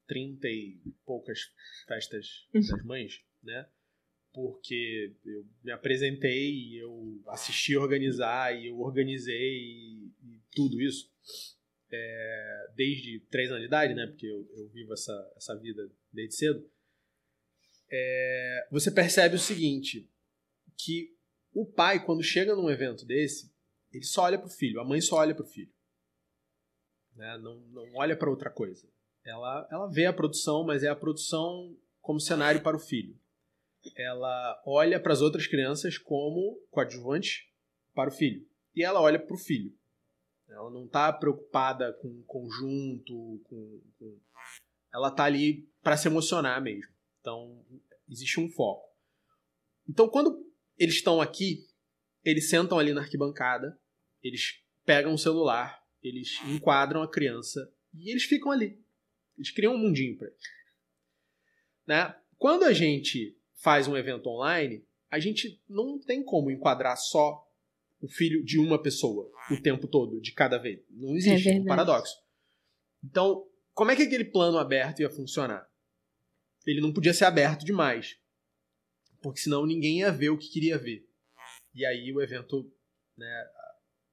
30 0.06 0.48
e 0.48 0.80
poucas 1.04 1.38
festas 1.86 2.46
uhum. 2.54 2.60
das 2.60 2.84
mães, 2.84 3.24
né? 3.42 3.68
Porque 4.32 5.14
eu 5.24 5.46
me 5.62 5.72
apresentei 5.72 6.80
eu 6.80 7.22
assisti 7.28 7.76
organizar 7.76 8.54
e 8.56 8.68
eu 8.68 8.78
organizei 8.80 9.58
e, 9.58 10.12
e 10.22 10.40
tudo 10.52 10.80
isso. 10.80 11.10
É, 11.90 12.70
desde 12.74 13.20
três 13.30 13.48
anos 13.50 13.62
de 13.62 13.66
idade, 13.66 13.94
né? 13.94 14.06
Porque 14.06 14.26
eu, 14.26 14.48
eu 14.54 14.68
vivo 14.68 14.92
essa, 14.92 15.32
essa 15.36 15.56
vida 15.56 15.90
desde 16.12 16.34
cedo. 16.34 16.70
É, 17.90 18.68
você 18.70 18.90
percebe 18.90 19.36
o 19.36 19.38
seguinte, 19.38 20.08
que 20.76 21.17
o 21.60 21.66
pai, 21.66 22.04
quando 22.04 22.22
chega 22.22 22.54
num 22.54 22.70
evento 22.70 23.04
desse, 23.04 23.52
ele 23.92 24.04
só 24.04 24.22
olha 24.22 24.38
pro 24.38 24.48
filho, 24.48 24.80
a 24.80 24.84
mãe 24.84 25.00
só 25.00 25.16
olha 25.16 25.34
pro 25.34 25.44
filho. 25.44 25.72
Né? 27.16 27.36
Não, 27.38 27.56
não 27.56 27.96
olha 27.96 28.16
para 28.16 28.30
outra 28.30 28.48
coisa. 28.48 28.88
Ela, 29.24 29.68
ela 29.70 29.86
vê 29.88 30.06
a 30.06 30.12
produção, 30.12 30.64
mas 30.64 30.84
é 30.84 30.88
a 30.88 30.94
produção 30.94 31.76
como 32.00 32.20
cenário 32.20 32.62
para 32.62 32.76
o 32.76 32.80
filho. 32.80 33.18
Ela 33.96 34.62
olha 34.64 35.00
para 35.00 35.12
as 35.12 35.20
outras 35.20 35.48
crianças 35.48 35.98
como 35.98 36.60
coadjuvante 36.70 37.52
para 37.92 38.08
o 38.08 38.12
filho. 38.12 38.46
E 38.74 38.84
ela 38.84 39.00
olha 39.00 39.18
para 39.18 39.34
o 39.34 39.38
filho. 39.38 39.76
Ela 40.48 40.70
não 40.70 40.84
está 40.84 41.12
preocupada 41.12 41.92
com 41.94 42.08
o 42.08 42.22
conjunto, 42.22 43.40
com, 43.44 43.80
com... 43.98 44.18
ela 44.94 45.08
está 45.08 45.24
ali 45.24 45.68
para 45.82 45.96
se 45.96 46.06
emocionar 46.06 46.62
mesmo. 46.62 46.92
Então, 47.20 47.64
existe 48.08 48.38
um 48.38 48.48
foco. 48.48 48.88
Então, 49.88 50.08
quando 50.08 50.47
eles 50.78 50.96
estão 50.96 51.20
aqui, 51.20 51.66
eles 52.24 52.48
sentam 52.48 52.78
ali 52.78 52.92
na 52.92 53.00
arquibancada, 53.00 53.78
eles 54.22 54.62
pegam 54.84 55.14
o 55.14 55.18
celular, 55.18 55.82
eles 56.02 56.40
enquadram 56.46 57.02
a 57.02 57.10
criança 57.10 57.72
e 57.94 58.10
eles 58.10 58.24
ficam 58.24 58.52
ali. 58.52 58.78
Eles 59.36 59.50
criam 59.50 59.74
um 59.74 59.78
mundinho 59.78 60.16
para 60.16 60.28
eles. 60.28 60.42
Né? 61.86 62.14
Quando 62.36 62.64
a 62.64 62.72
gente 62.72 63.36
faz 63.54 63.88
um 63.88 63.96
evento 63.96 64.28
online, 64.28 64.84
a 65.10 65.18
gente 65.18 65.60
não 65.68 65.98
tem 65.98 66.22
como 66.22 66.50
enquadrar 66.50 66.96
só 66.96 67.44
o 68.00 68.08
filho 68.08 68.44
de 68.44 68.58
uma 68.58 68.80
pessoa 68.80 69.30
o 69.50 69.60
tempo 69.60 69.88
todo, 69.88 70.20
de 70.20 70.32
cada 70.32 70.58
vez. 70.58 70.80
Não 70.90 71.16
existe, 71.16 71.48
é, 71.48 71.56
é 71.56 71.60
um 71.60 71.64
paradoxo. 71.64 72.14
Então, 73.02 73.46
como 73.72 73.90
é 73.90 73.96
que 73.96 74.02
aquele 74.02 74.24
plano 74.24 74.58
aberto 74.58 75.00
ia 75.00 75.10
funcionar? 75.10 75.66
Ele 76.66 76.80
não 76.80 76.92
podia 76.92 77.14
ser 77.14 77.24
aberto 77.24 77.64
demais, 77.64 78.18
porque 79.22 79.40
senão 79.40 79.66
ninguém 79.66 80.00
ia 80.00 80.10
ver 80.10 80.30
o 80.30 80.38
que 80.38 80.48
queria 80.48 80.78
ver. 80.78 81.04
E 81.74 81.84
aí 81.84 82.12
o 82.12 82.20
evento, 82.20 82.70
né, 83.16 83.44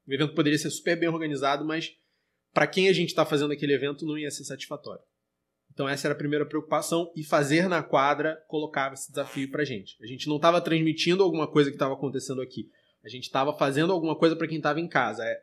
o 0.08 0.14
evento 0.14 0.34
poderia 0.34 0.58
ser 0.58 0.70
super 0.70 0.99
bem 0.99 1.10
organizado, 1.10 1.66
mas 1.66 1.95
para 2.53 2.68
quem 2.68 2.88
a 2.88 2.93
gente 2.93 3.10
está 3.10 3.26
fazendo 3.26 3.51
aquele 3.51 3.74
evento 3.74 4.06
não 4.06 4.18
ia 4.18 4.32
ser 4.32 4.43
satisfatório. 4.43 5.03
Então 5.74 5.89
essa 5.89 6.08
era 6.08 6.14
a 6.14 6.18
primeira 6.18 6.45
preocupação 6.45 7.12
e 7.16 7.24
fazer 7.24 7.68
na 7.68 7.84
quadra 7.84 8.41
colocava 8.47 8.93
esse 8.93 9.10
desafio 9.10 9.51
para 9.51 9.66
gente. 9.66 9.97
A 10.01 10.08
gente 10.08 10.28
não 10.28 10.38
estava 10.38 10.62
transmitindo 10.62 11.22
alguma 11.22 11.51
coisa 11.51 11.70
que 11.70 11.76
estava 11.76 11.93
acontecendo 11.93 12.41
aqui. 12.41 12.70
A 13.03 13.10
gente 13.10 13.26
estava 13.26 13.56
fazendo 13.58 13.91
alguma 13.91 14.18
coisa 14.18 14.36
para 14.36 14.47
quem 14.47 14.58
estava 14.58 14.80
em 14.80 14.88
casa. 14.88 15.24
É, 15.24 15.41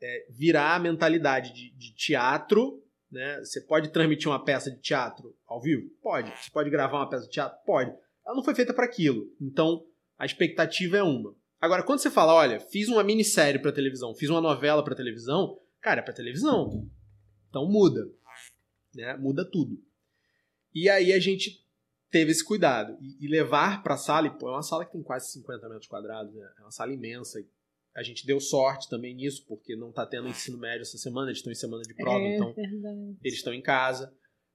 é, 0.00 0.26
virar 0.30 0.74
a 0.74 0.78
mentalidade 0.78 1.52
de, 1.52 1.70
de, 1.76 1.94
teatro. 1.94 2.82
Né? 3.10 3.38
Você 3.38 3.60
pode 3.62 3.90
transmitir 3.90 4.28
uma 4.28 4.44
peça 4.44 4.70
de 4.70 4.80
teatro 4.80 5.34
ao 5.46 5.60
vivo? 5.60 5.88
Pode. 6.02 6.30
Você 6.38 6.50
pode 6.50 6.70
gravar 6.70 6.98
uma 6.98 7.08
peça 7.08 7.24
de 7.24 7.30
teatro? 7.30 7.58
Pode. 7.64 7.94
Ela 8.28 8.36
não 8.36 8.44
foi 8.44 8.54
feita 8.54 8.72
para 8.74 8.84
aquilo. 8.84 9.34
Então 9.40 9.84
a 10.16 10.24
expectativa 10.24 10.98
é 10.98 11.02
uma. 11.02 11.34
Agora, 11.60 11.82
quando 11.82 11.98
você 11.98 12.10
fala, 12.10 12.34
olha, 12.34 12.60
fiz 12.60 12.86
uma 12.86 13.02
minissérie 13.02 13.60
para 13.60 13.72
televisão, 13.72 14.14
fiz 14.14 14.30
uma 14.30 14.40
novela 14.40 14.84
para 14.84 14.94
televisão, 14.94 15.58
cara, 15.80 15.98
é 15.98 16.02
para 16.02 16.14
televisão. 16.14 16.88
Então 17.48 17.66
muda 17.66 18.06
né? 18.98 19.16
Muda 19.16 19.44
tudo. 19.44 19.80
E 20.74 20.88
aí 20.88 21.12
a 21.12 21.20
gente 21.20 21.64
teve 22.10 22.32
esse 22.32 22.44
cuidado. 22.44 22.96
E, 23.00 23.24
e 23.24 23.28
levar 23.28 23.82
para 23.82 23.94
a 23.94 23.98
sala, 23.98 24.26
e, 24.26 24.30
pô, 24.30 24.48
é 24.48 24.52
uma 24.52 24.62
sala 24.62 24.84
que 24.84 24.92
tem 24.92 25.02
quase 25.02 25.30
50 25.32 25.68
metros 25.68 25.86
quadrados, 25.86 26.34
né? 26.34 26.48
é 26.58 26.62
uma 26.62 26.70
sala 26.70 26.92
imensa. 26.92 27.38
A 27.96 28.02
gente 28.02 28.26
deu 28.26 28.40
sorte 28.40 28.88
também 28.88 29.14
nisso, 29.14 29.44
porque 29.46 29.74
não 29.74 29.90
está 29.90 30.06
tendo 30.06 30.28
ensino 30.28 30.58
médio 30.58 30.82
essa 30.82 30.98
semana, 30.98 31.28
eles 31.28 31.38
estão 31.38 31.52
em 31.52 31.56
semana 31.56 31.82
de 31.82 31.94
prova, 31.94 32.24
é, 32.24 32.36
então 32.36 32.52
verdade. 32.52 33.16
eles 33.22 33.38
estão 33.38 33.52
em 33.52 33.62
casa, 33.62 34.12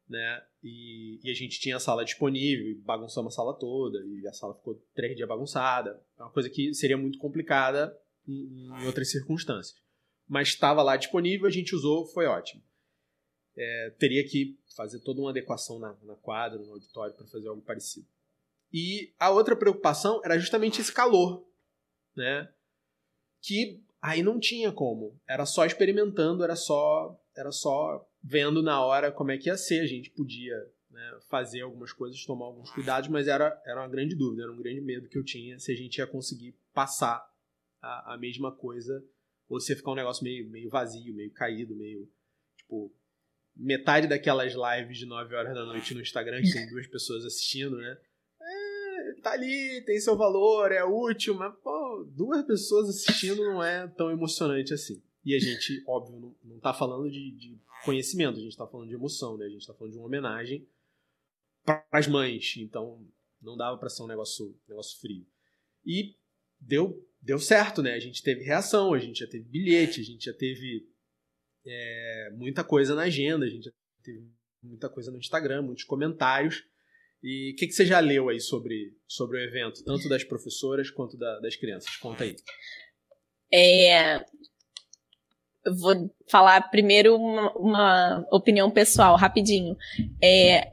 né? 0.07 0.43
E, 0.63 1.19
e, 1.23 1.31
a 1.31 1.33
gente 1.33 1.59
tinha 1.59 1.77
a 1.77 1.79
sala 1.79 2.05
disponível, 2.05 2.67
e 2.67 2.75
bagunçamos 2.75 3.33
a 3.33 3.35
sala 3.35 3.53
toda, 3.57 3.99
e 4.05 4.27
a 4.27 4.33
sala 4.33 4.55
ficou 4.55 4.75
três 4.93 5.15
dias 5.15 5.27
bagunçada. 5.27 6.01
É 6.17 6.23
uma 6.23 6.31
coisa 6.31 6.49
que 6.49 6.73
seria 6.73 6.97
muito 6.97 7.17
complicada 7.17 7.97
em, 8.27 8.67
em 8.67 8.85
outras 8.85 9.11
circunstâncias. 9.11 9.81
Mas 10.27 10.49
estava 10.49 10.81
lá 10.81 10.95
disponível, 10.95 11.47
a 11.47 11.51
gente 11.51 11.75
usou, 11.75 12.05
foi 12.07 12.25
ótimo 12.25 12.61
é, 13.55 13.89
teria 13.99 14.27
que 14.27 14.57
fazer 14.75 14.99
toda 14.99 15.21
uma 15.21 15.29
adequação 15.29 15.79
na, 15.79 15.95
na 16.03 16.15
quadra, 16.15 16.59
no 16.59 16.73
auditório, 16.73 17.15
para 17.15 17.27
fazer 17.27 17.47
algo 17.47 17.61
parecido. 17.61 18.07
E 18.71 19.13
a 19.19 19.29
outra 19.29 19.55
preocupação 19.55 20.21
era 20.23 20.39
justamente 20.39 20.81
esse 20.81 20.91
calor, 20.91 21.47
né? 22.15 22.51
Que 23.41 23.83
aí 24.01 24.23
não 24.23 24.39
tinha 24.39 24.71
como. 24.71 25.19
Era 25.27 25.45
só 25.45 25.65
experimentando, 25.65 26.43
era 26.43 26.55
só, 26.55 27.19
era 27.35 27.51
só 27.51 28.07
vendo 28.23 28.61
na 28.61 28.83
hora 28.83 29.11
como 29.11 29.31
é 29.31 29.37
que 29.37 29.49
ia 29.49 29.57
ser. 29.57 29.81
A 29.81 29.87
gente 29.87 30.09
podia 30.11 30.55
né, 30.89 31.19
fazer 31.29 31.61
algumas 31.61 31.91
coisas, 31.91 32.23
tomar 32.25 32.45
alguns 32.45 32.69
cuidados, 32.71 33.09
mas 33.09 33.27
era, 33.27 33.61
era 33.65 33.81
uma 33.81 33.89
grande 33.89 34.15
dúvida, 34.15 34.43
era 34.43 34.51
um 34.51 34.57
grande 34.57 34.81
medo 34.81 35.07
que 35.07 35.17
eu 35.17 35.23
tinha 35.23 35.59
se 35.59 35.71
a 35.71 35.75
gente 35.75 35.97
ia 35.97 36.07
conseguir 36.07 36.55
passar 36.73 37.25
a, 37.81 38.13
a 38.13 38.17
mesma 38.17 38.51
coisa 38.51 39.03
ou 39.49 39.59
se 39.59 39.71
ia 39.71 39.75
ficar 39.75 39.91
um 39.91 39.95
negócio 39.95 40.23
meio, 40.23 40.49
meio 40.49 40.69
vazio, 40.69 41.13
meio 41.13 41.31
caído, 41.31 41.75
meio 41.75 42.09
tipo 42.57 42.93
metade 43.55 44.07
daquelas 44.07 44.53
lives 44.53 44.97
de 44.97 45.05
9 45.05 45.35
horas 45.35 45.53
da 45.53 45.65
noite 45.65 45.93
no 45.93 46.01
Instagram, 46.01 46.41
que 46.41 46.51
tem 46.51 46.67
duas 46.69 46.87
pessoas 46.87 47.23
assistindo, 47.23 47.77
né? 47.77 47.97
É, 48.41 49.21
tá 49.21 49.31
ali, 49.33 49.83
tem 49.85 49.99
seu 49.99 50.17
valor, 50.17 50.71
é 50.71 50.83
útil, 50.83 51.35
mas, 51.35 51.53
pô, 51.61 52.03
duas 52.09 52.43
pessoas 52.45 52.89
assistindo 52.89 53.43
não 53.43 53.63
é 53.63 53.87
tão 53.89 54.09
emocionante 54.09 54.73
assim. 54.73 55.01
E 55.25 55.35
a 55.35 55.39
gente, 55.39 55.83
óbvio, 55.87 56.19
não, 56.19 56.35
não 56.43 56.59
tá 56.59 56.73
falando 56.73 57.09
de, 57.09 57.31
de 57.31 57.57
conhecimento, 57.85 58.37
a 58.37 58.41
gente 58.41 58.57
tá 58.57 58.67
falando 58.67 58.89
de 58.89 58.95
emoção, 58.95 59.37
né? 59.37 59.45
A 59.45 59.49
gente 59.49 59.65
tá 59.65 59.73
falando 59.73 59.93
de 59.93 59.97
uma 59.97 60.07
homenagem 60.07 60.67
para 61.63 61.85
as 61.91 62.07
mães, 62.07 62.55
então 62.57 63.05
não 63.41 63.55
dava 63.55 63.77
para 63.77 63.89
ser 63.89 64.03
um 64.03 64.07
negócio, 64.07 64.57
negócio 64.67 64.99
frio. 64.99 65.25
E 65.85 66.15
deu, 66.59 67.05
deu 67.21 67.39
certo, 67.39 67.81
né? 67.81 67.93
A 67.93 67.99
gente 67.99 68.21
teve 68.21 68.43
reação, 68.43 68.93
a 68.93 68.99
gente 68.99 69.19
já 69.19 69.27
teve 69.27 69.45
bilhete, 69.45 70.01
a 70.01 70.03
gente 70.03 70.25
já 70.25 70.33
teve 70.33 70.87
é, 71.65 72.29
muita 72.33 72.63
coisa 72.63 72.95
na 72.95 73.03
agenda, 73.03 73.45
a 73.45 73.49
gente 73.49 73.73
teve 74.01 74.27
muita 74.61 74.89
coisa 74.89 75.11
no 75.11 75.17
Instagram, 75.17 75.61
muitos 75.61 75.83
comentários. 75.83 76.65
E 77.21 77.53
o 77.53 77.55
que, 77.55 77.67
que 77.67 77.73
você 77.73 77.85
já 77.85 77.99
leu 77.99 78.27
aí 78.27 78.39
sobre, 78.41 78.97
sobre 79.07 79.37
o 79.37 79.41
evento, 79.41 79.83
tanto 79.85 80.09
das 80.09 80.25
professoras 80.25 80.89
quanto 80.89 81.17
da, 81.17 81.39
das 81.39 81.55
crianças? 81.55 81.95
Conta 81.97 82.25
aí. 82.25 82.35
É, 83.51 84.25
vou 85.79 86.09
falar 86.29 86.69
primeiro 86.69 87.15
uma, 87.15 87.51
uma 87.53 88.25
opinião 88.31 88.69
pessoal, 88.69 89.15
rapidinho. 89.15 89.75
É, 90.21 90.67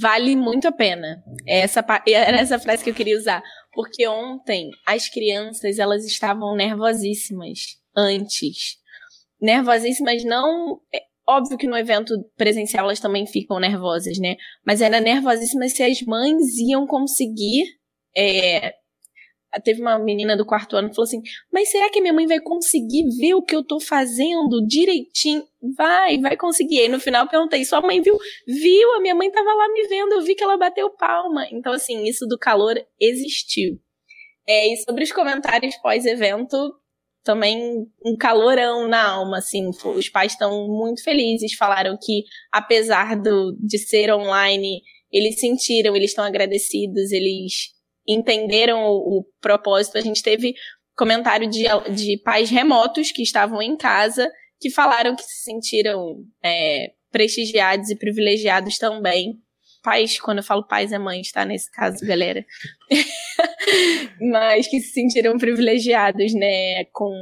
vale 0.00 0.36
muito 0.36 0.68
a 0.68 0.72
pena. 0.72 1.22
Essa, 1.46 1.84
era 2.06 2.38
essa 2.38 2.58
frase 2.58 2.82
que 2.82 2.90
eu 2.90 2.94
queria 2.94 3.18
usar. 3.18 3.42
Porque 3.72 4.06
ontem 4.08 4.70
as 4.86 5.08
crianças 5.08 5.78
elas 5.78 6.04
estavam 6.04 6.56
nervosíssimas 6.56 7.78
antes 7.96 8.80
nervosíssimas, 9.40 10.22
não. 10.24 10.80
É, 10.94 11.00
óbvio 11.26 11.56
que 11.56 11.66
no 11.66 11.76
evento 11.76 12.14
presencial 12.36 12.84
elas 12.84 13.00
também 13.00 13.26
ficam 13.26 13.58
nervosas, 13.58 14.18
né? 14.18 14.36
Mas 14.64 14.80
era 14.80 15.00
nervosíssima 15.00 15.68
se 15.68 15.82
as 15.82 16.02
mães 16.02 16.58
iam 16.58 16.86
conseguir. 16.86 17.64
É... 18.16 18.74
Teve 19.64 19.80
uma 19.80 19.98
menina 19.98 20.36
do 20.36 20.46
quarto 20.46 20.76
ano 20.76 20.88
que 20.88 20.94
falou 20.94 21.06
assim: 21.06 21.22
Mas 21.52 21.70
será 21.70 21.90
que 21.90 22.00
minha 22.00 22.12
mãe 22.12 22.26
vai 22.26 22.38
conseguir 22.38 23.04
ver 23.18 23.34
o 23.34 23.42
que 23.42 23.54
eu 23.54 23.64
tô 23.64 23.80
fazendo 23.80 24.64
direitinho? 24.66 25.44
Vai, 25.76 26.18
vai 26.18 26.36
conseguir. 26.36 26.80
Aí 26.80 26.88
no 26.88 27.00
final 27.00 27.24
eu 27.24 27.30
perguntei: 27.30 27.64
Sua 27.64 27.80
mãe 27.80 28.00
viu? 28.00 28.16
Viu, 28.46 28.94
a 28.94 29.00
minha 29.00 29.14
mãe 29.14 29.30
tava 29.30 29.52
lá 29.52 29.68
me 29.72 29.88
vendo, 29.88 30.12
eu 30.12 30.22
vi 30.22 30.36
que 30.36 30.44
ela 30.44 30.56
bateu 30.56 30.88
palma. 30.90 31.46
Então, 31.50 31.72
assim, 31.72 32.04
isso 32.04 32.26
do 32.26 32.38
calor 32.38 32.80
existiu. 33.00 33.78
É, 34.46 34.72
e 34.72 34.76
sobre 34.78 35.04
os 35.04 35.12
comentários 35.12 35.76
pós-evento, 35.76 36.56
também 37.22 37.86
um 38.04 38.16
calorão 38.16 38.88
na 38.88 39.10
alma, 39.10 39.38
assim. 39.38 39.68
Os 39.68 40.08
pais 40.08 40.32
estão 40.32 40.68
muito 40.68 41.02
felizes, 41.02 41.54
falaram 41.54 41.98
que 42.00 42.22
apesar 42.52 43.20
do, 43.20 43.56
de 43.60 43.78
ser 43.78 44.12
online, 44.12 44.80
eles 45.12 45.40
sentiram, 45.40 45.96
eles 45.96 46.10
estão 46.10 46.24
agradecidos, 46.24 47.10
eles 47.10 47.72
entenderam 48.06 48.82
o, 48.82 49.18
o, 49.18 49.24
propósito. 49.40 49.98
A 49.98 50.00
gente 50.00 50.22
teve 50.22 50.54
comentário 50.96 51.48
de, 51.48 51.64
de 51.94 52.18
pais 52.22 52.50
remotos 52.50 53.10
que 53.10 53.22
estavam 53.22 53.62
em 53.62 53.76
casa 53.76 54.30
que 54.60 54.70
falaram 54.70 55.16
que 55.16 55.22
se 55.22 55.44
sentiram 55.44 56.22
é, 56.44 56.92
prestigiados 57.10 57.88
e 57.88 57.96
privilegiados 57.96 58.76
também 58.76 59.40
pais, 59.82 60.20
quando 60.20 60.38
eu 60.38 60.44
falo 60.44 60.66
pais 60.66 60.92
é 60.92 60.98
mães, 60.98 61.30
tá? 61.32 61.44
Nesse 61.44 61.70
caso, 61.70 62.04
galera. 62.06 62.44
Mas 64.20 64.66
que 64.68 64.80
se 64.80 64.92
sentiram 64.92 65.38
privilegiados, 65.38 66.34
né, 66.34 66.84
com, 66.92 67.12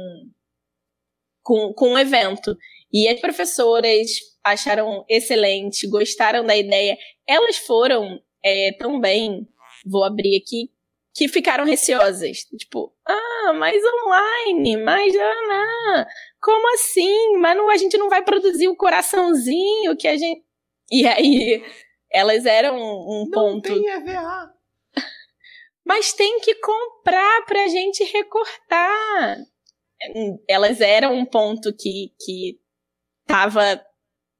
com, 1.41 1.73
com 1.73 1.93
o 1.93 1.99
evento. 1.99 2.57
E 2.91 3.07
as 3.07 3.19
professoras 3.19 4.09
acharam 4.43 5.05
excelente, 5.09 5.87
gostaram 5.87 6.45
da 6.45 6.55
ideia. 6.55 6.97
Elas 7.27 7.57
foram 7.57 8.19
é, 8.43 8.73
também, 8.73 9.47
vou 9.85 10.03
abrir 10.03 10.37
aqui, 10.37 10.69
que 11.13 11.27
ficaram 11.27 11.65
receosas. 11.65 12.39
Tipo, 12.57 12.93
ah, 13.05 13.53
mais 13.53 13.81
online, 14.03 14.77
mais. 14.77 15.13
Ah. 15.15 16.07
Como 16.41 16.73
assim? 16.75 17.37
Mas 17.37 17.57
não, 17.57 17.69
a 17.69 17.77
gente 17.77 17.97
não 17.97 18.09
vai 18.09 18.23
produzir 18.23 18.67
o 18.67 18.75
coraçãozinho 18.75 19.97
que 19.97 20.07
a 20.07 20.15
gente. 20.17 20.43
E 20.91 21.07
aí 21.07 21.63
elas 22.11 22.45
eram 22.45 22.77
um, 22.77 23.23
um 23.23 23.29
ponto. 23.31 23.69
Não 23.69 23.81
tem 23.81 23.89
EVA. 23.89 24.53
Mas 25.85 26.13
tem 26.13 26.39
que 26.39 26.55
comprar 26.55 27.45
pra 27.45 27.67
gente 27.67 28.03
recortar. 28.05 29.37
Elas 30.47 30.81
eram 30.81 31.13
um 31.13 31.25
ponto 31.25 31.73
que, 31.73 32.13
que 32.19 32.59
tava 33.25 33.83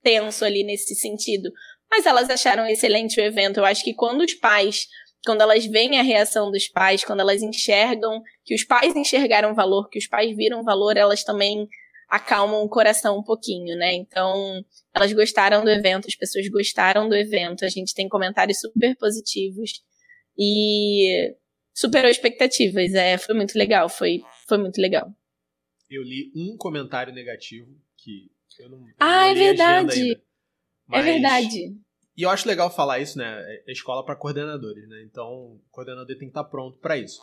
tenso 0.02 0.46
ali 0.46 0.64
nesse 0.64 0.96
sentido. 0.96 1.52
Mas 1.90 2.06
elas 2.06 2.30
acharam 2.30 2.66
excelente 2.66 3.20
o 3.20 3.24
evento. 3.24 3.60
Eu 3.60 3.66
acho 3.66 3.84
que 3.84 3.94
quando 3.94 4.22
os 4.22 4.34
pais, 4.34 4.88
quando 5.26 5.42
elas 5.42 5.66
veem 5.66 6.00
a 6.00 6.04
reação 6.04 6.52
dos 6.52 6.68
pais, 6.68 7.04
quando 7.04 7.20
elas 7.20 7.42
enxergam 7.42 8.22
que 8.46 8.56
os 8.56 8.64
pais 8.64 8.96
enxergaram 8.96 9.54
valor, 9.54 9.90
que 9.90 10.00
os 10.00 10.08
pais 10.08 10.36
viram 10.36 10.64
valor, 10.64 10.98
elas 10.98 11.24
também 11.24 11.68
acalmam 12.10 12.64
o 12.64 12.70
coração 12.70 13.20
um 13.20 13.24
pouquinho, 13.24 13.78
né? 13.78 13.94
Então, 13.94 14.64
elas 14.94 15.14
gostaram 15.14 15.64
do 15.64 15.70
evento, 15.70 16.08
as 16.08 16.16
pessoas 16.16 16.48
gostaram 16.50 17.08
do 17.08 17.16
evento, 17.16 17.64
a 17.64 17.70
gente 17.70 17.94
tem 17.94 18.10
comentários 18.10 18.60
super 18.60 18.96
positivos 18.98 19.84
e 20.38 21.36
superou 21.74 22.10
expectativas. 22.10 22.94
É, 22.94 23.18
foi 23.18 23.36
muito 23.36 23.56
legal, 23.58 23.88
foi, 23.90 24.22
foi 24.48 24.58
muito 24.58 24.82
legal. 24.82 25.14
Eu 25.90 26.02
li 26.02 26.32
um 26.36 26.56
comentário 26.58 27.14
negativo 27.14 27.68
que 27.98 28.32
eu 28.60 28.70
não. 28.70 28.88
Eu 28.88 28.94
ah, 29.00 29.06
não 29.06 29.24
é 29.24 29.34
verdade. 29.34 30.12
É 30.12 30.22
mas... 30.88 31.00
É 31.00 31.12
verdade. 31.12 31.78
E 32.20 32.24
eu 32.24 32.30
acho 32.30 32.46
legal 32.46 32.70
falar 32.70 33.00
isso, 33.00 33.18
né? 33.18 33.26
É 33.66 33.72
escola 33.72 34.04
para 34.04 34.14
coordenadores, 34.14 34.86
né? 34.90 35.04
Então, 35.04 35.26
o 35.26 35.62
coordenador 35.72 36.08
tem 36.08 36.18
que 36.18 36.26
estar 36.26 36.44
pronto 36.44 36.78
para 36.80 36.98
isso. 36.98 37.22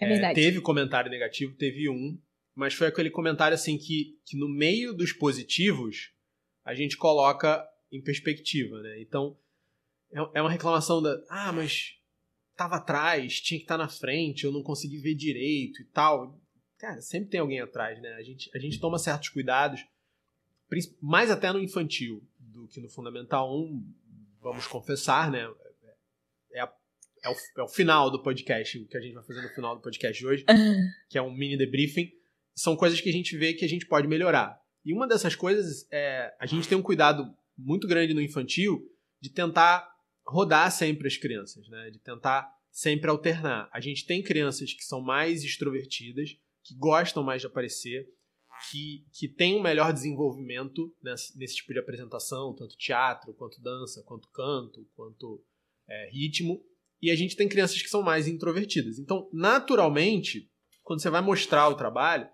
É 0.00 0.08
verdade. 0.08 0.40
É, 0.40 0.42
teve 0.42 0.58
comentário 0.62 1.10
negativo, 1.10 1.54
teve 1.54 1.90
um 1.90 2.18
mas 2.54 2.72
foi 2.72 2.86
aquele 2.86 3.10
comentário 3.10 3.54
assim 3.54 3.78
que, 3.78 4.18
que 4.24 4.36
no 4.36 4.48
meio 4.48 4.92
dos 4.92 5.12
positivos 5.12 6.12
a 6.64 6.74
gente 6.74 6.96
coloca 6.96 7.62
em 7.92 8.02
perspectiva, 8.02 8.80
né? 8.80 9.00
Então, 9.02 9.38
é, 10.10 10.18
é 10.38 10.40
uma 10.40 10.50
reclamação 10.50 11.02
da, 11.02 11.22
ah, 11.28 11.52
mas 11.52 11.98
tava 12.56 12.76
atrás, 12.76 13.40
tinha 13.42 13.58
que 13.58 13.64
estar 13.64 13.76
tá 13.76 13.84
na 13.84 13.88
frente, 13.88 14.44
eu 14.44 14.50
não 14.50 14.62
consegui 14.62 14.96
ver 14.96 15.14
direito 15.14 15.82
e 15.82 15.84
tal. 15.84 16.40
Cara, 16.78 17.02
sempre 17.02 17.28
tem 17.28 17.38
alguém 17.38 17.60
atrás, 17.60 18.00
né? 18.00 18.14
A 18.14 18.22
gente, 18.22 18.50
a 18.52 18.58
gente 18.58 18.80
toma 18.80 18.98
certos 18.98 19.28
cuidados, 19.28 19.86
mais 21.02 21.30
até 21.30 21.52
no 21.52 21.60
infantil 21.60 22.26
do 22.40 22.66
que 22.66 22.80
no 22.80 22.88
Fundamental 22.88 23.56
1, 23.56 23.94
vamos 24.40 24.66
confessar, 24.66 25.30
né? 25.30 25.48
É, 26.52 26.60
a, 26.60 26.72
é, 27.24 27.28
o, 27.28 27.34
é 27.58 27.62
o 27.62 27.68
final 27.68 28.10
do 28.10 28.22
podcast, 28.22 28.78
o 28.78 28.86
que 28.86 28.96
a 28.96 29.00
gente 29.00 29.14
vai 29.14 29.24
fazer 29.24 29.42
no 29.42 29.48
final 29.50 29.76
do 29.76 29.82
podcast 29.82 30.18
de 30.18 30.26
hoje, 30.26 30.44
que 31.08 31.18
é 31.18 31.22
um 31.22 31.32
mini 31.32 31.56
debriefing. 31.56 32.10
São 32.54 32.76
coisas 32.76 33.00
que 33.00 33.08
a 33.08 33.12
gente 33.12 33.36
vê 33.36 33.54
que 33.54 33.64
a 33.64 33.68
gente 33.68 33.86
pode 33.86 34.08
melhorar. 34.08 34.60
E 34.84 34.92
uma 34.92 35.06
dessas 35.06 35.34
coisas 35.34 35.86
é 35.90 36.34
a 36.40 36.46
gente 36.46 36.68
tem 36.68 36.76
um 36.76 36.82
cuidado 36.82 37.34
muito 37.56 37.86
grande 37.86 38.14
no 38.14 38.22
infantil 38.22 38.80
de 39.20 39.30
tentar 39.30 39.88
rodar 40.26 40.70
sempre 40.70 41.08
as 41.08 41.16
crianças, 41.16 41.68
né? 41.68 41.90
De 41.90 41.98
tentar 41.98 42.48
sempre 42.70 43.10
alternar. 43.10 43.68
A 43.72 43.80
gente 43.80 44.06
tem 44.06 44.22
crianças 44.22 44.72
que 44.72 44.84
são 44.84 45.00
mais 45.00 45.42
extrovertidas, 45.42 46.36
que 46.62 46.74
gostam 46.76 47.22
mais 47.22 47.40
de 47.40 47.46
aparecer, 47.46 48.08
que, 48.70 49.04
que 49.12 49.28
têm 49.28 49.56
um 49.56 49.62
melhor 49.62 49.92
desenvolvimento 49.92 50.94
nesse, 51.02 51.38
nesse 51.38 51.56
tipo 51.56 51.72
de 51.72 51.78
apresentação, 51.78 52.54
tanto 52.54 52.76
teatro, 52.76 53.34
quanto 53.34 53.60
dança, 53.60 54.02
quanto 54.04 54.28
canto, 54.30 54.86
quanto 54.94 55.42
é, 55.88 56.10
ritmo. 56.10 56.62
E 57.00 57.10
a 57.10 57.16
gente 57.16 57.36
tem 57.36 57.48
crianças 57.48 57.80
que 57.80 57.88
são 57.88 58.02
mais 58.02 58.26
introvertidas. 58.26 58.98
Então, 58.98 59.28
naturalmente, 59.32 60.50
quando 60.82 61.00
você 61.00 61.10
vai 61.10 61.20
mostrar 61.20 61.68
o 61.68 61.74
trabalho, 61.74 62.28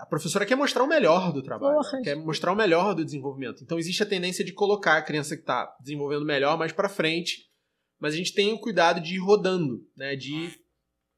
a 0.00 0.06
professora 0.06 0.46
quer 0.46 0.56
mostrar 0.56 0.82
o 0.82 0.88
melhor 0.88 1.32
do 1.32 1.42
trabalho, 1.42 1.76
Porra. 1.76 2.00
quer 2.02 2.16
mostrar 2.16 2.52
o 2.52 2.56
melhor 2.56 2.94
do 2.94 3.04
desenvolvimento. 3.04 3.62
Então 3.62 3.78
existe 3.78 4.02
a 4.02 4.06
tendência 4.06 4.44
de 4.44 4.52
colocar 4.52 4.96
a 4.96 5.02
criança 5.02 5.36
que 5.36 5.42
está 5.42 5.76
desenvolvendo 5.80 6.24
melhor 6.24 6.58
mais 6.58 6.72
para 6.72 6.88
frente, 6.88 7.50
mas 7.98 8.14
a 8.14 8.16
gente 8.16 8.32
tem 8.32 8.52
o 8.52 8.58
cuidado 8.58 9.00
de 9.00 9.16
ir 9.16 9.18
rodando, 9.18 9.86
né, 9.94 10.16
de 10.16 10.32
ir 10.32 10.60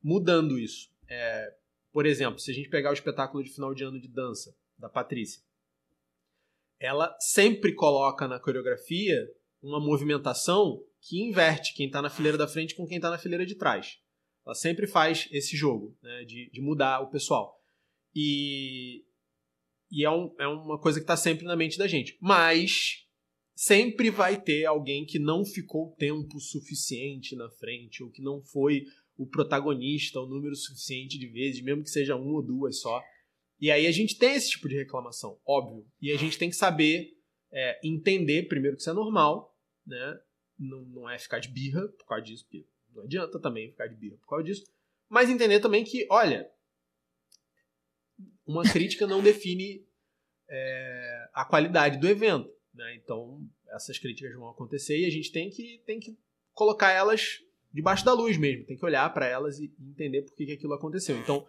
mudando 0.03 0.59
isso. 0.59 0.91
É, 1.09 1.55
por 1.93 2.07
exemplo, 2.07 2.39
se 2.39 2.51
a 2.51 2.55
gente 2.55 2.69
pegar 2.69 2.91
o 2.91 2.95
espetáculo 2.95 3.45
de 3.45 3.51
final 3.51 3.75
de 3.75 3.85
ano 3.85 4.01
de 4.01 4.09
dança 4.09 4.57
da 4.79 4.89
Patrícia, 4.89 5.43
ela 6.81 7.15
sempre 7.21 7.75
coloca 7.75 8.27
na 8.27 8.41
coreografia 8.41 9.29
uma 9.63 9.79
movimentação 9.79 10.83
que 11.01 11.21
inverte 11.23 11.75
quem 11.75 11.87
está 11.87 12.03
na 12.03 12.11
fileira 12.11 12.37
da 12.37 12.49
frente 12.49 12.75
com 12.75 12.87
quem 12.87 12.97
está 12.97 13.11
na 13.11 13.19
fileira 13.19 13.47
de 13.47 13.55
trás. 13.55 14.01
Ela 14.45 14.55
sempre 14.55 14.87
faz 14.87 15.29
esse 15.31 15.57
jogo 15.57 15.97
né, 16.03 16.25
de, 16.25 16.51
de 16.51 16.61
mudar 16.61 17.01
o 17.01 17.11
pessoal. 17.11 17.57
E, 18.15 19.05
e 19.91 20.05
é, 20.05 20.11
um, 20.11 20.35
é 20.39 20.47
uma 20.49 20.79
coisa 20.79 20.99
que 20.99 21.05
está 21.05 21.17
sempre 21.17 21.45
na 21.45 21.55
mente 21.55 21.79
da 21.79 21.87
gente. 21.87 22.19
Mas 22.21 23.07
sempre 23.55 24.11
vai 24.11 24.41
ter 24.41 24.65
alguém 24.65 25.05
que 25.05 25.19
não 25.19 25.45
ficou 25.45 25.95
tempo 25.97 26.41
suficiente 26.41 27.37
na 27.37 27.49
frente, 27.51 28.03
ou 28.03 28.11
que 28.11 28.23
não 28.23 28.43
foi 28.43 28.85
o 29.17 29.27
protagonista 29.27 30.21
o 30.21 30.27
número 30.27 30.55
suficiente 30.55 31.19
de 31.19 31.27
vezes, 31.27 31.63
mesmo 31.63 31.83
que 31.83 31.91
seja 31.91 32.17
uma 32.17 32.33
ou 32.33 32.43
duas 32.43 32.81
só. 32.81 33.03
E 33.61 33.71
aí 33.71 33.87
a 33.87 33.93
gente 33.93 34.19
tem 34.19 34.35
esse 34.35 34.51
tipo 34.51 34.69
de 34.69 34.77
reclamação, 34.77 35.39
óbvio. 35.47 35.87
E 36.01 36.11
a 36.11 36.17
gente 36.17 36.39
tem 36.39 36.51
que 36.51 36.57
saber 36.57 37.17
é, 37.53 37.81
entender, 37.85 38.49
primeiro, 38.49 38.77
que 38.77 38.83
isso 38.83 38.91
é 38.91 38.95
normal, 38.95 39.57
né? 39.87 40.21
Não, 40.59 40.83
não 40.83 41.11
é 41.11 41.19
ficar 41.19 41.39
de 41.39 41.49
birra 41.49 41.87
por 41.89 42.07
causa 42.07 42.25
disso, 42.25 42.45
porque 42.45 42.67
não 42.95 43.05
adianta 43.05 43.39
também 43.41 43.71
ficar 43.71 43.87
de 43.87 43.95
birra 43.95 44.17
por 44.17 44.29
causa 44.29 44.45
disso. 44.45 44.65
Mas 45.09 45.29
entender 45.29 45.61
também 45.61 45.85
que, 45.85 46.07
olha, 46.11 46.51
uma 48.47 48.63
crítica 48.63 49.07
não 49.07 49.23
define 49.23 49.87
é, 50.49 51.29
a 51.33 51.45
qualidade 51.45 51.99
do 51.99 52.09
evento. 52.09 52.51
Né? 52.75 52.97
Então, 52.97 53.47
essas 53.69 53.99
críticas 53.99 54.35
vão 54.35 54.49
acontecer 54.49 54.99
e 54.99 55.07
a 55.07 55.11
gente 55.11 55.31
tem 55.31 55.51
que, 55.51 55.83
tem 55.85 56.01
que 56.01 56.17
colocar 56.53 56.91
elas 56.91 57.43
debaixo 57.73 58.05
da 58.05 58.13
luz 58.13 58.37
mesmo, 58.37 58.67
tem 58.67 58.77
que 58.77 58.85
olhar 58.85 59.13
para 59.13 59.27
elas 59.27 59.59
e 59.59 59.73
entender 59.81 60.23
por 60.23 60.35
que, 60.35 60.47
que 60.47 60.53
aquilo 60.53 60.75
aconteceu. 60.75 61.19
Então, 61.19 61.47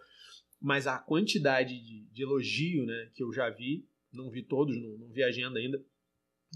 mas 0.60 0.86
a 0.86 0.98
quantidade 0.98 1.78
de, 1.78 2.04
de, 2.06 2.22
elogio 2.22 2.86
né, 2.86 3.10
que 3.14 3.22
eu 3.22 3.32
já 3.32 3.50
vi, 3.50 3.86
não 4.12 4.30
vi 4.30 4.42
todos, 4.42 4.76
não, 4.80 4.98
não 4.98 5.08
vi 5.10 5.22
a 5.22 5.28
agenda 5.28 5.58
ainda, 5.58 5.84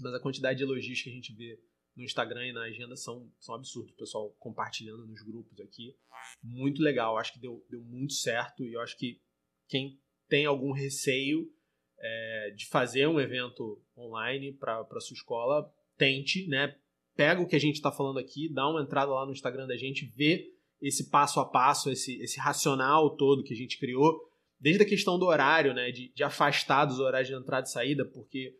mas 0.01 0.13
a 0.13 0.19
quantidade 0.19 0.57
de 0.57 0.63
elogios 0.63 1.01
que 1.01 1.09
a 1.09 1.13
gente 1.13 1.33
vê 1.33 1.59
no 1.95 2.03
Instagram 2.03 2.47
e 2.47 2.53
na 2.53 2.63
agenda 2.63 2.95
são, 2.95 3.31
são 3.39 3.55
absurdos. 3.55 3.91
O 3.91 3.97
pessoal 3.97 4.31
compartilhando 4.39 5.05
nos 5.05 5.21
grupos 5.21 5.59
aqui. 5.59 5.95
Muito 6.41 6.81
legal. 6.81 7.17
Acho 7.17 7.33
que 7.33 7.39
deu, 7.39 7.65
deu 7.69 7.81
muito 7.81 8.13
certo 8.13 8.65
e 8.65 8.73
eu 8.73 8.81
acho 8.81 8.97
que 8.97 9.21
quem 9.67 9.99
tem 10.27 10.45
algum 10.45 10.71
receio 10.71 11.51
é, 11.99 12.53
de 12.55 12.65
fazer 12.67 13.07
um 13.07 13.19
evento 13.19 13.83
online 13.97 14.53
para 14.53 14.99
sua 15.01 15.15
escola, 15.15 15.71
tente, 15.97 16.47
né? 16.47 16.75
Pega 17.19 17.41
o 17.41 17.45
que 17.45 17.55
a 17.57 17.59
gente 17.59 17.75
está 17.75 17.91
falando 17.91 18.17
aqui, 18.17 18.47
dá 18.47 18.65
uma 18.69 18.81
entrada 18.81 19.11
lá 19.11 19.25
no 19.25 19.33
Instagram 19.33 19.67
da 19.67 19.75
gente, 19.75 20.05
vê 20.15 20.53
esse 20.81 21.09
passo 21.09 21.41
a 21.41 21.45
passo, 21.45 21.89
esse, 21.89 22.17
esse 22.21 22.39
racional 22.39 23.17
todo 23.17 23.43
que 23.43 23.53
a 23.53 23.57
gente 23.57 23.77
criou, 23.77 24.17
desde 24.57 24.83
a 24.83 24.87
questão 24.87 25.19
do 25.19 25.25
horário, 25.25 25.73
né? 25.73 25.91
De, 25.91 26.13
de 26.13 26.23
afastar 26.23 26.85
dos 26.85 26.97
horários 26.97 27.27
de 27.27 27.35
entrada 27.35 27.67
e 27.67 27.69
saída, 27.69 28.05
porque 28.05 28.55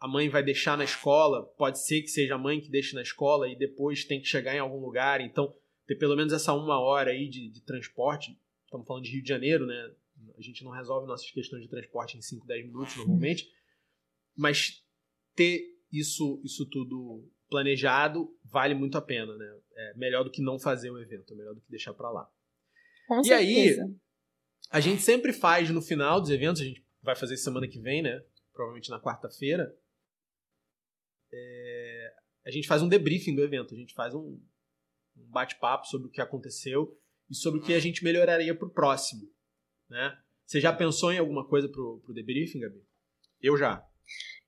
a 0.00 0.08
mãe 0.08 0.28
vai 0.28 0.42
deixar 0.42 0.76
na 0.76 0.82
escola, 0.82 1.44
pode 1.56 1.80
ser 1.86 2.02
que 2.02 2.08
seja 2.08 2.34
a 2.34 2.38
mãe 2.38 2.60
que 2.60 2.68
deixe 2.68 2.92
na 2.92 3.02
escola 3.02 3.48
e 3.48 3.56
depois 3.56 4.04
tem 4.04 4.20
que 4.20 4.26
chegar 4.26 4.56
em 4.56 4.58
algum 4.58 4.80
lugar, 4.80 5.20
então 5.20 5.54
ter 5.86 5.94
pelo 5.94 6.16
menos 6.16 6.32
essa 6.32 6.52
uma 6.52 6.80
hora 6.80 7.12
aí 7.12 7.28
de, 7.28 7.48
de 7.48 7.62
transporte, 7.62 8.36
estamos 8.64 8.84
falando 8.84 9.04
de 9.04 9.12
Rio 9.12 9.22
de 9.22 9.28
Janeiro, 9.28 9.64
né? 9.64 9.94
A 10.36 10.42
gente 10.42 10.64
não 10.64 10.72
resolve 10.72 11.06
nossas 11.06 11.30
questões 11.30 11.62
de 11.62 11.68
transporte 11.68 12.18
em 12.18 12.20
5, 12.20 12.48
10 12.48 12.66
minutos 12.66 12.96
normalmente, 12.96 13.48
mas 14.36 14.82
ter 15.36 15.62
isso, 15.92 16.42
isso 16.44 16.66
tudo 16.66 17.30
planejado 17.48 18.28
vale 18.44 18.74
muito 18.74 18.98
a 18.98 19.02
pena, 19.02 19.36
né? 19.36 19.58
É 19.76 19.94
melhor 19.94 20.24
do 20.24 20.30
que 20.30 20.42
não 20.42 20.58
fazer 20.58 20.90
o 20.90 20.98
evento, 20.98 21.32
é 21.32 21.36
melhor 21.36 21.54
do 21.54 21.60
que 21.60 21.70
deixar 21.70 21.94
para 21.94 22.10
lá. 22.10 22.30
Com 23.06 23.20
e 23.20 23.24
certeza. 23.24 23.84
aí, 23.84 23.94
a 24.70 24.80
gente 24.80 25.02
sempre 25.02 25.32
faz 25.32 25.70
no 25.70 25.82
final 25.82 26.20
dos 26.20 26.30
eventos, 26.30 26.60
a 26.62 26.64
gente 26.64 26.84
vai 27.02 27.14
fazer 27.14 27.36
semana 27.36 27.68
que 27.68 27.78
vem, 27.78 28.02
né? 28.02 28.24
Provavelmente 28.52 28.90
na 28.90 29.00
quarta-feira. 29.00 29.76
É, 31.32 32.14
a 32.44 32.50
gente 32.50 32.66
faz 32.66 32.82
um 32.82 32.88
debriefing 32.88 33.34
do 33.34 33.42
evento, 33.42 33.74
a 33.74 33.76
gente 33.76 33.94
faz 33.94 34.14
um, 34.14 34.40
um 35.16 35.30
bate-papo 35.30 35.86
sobre 35.86 36.08
o 36.08 36.10
que 36.10 36.20
aconteceu 36.20 36.98
e 37.30 37.34
sobre 37.34 37.60
o 37.60 37.62
que 37.62 37.74
a 37.74 37.80
gente 37.80 38.02
melhoraria 38.02 38.54
para 38.54 38.66
o 38.66 38.70
próximo, 38.70 39.30
né? 39.88 40.16
Você 40.44 40.60
já 40.60 40.72
pensou 40.72 41.12
em 41.12 41.18
alguma 41.18 41.46
coisa 41.46 41.68
pro, 41.68 42.00
pro 42.04 42.14
debriefing, 42.14 42.60
Gabi? 42.60 42.84
Eu 43.40 43.56
já. 43.56 43.84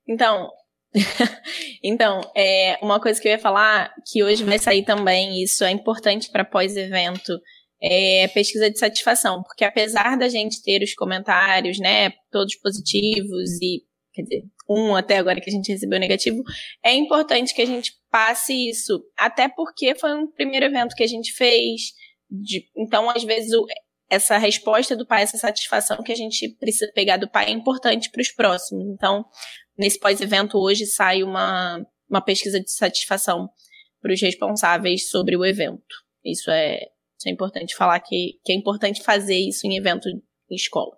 Então, 0.07 0.49
então, 1.83 2.21
é, 2.37 2.79
uma 2.83 3.01
coisa 3.01 3.21
que 3.21 3.29
eu 3.29 3.33
ia 3.33 3.39
falar, 3.39 3.93
que 4.07 4.23
hoje 4.23 4.45
vai 4.45 4.59
sair 4.59 4.85
também, 4.85 5.43
isso 5.43 5.65
é 5.65 5.71
importante 5.71 6.31
para 6.31 6.45
pós-evento, 6.45 7.39
é 7.81 8.27
pesquisa 8.29 8.71
de 8.71 8.79
satisfação, 8.79 9.43
porque 9.43 9.65
apesar 9.65 10.17
da 10.17 10.29
gente 10.29 10.63
ter 10.63 10.83
os 10.83 10.95
comentários, 10.95 11.79
né, 11.79 12.11
todos 12.31 12.57
positivos 12.57 13.61
e, 13.63 13.83
quer 14.13 14.23
dizer, 14.23 14.43
um 14.69 14.97
até 14.97 15.19
agora 15.19 15.41
que 15.41 15.49
a 15.49 15.53
gente 15.53 15.71
recebeu 15.73 16.01
negativo, 16.01 16.43
é 16.85 16.93
importante 16.95 17.55
que 17.55 17.63
a 17.63 17.67
gente 17.67 17.93
passe 18.11 18.69
isso, 18.69 19.01
até 19.17 19.49
porque 19.49 19.95
foi 19.95 20.13
um 20.15 20.31
primeiro 20.31 20.67
evento 20.67 20.95
que 20.95 21.05
a 21.05 21.09
gente 21.09 21.33
fez, 21.33 21.93
de, 22.31 22.65
então 22.77 23.09
às 23.09 23.23
vezes 23.23 23.53
o, 23.53 23.65
essa 24.11 24.39
resposta 24.39 24.97
do 24.97 25.07
pai, 25.07 25.23
essa 25.23 25.37
satisfação 25.37 26.03
que 26.03 26.13
a 26.13 26.17
gente 26.17 26.49
precisa 26.59 26.91
pegar 26.95 27.19
do 27.19 27.29
pai 27.29 27.47
é 27.47 27.51
importante 27.51 28.11
para 28.11 28.23
os 28.23 28.31
próximos. 28.31 28.87
Então, 28.87 29.25
nesse 29.77 29.99
pós-evento 29.99 30.59
hoje 30.59 30.87
sai 30.87 31.23
uma, 31.23 31.85
uma 32.09 32.21
pesquisa 32.21 32.59
de 32.59 32.71
satisfação 32.73 33.49
para 34.01 34.13
os 34.13 34.21
responsáveis 34.21 35.11
sobre 35.11 35.37
o 35.37 35.45
evento. 35.45 35.83
Isso 36.25 36.51
é, 36.51 36.77
isso 37.19 37.29
é 37.29 37.31
importante 37.31 37.77
falar 37.77 38.01
que, 38.01 38.39
que 38.45 38.53
é 38.53 38.55
importante 38.55 39.03
fazer 39.03 39.37
isso 39.37 39.67
em 39.67 39.77
evento 39.77 40.09
em 40.09 40.55
escola. 40.55 40.97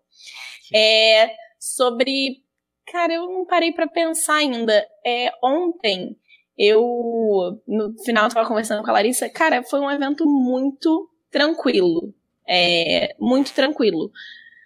É, 0.72 1.34
sobre. 1.58 2.44
Cara, 2.86 3.12
eu 3.12 3.26
não 3.26 3.44
parei 3.44 3.72
para 3.72 3.88
pensar 3.88 4.36
ainda. 4.36 4.86
É, 5.04 5.32
ontem, 5.42 6.16
eu, 6.56 6.82
no 7.66 7.94
final, 8.04 8.26
estava 8.26 8.46
conversando 8.46 8.82
com 8.82 8.90
a 8.90 8.94
Larissa. 8.94 9.28
Cara, 9.28 9.62
foi 9.62 9.80
um 9.80 9.90
evento 9.90 10.24
muito 10.26 11.08
tranquilo 11.30 12.14
é, 12.48 13.14
muito 13.18 13.52
tranquilo. 13.52 14.10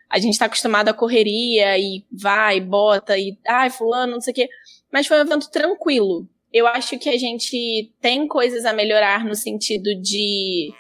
A 0.09 0.19
gente 0.19 0.35
está 0.35 0.47
acostumado 0.47 0.89
a 0.89 0.95
correria 0.95 1.77
e 1.79 2.05
vai, 2.11 2.61
bota 2.61 3.19
e 3.19 3.37
ai, 3.47 3.71
fulano, 3.71 4.13
não 4.13 4.21
sei 4.21 4.33
o 4.33 4.35
quê. 4.35 4.49
Mas 4.93 5.07
foi 5.07 5.19
um 5.19 5.23
evento 5.23 5.51
tranquilo. 5.51 6.29
Eu 6.53 6.69
acho 6.69 6.97
que 7.01 7.09
a 7.09 7.19
gente 7.19 7.93
tem 8.01 8.29
coisas 8.29 8.65
a 8.65 8.73
melhorar 8.73 9.25
no 9.25 9.35
sentido 9.35 9.93
de. 10.01 10.73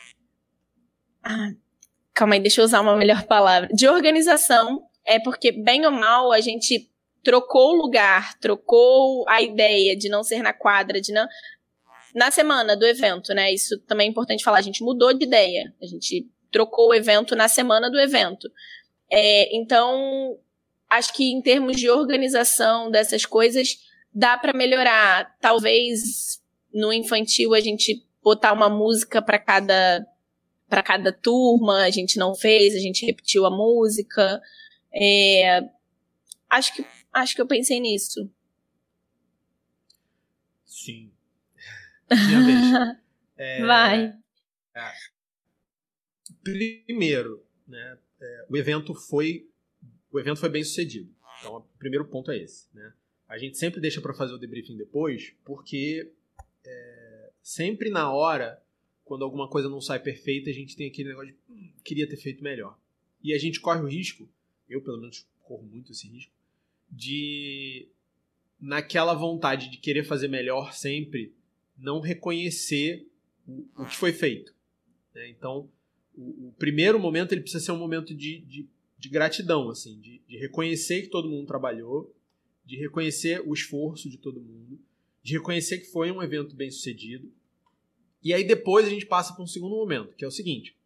Ah, 1.21 1.51
calma 2.13 2.35
aí, 2.35 2.41
deixa 2.41 2.61
eu 2.61 2.65
usar 2.65 2.81
uma 2.81 2.97
melhor 2.97 3.25
palavra. 3.25 3.69
De 3.75 3.89
organização. 3.89 4.85
É 5.05 5.19
porque, 5.19 5.51
bem 5.51 5.85
ou 5.85 5.91
mal, 5.91 6.33
a 6.33 6.41
gente 6.41 6.89
trocou 7.25 7.73
o 7.73 7.83
lugar, 7.83 8.39
trocou 8.39 9.29
a 9.29 9.43
ideia 9.43 9.97
de 9.97 10.09
não 10.09 10.23
ser 10.23 10.43
na 10.43 10.53
quadra, 10.53 11.01
de 11.01 11.13
não. 11.13 11.27
Na 12.15 12.31
semana 12.31 12.77
do 12.77 12.87
evento, 12.87 13.35
né? 13.35 13.53
Isso 13.53 13.77
também 13.81 14.07
é 14.07 14.11
importante 14.11 14.45
falar. 14.45 14.59
A 14.59 14.63
gente 14.63 14.85
mudou 14.85 15.13
de 15.13 15.25
ideia. 15.25 15.75
A 15.83 15.87
gente 15.87 16.31
trocou 16.55 16.91
o 16.91 16.95
evento 16.95 17.35
na 17.35 17.49
semana 17.49 17.91
do 17.91 17.99
evento. 17.99 18.49
É, 19.11 19.55
então, 19.57 20.39
acho 20.89 21.13
que 21.13 21.25
em 21.33 21.43
termos 21.43 21.77
de 21.77 21.91
organização 21.91 22.93
dessas 22.93 23.27
coisas, 23.27 23.77
dá 24.15 24.39
para 24.39 24.57
melhorar. 24.57 25.37
Talvez 25.41 26.41
no 26.73 26.93
infantil 26.93 27.55
a 27.55 27.61
gente 27.61 28.07
botar 28.23 28.53
uma 28.53 28.71
música 28.71 29.21
para 29.21 29.39
cada 29.39 30.07
para 30.69 30.83
cada 30.83 31.13
turma, 31.13 31.83
a 31.83 31.91
gente 31.91 32.19
não 32.19 32.35
fez, 32.35 32.75
a 32.75 32.79
gente 32.79 33.05
repetiu 33.05 33.45
a 33.45 33.51
música. 33.51 34.41
É, 34.93 35.61
acho 36.49 36.73
que 36.73 36.87
acho 37.13 37.35
que 37.35 37.43
eu 37.43 37.47
pensei 37.47 37.81
nisso. 37.81 38.31
Sim. 40.65 41.11
Minha 42.11 42.41
vez. 42.41 43.05
É, 43.37 43.67
Vai. 43.67 44.15
É, 44.77 44.93
primeiro, 46.45 47.45
né, 47.67 47.99
é, 48.21 48.47
o 48.49 48.57
evento 48.57 48.95
foi 48.95 49.49
o 50.13 50.21
evento 50.21 50.39
foi 50.39 50.49
bem 50.49 50.63
sucedido. 50.63 51.13
Então, 51.41 51.57
o 51.57 51.79
primeiro 51.79 52.05
ponto 52.05 52.31
é 52.31 52.39
esse, 52.39 52.69
né? 52.73 52.95
A 53.29 53.37
gente 53.37 53.59
sempre 53.59 53.81
deixa 53.81 54.01
para 54.01 54.15
fazer 54.15 54.33
o 54.33 54.39
debriefing 54.39 54.77
depois, 54.77 55.35
porque 55.45 56.13
é, 56.65 57.31
sempre 57.43 57.91
na 57.91 58.13
hora, 58.13 58.63
quando 59.05 59.25
alguma 59.25 59.49
coisa 59.49 59.69
não 59.69 59.81
sai 59.81 59.99
perfeita, 59.99 60.51
a 60.51 60.53
gente 60.53 60.77
tem 60.77 60.87
aquele 60.87 61.09
negócio 61.09 61.33
de 61.33 61.39
hum, 61.51 61.73
queria 61.83 62.09
ter 62.09 62.17
feito 62.17 62.45
melhor. 62.45 62.79
E 63.23 63.35
a 63.35 63.39
gente 63.39 63.61
corre 63.61 63.81
o 63.81 63.89
risco, 63.89 64.29
eu 64.69 64.81
pelo 64.81 65.01
menos 65.01 65.27
corro 65.43 65.65
muito 65.65 65.91
esse 65.91 66.07
risco, 66.07 66.33
de 66.89 67.89
naquela 68.61 69.15
vontade 69.15 69.69
de 69.69 69.79
querer 69.79 70.05
fazer 70.05 70.29
melhor 70.29 70.73
sempre, 70.73 71.35
não 71.77 72.01
reconhecer 72.01 73.09
o, 73.47 73.67
o 73.77 73.87
que 73.87 73.97
foi 73.97 74.13
feito. 74.13 74.55
Né? 75.13 75.29
Então, 75.29 75.69
o, 76.17 76.49
o, 76.49 76.55
primeiro 76.59 76.99
momento 76.99 77.33
ele 77.33 77.41
precisa 77.41 77.65
ser 77.65 77.73
um 77.73 77.79
momento 77.79 78.15
de, 78.15 78.41
de, 78.41 78.69
de 78.99 79.09
gratidão, 79.09 79.69
assim, 79.69 80.01
de, 80.01 80.21
de, 80.27 80.37
reconhecer 80.37 81.03
que 81.03 81.09
todo 81.09 81.29
mundo 81.29 81.47
trabalhou, 81.47 82.15
de 82.65 82.77
reconhecer 82.77 83.43
o 83.47 83.53
esforço 83.53 84.09
de 84.09 84.19
todo 84.19 84.41
mundo, 84.41 84.79
de 85.23 85.35
reconhecer 85.35 85.79
que 85.79 85.91
foi 85.91 86.11
um 86.11 86.23
evento 86.23 86.55
bem 86.55 86.71
sucedido. 86.71 87.31
E 88.23 88.33
aí 88.33 88.45
depois 88.45 88.87
a 88.87 88.91
gente 88.91 89.07
passa 89.07 89.35
para 89.35 89.43
um 89.43 89.47
segundo 89.47 89.77
momento, 89.77 90.15
que 90.17 90.25
é 90.25 90.29
o 90.29 90.33
seguinte: 90.33 90.77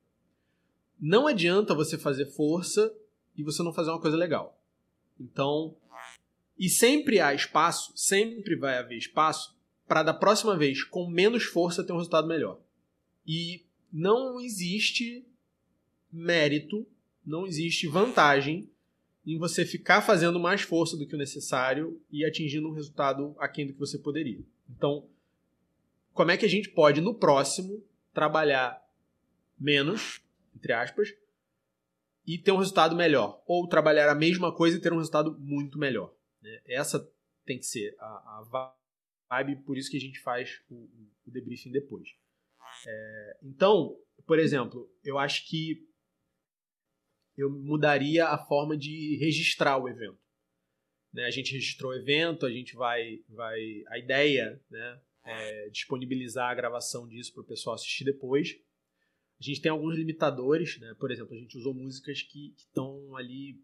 não 0.98 1.26
adianta 1.26 1.74
você 1.74 1.96
fazer 1.96 2.26
força 2.26 2.92
e 3.36 3.42
você 3.42 3.62
não 3.62 3.72
fazer 3.72 3.90
uma 3.90 4.00
coisa 4.00 4.16
legal. 4.16 4.60
Então, 5.20 5.76
e 6.58 6.68
sempre 6.68 7.20
há 7.20 7.32
espaço, 7.32 7.92
sempre 7.96 8.56
vai 8.56 8.78
haver 8.78 8.98
espaço 8.98 9.56
para 9.86 10.02
da 10.02 10.12
próxima 10.12 10.56
vez, 10.56 10.82
com 10.84 11.08
menos 11.08 11.44
força, 11.44 11.84
ter 11.84 11.92
um 11.92 11.96
resultado 11.96 12.26
melhor. 12.26 12.60
E 13.26 13.64
não 13.92 14.40
existe 14.40 15.26
mérito, 16.12 16.86
não 17.24 17.46
existe 17.46 17.86
vantagem 17.86 18.70
em 19.26 19.36
você 19.36 19.64
ficar 19.64 20.00
fazendo 20.00 20.40
mais 20.40 20.62
força 20.62 20.96
do 20.96 21.06
que 21.06 21.14
o 21.14 21.18
necessário 21.18 22.00
e 22.10 22.24
atingindo 22.24 22.68
um 22.68 22.72
resultado 22.72 23.36
aquém 23.38 23.66
do 23.66 23.74
que 23.74 23.78
você 23.78 23.98
poderia. 23.98 24.40
Então, 24.70 25.06
como 26.14 26.30
é 26.30 26.36
que 26.36 26.46
a 26.46 26.48
gente 26.48 26.70
pode, 26.70 27.00
no 27.00 27.14
próximo, 27.14 27.82
trabalhar 28.12 28.82
menos, 29.58 30.22
entre 30.56 30.72
aspas, 30.72 31.14
e 32.26 32.38
ter 32.38 32.52
um 32.52 32.56
resultado 32.56 32.96
melhor? 32.96 33.42
Ou 33.46 33.68
trabalhar 33.68 34.10
a 34.10 34.14
mesma 34.14 34.50
coisa 34.50 34.76
e 34.76 34.80
ter 34.80 34.92
um 34.92 34.98
resultado 34.98 35.38
muito 35.38 35.78
melhor? 35.78 36.12
Né? 36.42 36.60
Essa 36.66 37.06
tem 37.44 37.58
que 37.58 37.66
ser 37.66 37.94
a, 37.98 38.06
a 38.06 38.72
vibe, 39.30 39.62
por 39.62 39.76
isso 39.76 39.90
que 39.90 39.96
a 39.96 40.00
gente 40.00 40.20
faz 40.20 40.60
o, 40.70 40.88
o 41.26 41.30
debriefing 41.30 41.70
depois. 41.70 42.08
É, 42.86 43.38
então, 43.42 43.96
por 44.26 44.38
exemplo, 44.38 44.90
eu 45.04 45.18
acho 45.18 45.46
que 45.46 45.86
eu 47.36 47.50
mudaria 47.50 48.26
a 48.26 48.38
forma 48.38 48.76
de 48.76 49.16
registrar 49.16 49.78
o 49.78 49.88
evento. 49.88 50.18
Né? 51.12 51.24
A 51.24 51.30
gente 51.30 51.52
registrou 51.52 51.92
o 51.92 51.94
evento, 51.94 52.44
a 52.44 52.50
gente 52.50 52.74
vai. 52.74 53.20
vai 53.28 53.60
a 53.88 53.98
ideia 53.98 54.60
né, 54.70 55.00
é 55.24 55.68
disponibilizar 55.70 56.50
a 56.50 56.54
gravação 56.54 57.06
disso 57.06 57.32
para 57.32 57.42
o 57.42 57.46
pessoal 57.46 57.74
assistir 57.74 58.04
depois. 58.04 58.56
A 59.40 59.44
gente 59.44 59.60
tem 59.60 59.70
alguns 59.70 59.96
limitadores, 59.96 60.78
né? 60.80 60.94
por 60.98 61.12
exemplo, 61.12 61.34
a 61.34 61.38
gente 61.38 61.56
usou 61.56 61.72
músicas 61.72 62.22
que 62.22 62.52
estão 62.56 63.16
ali 63.16 63.62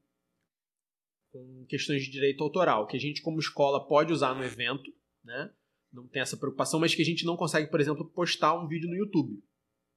com 1.32 1.66
questões 1.66 2.04
de 2.04 2.12
direito 2.12 2.44
autoral, 2.44 2.86
que 2.86 2.96
a 2.96 3.00
gente, 3.00 3.20
como 3.20 3.40
escola, 3.40 3.84
pode 3.84 4.12
usar 4.12 4.36
no 4.36 4.44
evento, 4.44 4.94
né? 5.24 5.52
Não 5.94 6.08
tem 6.08 6.20
essa 6.20 6.36
preocupação, 6.36 6.80
mas 6.80 6.94
que 6.94 7.02
a 7.02 7.04
gente 7.04 7.24
não 7.24 7.36
consegue, 7.36 7.70
por 7.70 7.80
exemplo, 7.80 8.04
postar 8.10 8.58
um 8.58 8.66
vídeo 8.66 8.88
no 8.88 8.96
YouTube. 8.96 9.42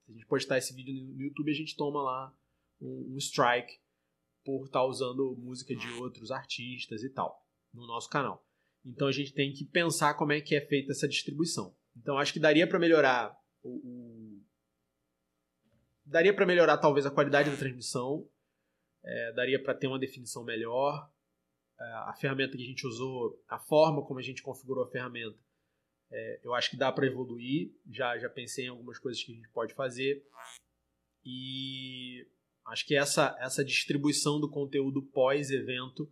Se 0.05 0.11
a 0.11 0.13
gente 0.13 0.27
postar 0.27 0.57
esse 0.57 0.73
vídeo 0.73 0.93
no 0.93 1.21
YouTube, 1.21 1.51
a 1.51 1.55
gente 1.55 1.75
toma 1.75 2.01
lá 2.01 2.37
um, 2.79 3.15
um 3.15 3.17
strike 3.17 3.79
por 4.45 4.65
estar 4.65 4.79
tá 4.79 4.85
usando 4.85 5.35
música 5.37 5.75
de 5.75 5.87
outros 5.93 6.31
artistas 6.31 7.03
e 7.03 7.09
tal 7.09 7.43
no 7.73 7.85
nosso 7.87 8.09
canal. 8.09 8.45
Então 8.85 9.07
a 9.07 9.11
gente 9.11 9.33
tem 9.33 9.51
que 9.51 9.65
pensar 9.65 10.13
como 10.13 10.31
é 10.31 10.39
que 10.39 10.55
é 10.55 10.61
feita 10.61 10.91
essa 10.91 11.07
distribuição. 11.07 11.75
Então 11.95 12.17
acho 12.17 12.31
que 12.31 12.39
daria 12.39 12.67
para 12.67 12.79
melhorar 12.79 13.35
o, 13.61 13.69
o... 13.69 14.41
daria 16.05 16.33
para 16.33 16.45
melhorar 16.45 16.77
talvez 16.77 17.05
a 17.05 17.11
qualidade 17.11 17.49
da 17.49 17.57
transmissão, 17.57 18.29
é, 19.03 19.33
daria 19.33 19.61
para 19.61 19.73
ter 19.73 19.87
uma 19.87 19.99
definição 19.99 20.43
melhor, 20.43 21.11
é, 21.79 21.83
a 21.83 22.13
ferramenta 22.13 22.55
que 22.55 22.63
a 22.63 22.67
gente 22.67 22.87
usou, 22.87 23.43
a 23.47 23.59
forma 23.59 24.05
como 24.05 24.19
a 24.19 24.23
gente 24.23 24.41
configurou 24.41 24.85
a 24.85 24.89
ferramenta, 24.89 25.37
é, 26.11 26.39
eu 26.43 26.53
acho 26.53 26.69
que 26.69 26.77
dá 26.77 26.91
para 26.91 27.07
evoluir. 27.07 27.71
Já 27.89 28.17
já 28.17 28.29
pensei 28.29 28.65
em 28.65 28.69
algumas 28.69 28.99
coisas 28.99 29.23
que 29.23 29.31
a 29.31 29.35
gente 29.35 29.49
pode 29.49 29.73
fazer 29.73 30.23
e 31.25 32.25
Acho 32.67 32.85
que 32.85 32.95
essa, 32.95 33.35
essa 33.39 33.63
distribuição 33.63 34.41
do 34.41 34.49
conteúdo 34.49 35.01
pós-evento 35.01 36.11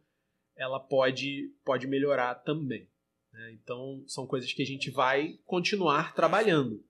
ela 0.56 0.80
pode, 0.80 1.54
pode 1.66 1.86
melhorar 1.86 2.34
também. 2.36 2.90
Né? 3.34 3.58
Então, 3.62 4.06
são 4.08 4.26
coisas 4.26 4.52
que 4.54 4.62
a 4.62 4.66
gente 4.66 4.90
vai 4.90 5.38
continuar 5.46 6.16
trabalhando. 6.16 6.82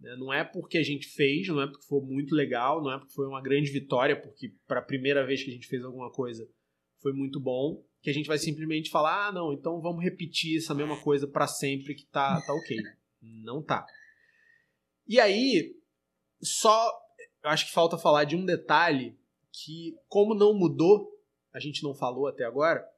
Né? 0.00 0.16
Não 0.16 0.32
é 0.32 0.42
porque 0.42 0.78
a 0.78 0.82
gente 0.82 1.06
fez, 1.08 1.46
não 1.48 1.60
é 1.60 1.66
porque 1.66 1.86
foi 1.86 2.00
muito 2.00 2.34
legal, 2.34 2.82
não 2.82 2.90
é 2.90 2.98
porque 2.98 3.12
foi 3.12 3.26
uma 3.26 3.42
grande 3.42 3.70
vitória, 3.70 4.18
porque 4.18 4.54
para 4.66 4.80
a 4.80 4.84
primeira 4.84 5.26
vez 5.26 5.44
que 5.44 5.50
a 5.50 5.52
gente 5.52 5.68
fez 5.68 5.84
alguma 5.84 6.10
coisa 6.10 6.48
foi 7.02 7.12
muito 7.12 7.38
bom, 7.38 7.84
que 8.02 8.10
a 8.10 8.12
gente 8.12 8.26
vai 8.26 8.38
simplesmente 8.38 8.90
falar: 8.90 9.28
ah, 9.28 9.32
não, 9.32 9.52
então 9.52 9.80
vamos 9.80 10.02
repetir 10.02 10.58
essa 10.58 10.74
mesma 10.74 11.00
coisa 11.00 11.26
para 11.26 11.46
sempre 11.46 11.94
que 11.94 12.04
tá, 12.06 12.40
tá 12.42 12.52
ok. 12.52 12.76
Não 13.22 13.62
tá. 13.62 13.86
E 15.06 15.20
aí, 15.20 15.76
só 16.42 16.90
eu 17.42 17.50
acho 17.50 17.66
que 17.66 17.72
falta 17.72 17.98
falar 17.98 18.24
de 18.24 18.36
um 18.36 18.44
detalhe 18.44 19.18
que, 19.52 19.96
como 20.08 20.34
não 20.34 20.54
mudou, 20.54 21.20
a 21.52 21.58
gente 21.58 21.82
não 21.82 21.94
falou 21.94 22.26
até 22.26 22.44
agora, 22.44 22.88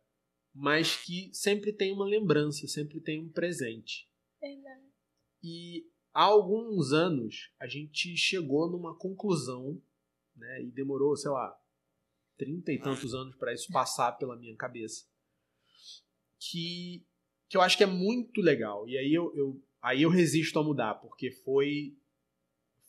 mas 0.54 0.96
que 0.96 1.30
sempre 1.32 1.72
tem 1.72 1.92
uma 1.92 2.04
lembrança, 2.04 2.66
sempre 2.68 3.00
tem 3.00 3.22
um 3.22 3.28
presente. 3.28 4.08
Verdade. 4.40 4.84
E 5.42 5.86
há 6.12 6.24
alguns 6.24 6.92
anos 6.92 7.50
a 7.58 7.66
gente 7.66 8.16
chegou 8.16 8.70
numa 8.70 8.94
conclusão, 8.96 9.80
né, 10.36 10.62
e 10.62 10.70
demorou, 10.70 11.16
sei 11.16 11.30
lá, 11.30 11.58
trinta 12.36 12.72
e 12.72 12.78
tantos 12.78 13.14
anos 13.14 13.36
para 13.36 13.52
isso 13.52 13.72
passar 13.72 14.12
pela 14.12 14.36
minha 14.36 14.56
cabeça, 14.56 15.04
que, 16.38 17.04
que 17.48 17.56
eu 17.56 17.60
acho 17.60 17.76
que 17.76 17.84
é 17.84 17.86
muito 17.86 18.40
legal. 18.40 18.88
E 18.88 18.98
aí 18.98 19.12
eu, 19.12 19.34
eu, 19.36 19.62
aí 19.80 20.02
eu 20.02 20.10
resisto 20.10 20.58
a 20.58 20.62
mudar, 20.62 20.94
porque 20.94 21.30
foi 21.30 21.96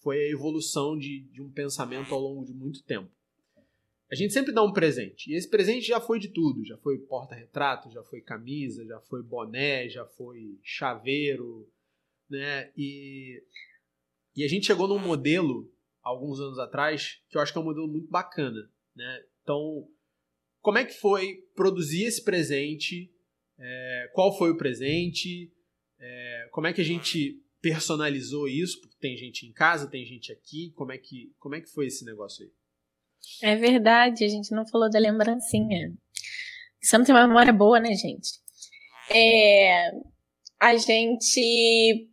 foi 0.06 0.20
a 0.20 0.30
evolução 0.30 0.96
de, 0.96 1.22
de 1.32 1.42
um 1.42 1.50
pensamento 1.50 2.14
ao 2.14 2.22
longo 2.22 2.46
de 2.46 2.54
muito 2.54 2.84
tempo. 2.84 3.10
A 4.12 4.14
gente 4.14 4.34
sempre 4.34 4.54
dá 4.54 4.62
um 4.62 4.72
presente. 4.72 5.32
E 5.32 5.36
esse 5.36 5.50
presente 5.50 5.88
já 5.88 6.00
foi 6.00 6.20
de 6.20 6.28
tudo. 6.28 6.64
Já 6.64 6.78
foi 6.78 7.00
porta-retrato, 7.00 7.90
já 7.90 8.04
foi 8.04 8.22
camisa, 8.22 8.86
já 8.86 9.00
foi 9.02 9.24
boné, 9.24 9.90
já 9.90 10.06
foi 10.06 10.60
chaveiro, 10.62 11.68
né? 12.30 12.72
E, 12.78 13.42
e 14.36 14.44
a 14.44 14.48
gente 14.48 14.68
chegou 14.68 14.88
num 14.88 15.00
modelo, 15.00 15.74
alguns 16.04 16.40
anos 16.40 16.60
atrás, 16.60 17.20
que 17.28 17.36
eu 17.36 17.42
acho 17.42 17.52
que 17.52 17.58
é 17.58 17.62
um 17.62 17.66
modelo 17.66 17.88
muito 17.88 18.08
bacana, 18.08 18.70
né? 18.96 19.26
Então, 19.46 19.88
como 20.60 20.80
é 20.80 20.84
que 20.84 20.94
foi 20.94 21.38
produzir 21.56 22.06
esse 22.06 22.24
presente? 22.24 23.12
É, 23.60 24.10
qual 24.12 24.36
foi 24.36 24.50
o 24.50 24.58
presente? 24.58 25.52
É, 26.00 26.50
como 26.52 26.66
é 26.66 26.74
que 26.74 26.82
a 26.82 26.86
gente 26.86 27.40
personalizou 27.62 28.48
isso? 28.48 28.82
Porque 28.82 28.98
tem 29.00 29.16
gente 29.16 29.46
em 29.46 29.54
casa, 29.54 29.88
tem 29.88 30.04
gente 30.04 30.32
aqui. 30.32 30.72
Como 30.76 30.92
é 30.92 30.98
que, 30.98 31.32
como 31.38 31.54
é 31.54 31.62
que 31.62 31.70
foi 31.70 31.86
esse 31.86 32.04
negócio 32.04 32.44
aí? 32.44 32.52
É 33.44 33.56
verdade, 33.56 34.24
a 34.24 34.28
gente 34.28 34.52
não 34.52 34.68
falou 34.68 34.90
da 34.90 34.98
lembrancinha. 34.98 35.94
Você 36.82 36.98
não 36.98 37.06
tem 37.06 37.14
uma 37.14 37.28
memória 37.28 37.54
boa, 37.54 37.80
né, 37.80 37.94
gente? 37.94 38.40
É, 39.12 39.92
a 40.60 40.76
gente. 40.76 42.10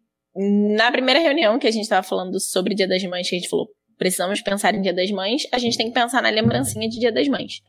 Na 0.77 0.91
primeira 0.93 1.21
reunião 1.21 1.59
que 1.59 1.67
a 1.67 1.71
gente 1.71 1.83
estava 1.85 2.07
falando 2.07 2.39
sobre 2.39 2.75
Dia 2.75 2.89
das 2.89 3.03
Mães, 3.05 3.27
a 3.27 3.35
gente 3.35 3.49
falou, 3.49 3.69
precisamos 4.03 4.41
pensar 4.41 4.75
em 4.75 4.83
Dia 4.83 4.93
das 4.93 5.11
Mães, 5.13 5.47
a 5.53 5.59
gente 5.59 5.77
tem 5.77 5.87
que 5.87 5.95
pensar 5.95 6.21
na 6.21 6.29
lembrancinha 6.29 6.89
de 6.89 6.99
Dia 6.99 7.13
das 7.13 7.29
Mães. 7.29 7.63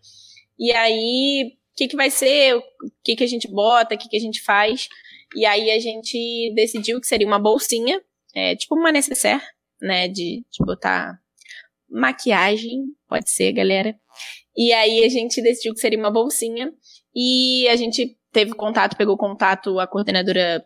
E 0.57 0.71
aí, 0.71 1.53
o 1.53 1.75
que, 1.77 1.87
que 1.87 1.95
vai 1.95 2.09
ser, 2.09 2.55
o 2.55 2.63
que, 3.03 3.15
que 3.15 3.23
a 3.23 3.27
gente 3.27 3.47
bota, 3.47 3.93
o 3.93 3.97
que, 3.97 4.09
que 4.09 4.17
a 4.17 4.19
gente 4.19 4.41
faz. 4.41 4.87
E 5.35 5.45
aí 5.45 5.69
a 5.69 5.79
gente 5.79 6.51
decidiu 6.55 6.99
que 6.99 7.05
seria 7.05 7.27
uma 7.27 7.37
bolsinha, 7.37 8.01
é, 8.33 8.55
tipo 8.55 8.75
uma 8.75 8.91
necessaire, 8.91 9.43
né, 9.79 10.07
de, 10.07 10.43
de 10.49 10.65
botar 10.65 11.19
maquiagem, 11.87 12.85
pode 13.07 13.29
ser, 13.29 13.51
galera. 13.51 13.95
E 14.57 14.73
aí 14.73 15.03
a 15.03 15.09
gente 15.09 15.39
decidiu 15.39 15.73
que 15.73 15.79
seria 15.79 15.99
uma 15.99 16.11
bolsinha 16.11 16.73
e 17.15 17.67
a 17.67 17.75
gente 17.75 18.17
teve 18.31 18.55
contato, 18.55 18.97
pegou 18.97 19.17
contato, 19.17 19.79
a 19.79 19.85
coordenadora 19.85 20.65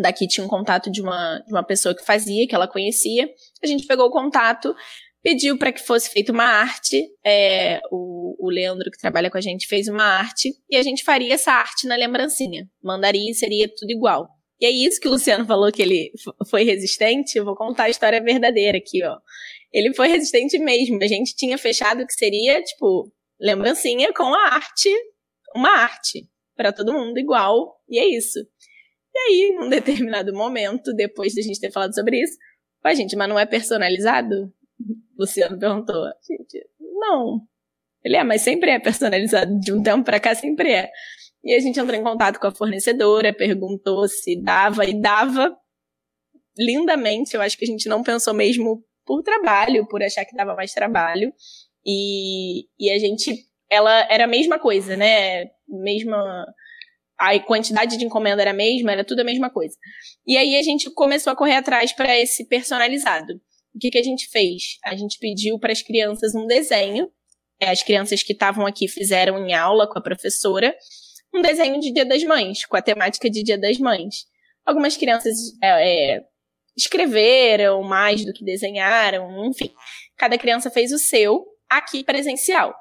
daqui 0.00 0.26
tinha 0.26 0.44
um 0.44 0.48
contato 0.48 0.90
de 0.90 1.02
uma, 1.02 1.38
de 1.46 1.52
uma 1.52 1.64
pessoa 1.64 1.94
que 1.94 2.04
fazia, 2.04 2.46
que 2.46 2.54
ela 2.54 2.68
conhecia. 2.68 3.28
A 3.62 3.66
gente 3.66 3.86
pegou 3.86 4.06
o 4.06 4.10
contato, 4.10 4.74
pediu 5.22 5.58
para 5.58 5.72
que 5.72 5.80
fosse 5.80 6.10
feita 6.10 6.32
uma 6.32 6.44
arte. 6.44 7.06
É, 7.24 7.80
o, 7.90 8.36
o 8.38 8.50
Leandro, 8.50 8.90
que 8.90 8.98
trabalha 8.98 9.30
com 9.30 9.38
a 9.38 9.40
gente, 9.40 9.66
fez 9.66 9.88
uma 9.88 10.04
arte 10.04 10.54
e 10.70 10.76
a 10.76 10.82
gente 10.82 11.04
faria 11.04 11.34
essa 11.34 11.52
arte 11.52 11.86
na 11.86 11.96
lembrancinha. 11.96 12.68
Mandaria 12.82 13.30
e 13.30 13.34
seria 13.34 13.68
tudo 13.68 13.90
igual. 13.90 14.28
E 14.60 14.66
é 14.66 14.70
isso 14.70 15.00
que 15.00 15.06
o 15.06 15.12
Luciano 15.12 15.46
falou 15.46 15.70
que 15.70 15.82
ele 15.82 16.10
foi 16.48 16.64
resistente. 16.64 17.38
Eu 17.38 17.44
vou 17.44 17.54
contar 17.54 17.84
a 17.84 17.90
história 17.90 18.22
verdadeira 18.22 18.78
aqui, 18.78 19.04
ó. 19.04 19.16
Ele 19.72 19.94
foi 19.94 20.08
resistente 20.08 20.58
mesmo. 20.58 21.02
A 21.02 21.06
gente 21.06 21.36
tinha 21.36 21.56
fechado 21.58 22.06
que 22.06 22.12
seria, 22.12 22.60
tipo, 22.62 23.12
lembrancinha 23.40 24.12
com 24.12 24.34
a 24.34 24.54
arte, 24.54 24.90
uma 25.54 25.70
arte 25.70 26.28
para 26.56 26.72
todo 26.72 26.92
mundo 26.92 27.18
igual. 27.18 27.76
E 27.88 27.98
é 27.98 28.06
isso. 28.06 28.40
E 29.18 29.30
aí, 29.30 29.56
num 29.56 29.68
determinado 29.68 30.32
momento, 30.32 30.94
depois 30.94 31.34
da 31.34 31.42
gente 31.42 31.58
ter 31.58 31.72
falado 31.72 31.94
sobre 31.94 32.22
isso, 32.22 32.36
a 32.84 32.94
gente, 32.94 33.16
mas 33.16 33.28
não 33.28 33.38
é 33.38 33.44
personalizado? 33.44 34.52
Luciano 35.18 35.58
perguntou. 35.58 36.04
Gente, 36.26 36.64
não. 36.78 37.40
Ele 38.04 38.16
é, 38.16 38.24
mas 38.24 38.42
sempre 38.42 38.70
é 38.70 38.78
personalizado. 38.78 39.58
De 39.58 39.72
um 39.72 39.82
tempo 39.82 40.04
para 40.04 40.20
cá, 40.20 40.34
sempre 40.34 40.72
é. 40.72 40.90
E 41.42 41.54
a 41.54 41.60
gente 41.60 41.78
entrou 41.78 41.98
em 41.98 42.02
contato 42.02 42.38
com 42.38 42.46
a 42.46 42.54
fornecedora, 42.54 43.34
perguntou 43.34 44.06
se 44.08 44.40
dava, 44.40 44.84
e 44.84 45.00
dava 45.00 45.56
lindamente. 46.56 47.34
Eu 47.34 47.42
acho 47.42 47.58
que 47.58 47.64
a 47.64 47.68
gente 47.68 47.88
não 47.88 48.02
pensou 48.02 48.32
mesmo 48.32 48.82
por 49.04 49.22
trabalho, 49.22 49.86
por 49.86 50.02
achar 50.02 50.24
que 50.24 50.36
dava 50.36 50.54
mais 50.54 50.72
trabalho. 50.72 51.32
E, 51.84 52.66
e 52.78 52.90
a 52.90 52.98
gente, 52.98 53.34
ela 53.70 54.06
era 54.10 54.24
a 54.24 54.28
mesma 54.28 54.58
coisa, 54.58 54.96
né? 54.96 55.46
Mesma. 55.68 56.46
A 57.18 57.38
quantidade 57.40 57.96
de 57.96 58.04
encomenda 58.04 58.42
era 58.42 58.52
a 58.52 58.54
mesma, 58.54 58.92
era 58.92 59.04
tudo 59.04 59.20
a 59.20 59.24
mesma 59.24 59.50
coisa. 59.50 59.74
E 60.26 60.36
aí 60.36 60.56
a 60.56 60.62
gente 60.62 60.90
começou 60.94 61.32
a 61.32 61.36
correr 61.36 61.56
atrás 61.56 61.92
para 61.92 62.16
esse 62.18 62.46
personalizado. 62.46 63.34
O 63.74 63.78
que, 63.78 63.90
que 63.90 63.98
a 63.98 64.02
gente 64.02 64.28
fez? 64.28 64.78
A 64.84 64.94
gente 64.96 65.18
pediu 65.18 65.58
para 65.58 65.72
as 65.72 65.82
crianças 65.82 66.34
um 66.34 66.46
desenho. 66.46 67.10
É, 67.60 67.70
as 67.70 67.82
crianças 67.82 68.22
que 68.22 68.32
estavam 68.32 68.66
aqui 68.66 68.86
fizeram 68.86 69.44
em 69.44 69.52
aula 69.52 69.88
com 69.88 69.98
a 69.98 70.02
professora 70.02 70.74
um 71.34 71.42
desenho 71.42 71.78
de 71.80 71.92
Dia 71.92 72.04
das 72.04 72.22
Mães, 72.24 72.64
com 72.64 72.76
a 72.76 72.82
temática 72.82 73.28
de 73.28 73.42
Dia 73.42 73.58
das 73.58 73.78
Mães. 73.78 74.26
Algumas 74.64 74.96
crianças 74.96 75.36
é, 75.62 76.14
é, 76.14 76.20
escreveram 76.76 77.82
mais 77.82 78.24
do 78.24 78.32
que 78.32 78.44
desenharam, 78.44 79.46
enfim. 79.46 79.72
Cada 80.16 80.38
criança 80.38 80.70
fez 80.70 80.92
o 80.92 80.98
seu 80.98 81.44
aqui 81.68 82.02
presencial. 82.02 82.74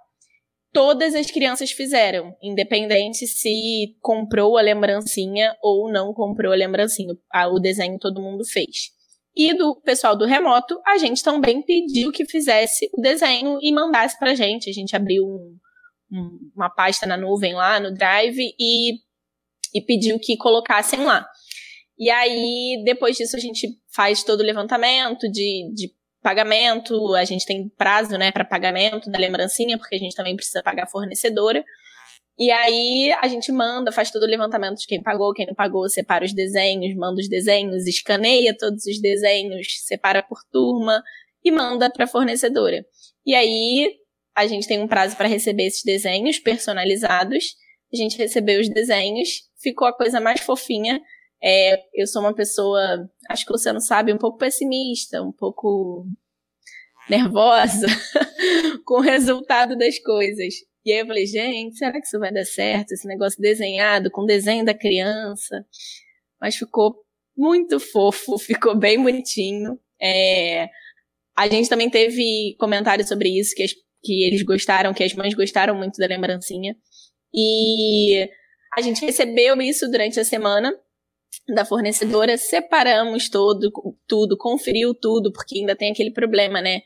Todas 0.73 1.15
as 1.15 1.31
crianças 1.31 1.71
fizeram, 1.71 2.35
independente 2.41 3.25
se 3.25 3.95
comprou 4.01 4.57
a 4.57 4.61
lembrancinha 4.61 5.55
ou 5.61 5.91
não 5.91 6.13
comprou 6.13 6.51
a 6.51 6.55
lembrancinha. 6.55 7.13
O 7.51 7.59
desenho 7.59 7.97
todo 7.97 8.21
mundo 8.21 8.45
fez. 8.45 8.91
E 9.35 9.53
do 9.53 9.79
pessoal 9.81 10.17
do 10.17 10.25
remoto, 10.25 10.79
a 10.85 10.97
gente 10.97 11.23
também 11.23 11.61
pediu 11.61 12.11
que 12.11 12.25
fizesse 12.25 12.89
o 12.93 13.01
desenho 13.01 13.59
e 13.61 13.71
mandasse 13.71 14.17
pra 14.17 14.33
gente. 14.33 14.69
A 14.69 14.73
gente 14.73 14.95
abriu 14.95 15.23
um, 15.23 15.57
um, 16.11 16.51
uma 16.55 16.69
pasta 16.69 17.05
na 17.05 17.15
nuvem 17.15 17.53
lá 17.53 17.79
no 17.79 17.93
Drive 17.93 18.55
e, 18.59 18.93
e 19.73 19.81
pediu 19.85 20.19
que 20.19 20.35
colocassem 20.37 21.05
lá. 21.05 21.23
E 21.99 22.09
aí, 22.09 22.81
depois 22.83 23.15
disso, 23.15 23.35
a 23.35 23.39
gente 23.39 23.67
faz 23.93 24.23
todo 24.23 24.41
o 24.41 24.43
levantamento 24.43 25.29
de, 25.31 25.71
de 25.73 25.91
pagamento, 26.21 27.15
a 27.15 27.23
gente 27.23 27.45
tem 27.45 27.69
prazo, 27.69 28.17
né, 28.17 28.31
para 28.31 28.43
pagamento 28.43 29.09
da 29.09 29.19
lembrancinha, 29.19 29.77
porque 29.77 29.95
a 29.95 29.99
gente 29.99 30.15
também 30.15 30.35
precisa 30.35 30.63
pagar 30.63 30.83
a 30.83 30.87
fornecedora. 30.87 31.63
E 32.39 32.51
aí 32.51 33.11
a 33.19 33.27
gente 33.27 33.51
manda, 33.51 33.91
faz 33.91 34.11
todo 34.11 34.23
o 34.23 34.27
levantamento 34.27 34.77
de 34.77 34.85
quem 34.85 35.01
pagou, 35.01 35.33
quem 35.33 35.47
não 35.47 35.55
pagou, 35.55 35.89
separa 35.89 36.23
os 36.23 36.33
desenhos, 36.33 36.95
manda 36.95 37.19
os 37.19 37.27
desenhos, 37.27 37.87
escaneia 37.87 38.55
todos 38.55 38.85
os 38.85 39.01
desenhos, 39.01 39.67
separa 39.85 40.21
por 40.21 40.37
turma 40.51 41.01
e 41.43 41.51
manda 41.51 41.89
para 41.89 42.03
a 42.03 42.07
fornecedora. 42.07 42.85
E 43.25 43.33
aí 43.33 43.91
a 44.35 44.45
gente 44.45 44.67
tem 44.67 44.79
um 44.79 44.87
prazo 44.87 45.17
para 45.17 45.27
receber 45.27 45.65
esses 45.65 45.83
desenhos 45.83 46.37
personalizados. 46.37 47.55
A 47.91 47.97
gente 47.97 48.17
recebeu 48.17 48.61
os 48.61 48.69
desenhos, 48.69 49.49
ficou 49.59 49.87
a 49.87 49.93
coisa 49.93 50.19
mais 50.21 50.39
fofinha. 50.41 51.01
É, 51.43 51.79
eu 51.93 52.07
sou 52.07 52.21
uma 52.21 52.33
pessoa, 52.33 53.09
acho 53.29 53.45
que 53.45 53.51
você 53.51 53.71
não 53.71 53.79
sabe, 53.79 54.13
um 54.13 54.17
pouco 54.17 54.37
pessimista, 54.37 55.21
um 55.21 55.31
pouco 55.31 56.05
nervosa 57.09 57.87
com 58.85 58.95
o 58.95 59.01
resultado 59.01 59.77
das 59.77 59.99
coisas. 59.99 60.55
E 60.85 60.91
aí 60.91 60.99
eu 60.99 61.07
falei, 61.07 61.25
gente, 61.25 61.77
será 61.77 61.91
que 61.93 62.07
isso 62.07 62.19
vai 62.19 62.33
dar 62.33 62.45
certo? 62.45 62.91
Esse 62.91 63.07
negócio 63.07 63.41
desenhado 63.41 64.09
com 64.09 64.25
desenho 64.25 64.65
da 64.65 64.73
criança. 64.73 65.65
Mas 66.39 66.55
ficou 66.55 66.95
muito 67.35 67.79
fofo, 67.79 68.37
ficou 68.39 68.75
bem 68.75 69.01
bonitinho. 69.01 69.79
É, 70.01 70.67
a 71.37 71.47
gente 71.47 71.69
também 71.69 71.89
teve 71.89 72.55
comentários 72.59 73.07
sobre 73.07 73.29
isso, 73.29 73.53
que 73.55 73.63
as 73.63 73.71
que 74.03 74.23
eles 74.25 74.43
gostaram, 74.43 74.93
que 74.93 75.03
as 75.03 75.13
mães 75.13 75.33
gostaram 75.33 75.75
muito 75.75 75.97
da 75.97 76.07
lembrancinha. 76.07 76.75
E 77.33 78.29
a 78.73 78.81
gente 78.81 79.05
recebeu 79.05 79.59
isso 79.61 79.89
durante 79.89 80.19
a 80.19 80.23
semana 80.25 80.73
da 81.47 81.65
fornecedora, 81.65 82.37
separamos 82.37 83.29
todo, 83.29 83.71
tudo, 84.07 84.37
conferiu 84.37 84.93
tudo, 84.93 85.31
porque 85.31 85.59
ainda 85.59 85.75
tem 85.75 85.91
aquele 85.91 86.11
problema, 86.11 86.61
né? 86.61 86.81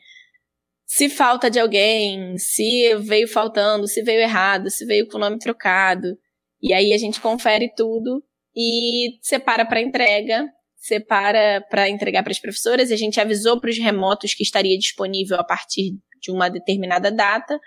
Se 0.86 1.08
falta 1.08 1.50
de 1.50 1.58
alguém, 1.58 2.36
se 2.36 2.94
veio 2.96 3.26
faltando, 3.26 3.88
se 3.88 4.02
veio 4.02 4.20
errado, 4.20 4.70
se 4.70 4.84
veio 4.84 5.08
com 5.08 5.16
o 5.16 5.20
nome 5.20 5.38
trocado. 5.38 6.18
E 6.60 6.72
aí 6.72 6.92
a 6.92 6.98
gente 6.98 7.20
confere 7.20 7.72
tudo 7.74 8.22
e 8.54 9.18
separa 9.22 9.64
para 9.64 9.80
entrega, 9.80 10.46
separa 10.76 11.64
para 11.70 11.88
entregar 11.88 12.22
para 12.22 12.32
as 12.32 12.38
professoras. 12.38 12.90
E 12.90 12.94
a 12.94 12.96
gente 12.96 13.20
avisou 13.20 13.58
para 13.60 13.70
os 13.70 13.78
remotos 13.78 14.34
que 14.34 14.42
estaria 14.42 14.78
disponível 14.78 15.40
a 15.40 15.44
partir 15.44 15.96
de 16.20 16.30
uma 16.30 16.48
determinada 16.48 17.10
data, 17.10 17.58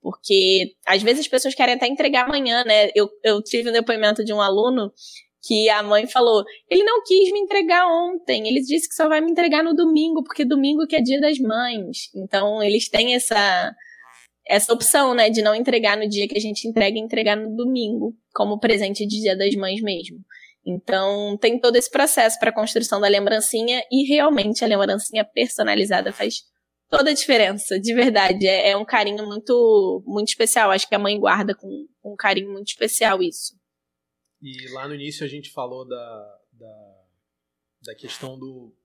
porque 0.00 0.74
às 0.86 1.02
vezes 1.02 1.20
as 1.20 1.28
pessoas 1.28 1.54
querem 1.54 1.74
até 1.74 1.86
entregar 1.86 2.26
amanhã, 2.26 2.62
né? 2.64 2.90
Eu, 2.94 3.08
eu 3.24 3.42
tive 3.42 3.70
um 3.70 3.72
depoimento 3.72 4.24
de 4.24 4.32
um 4.32 4.40
aluno 4.40 4.92
que 5.46 5.68
a 5.68 5.82
mãe 5.82 6.06
falou: 6.06 6.44
ele 6.70 6.82
não 6.84 7.02
quis 7.02 7.32
me 7.32 7.40
entregar 7.40 7.86
ontem, 7.86 8.48
ele 8.48 8.60
disse 8.60 8.88
que 8.88 8.94
só 8.94 9.08
vai 9.08 9.20
me 9.20 9.30
entregar 9.30 9.62
no 9.62 9.74
domingo, 9.74 10.22
porque 10.22 10.44
domingo 10.44 10.86
que 10.86 10.96
é 10.96 11.00
dia 11.00 11.20
das 11.20 11.38
mães. 11.38 12.10
Então 12.14 12.62
eles 12.62 12.88
têm 12.88 13.14
essa 13.14 13.74
essa 14.46 14.72
opção, 14.74 15.14
né, 15.14 15.30
de 15.30 15.40
não 15.40 15.54
entregar 15.54 15.96
no 15.96 16.06
dia 16.06 16.28
que 16.28 16.36
a 16.36 16.40
gente 16.40 16.68
entrega 16.68 16.98
entregar 16.98 17.34
no 17.34 17.56
domingo, 17.56 18.14
como 18.34 18.60
presente 18.60 19.06
de 19.06 19.20
dia 19.20 19.36
das 19.36 19.54
mães 19.54 19.80
mesmo. 19.80 20.18
Então, 20.66 21.36
tem 21.38 21.58
todo 21.58 21.76
esse 21.76 21.90
processo 21.90 22.38
para 22.38 22.50
a 22.50 22.54
construção 22.54 23.00
da 23.00 23.08
lembrancinha 23.08 23.82
e 23.90 24.06
realmente 24.06 24.64
a 24.64 24.68
lembrancinha 24.68 25.24
personalizada 25.24 26.12
faz 26.12 26.42
toda 26.88 27.10
a 27.10 27.14
diferença, 27.14 27.78
de 27.78 27.92
verdade. 27.94 28.46
É, 28.46 28.70
é, 28.70 28.76
um 28.76 28.84
carinho 28.84 29.26
muito, 29.26 30.02
muito 30.06 30.28
especial. 30.28 30.70
Acho 30.70 30.88
que 30.88 30.94
a 30.94 30.98
mãe 30.98 31.18
guarda 31.18 31.54
com, 31.54 31.86
com 32.00 32.12
um 32.12 32.16
carinho 32.16 32.50
muito 32.50 32.68
especial 32.68 33.22
isso. 33.22 33.54
E 34.44 34.68
lá 34.72 34.86
no 34.86 34.94
início 34.94 35.24
a 35.24 35.28
gente 35.28 35.50
falou 35.50 35.86
da, 35.86 36.40
da, 36.52 37.04
da 37.82 37.94
questão 37.94 38.38
do 38.38 38.76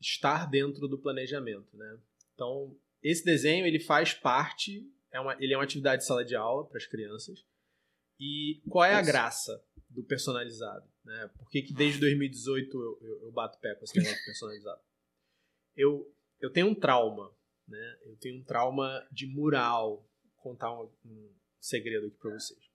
estar 0.00 0.48
dentro 0.50 0.86
do 0.86 0.98
planejamento, 0.98 1.74
né? 1.74 1.98
Então, 2.34 2.78
esse 3.02 3.24
desenho 3.24 3.66
ele 3.66 3.80
faz 3.80 4.12
parte, 4.12 4.86
é 5.10 5.18
uma, 5.18 5.34
ele 5.42 5.54
é 5.54 5.56
uma 5.56 5.64
atividade 5.64 6.02
de 6.02 6.06
sala 6.06 6.22
de 6.22 6.36
aula 6.36 6.66
para 6.68 6.76
as 6.76 6.86
crianças. 6.86 7.46
E 8.20 8.60
qual 8.68 8.84
é 8.84 8.94
a 8.94 9.00
graça 9.00 9.64
do 9.88 10.04
personalizado? 10.04 10.86
Né? 11.02 11.30
Por 11.38 11.48
que, 11.48 11.62
que 11.62 11.72
desde 11.72 11.98
2018 12.00 12.76
eu, 12.76 12.98
eu, 13.00 13.22
eu 13.22 13.32
bato 13.32 13.58
pé 13.58 13.74
com 13.74 13.84
esse 13.84 13.98
negócio 13.98 14.24
personalizado? 14.24 14.80
Eu, 15.78 16.10
eu 16.40 16.50
tenho 16.50 16.68
um 16.68 16.74
trauma 16.74 17.30
né? 17.66 17.98
Eu 18.04 18.16
tenho 18.16 18.40
um 18.40 18.44
trauma 18.44 19.06
de 19.10 19.26
mural. 19.26 20.08
Vou 20.22 20.52
contar 20.52 20.72
um, 20.72 20.90
um 21.04 21.34
segredo 21.60 22.06
aqui 22.06 22.16
para 22.16 22.30
vocês. 22.32 22.70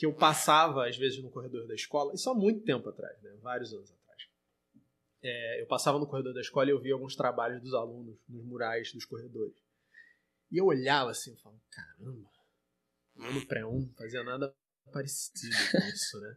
Que 0.00 0.06
eu 0.06 0.14
passava, 0.14 0.88
às 0.88 0.96
vezes, 0.96 1.22
no 1.22 1.30
corredor 1.30 1.66
da 1.66 1.74
escola, 1.74 2.14
isso 2.14 2.30
há 2.30 2.34
muito 2.34 2.64
tempo 2.64 2.88
atrás, 2.88 3.20
né? 3.22 3.36
vários 3.42 3.70
anos 3.74 3.92
atrás. 3.92 4.22
É, 5.22 5.60
eu 5.60 5.66
passava 5.66 5.98
no 5.98 6.06
corredor 6.06 6.32
da 6.32 6.40
escola 6.40 6.68
e 6.68 6.72
eu 6.72 6.80
via 6.80 6.94
alguns 6.94 7.14
trabalhos 7.14 7.60
dos 7.60 7.74
alunos 7.74 8.16
nos 8.26 8.42
murais 8.46 8.90
dos 8.94 9.04
corredores. 9.04 9.54
E 10.50 10.56
eu 10.56 10.64
olhava 10.64 11.10
assim 11.10 11.34
e 11.34 11.36
falava, 11.36 11.60
caramba, 11.70 12.30
ano 13.18 13.46
pré-1 13.46 13.94
fazia 13.94 14.24
nada 14.24 14.54
parecido 14.90 15.54
com 15.70 15.78
isso, 15.88 16.18
né? 16.20 16.36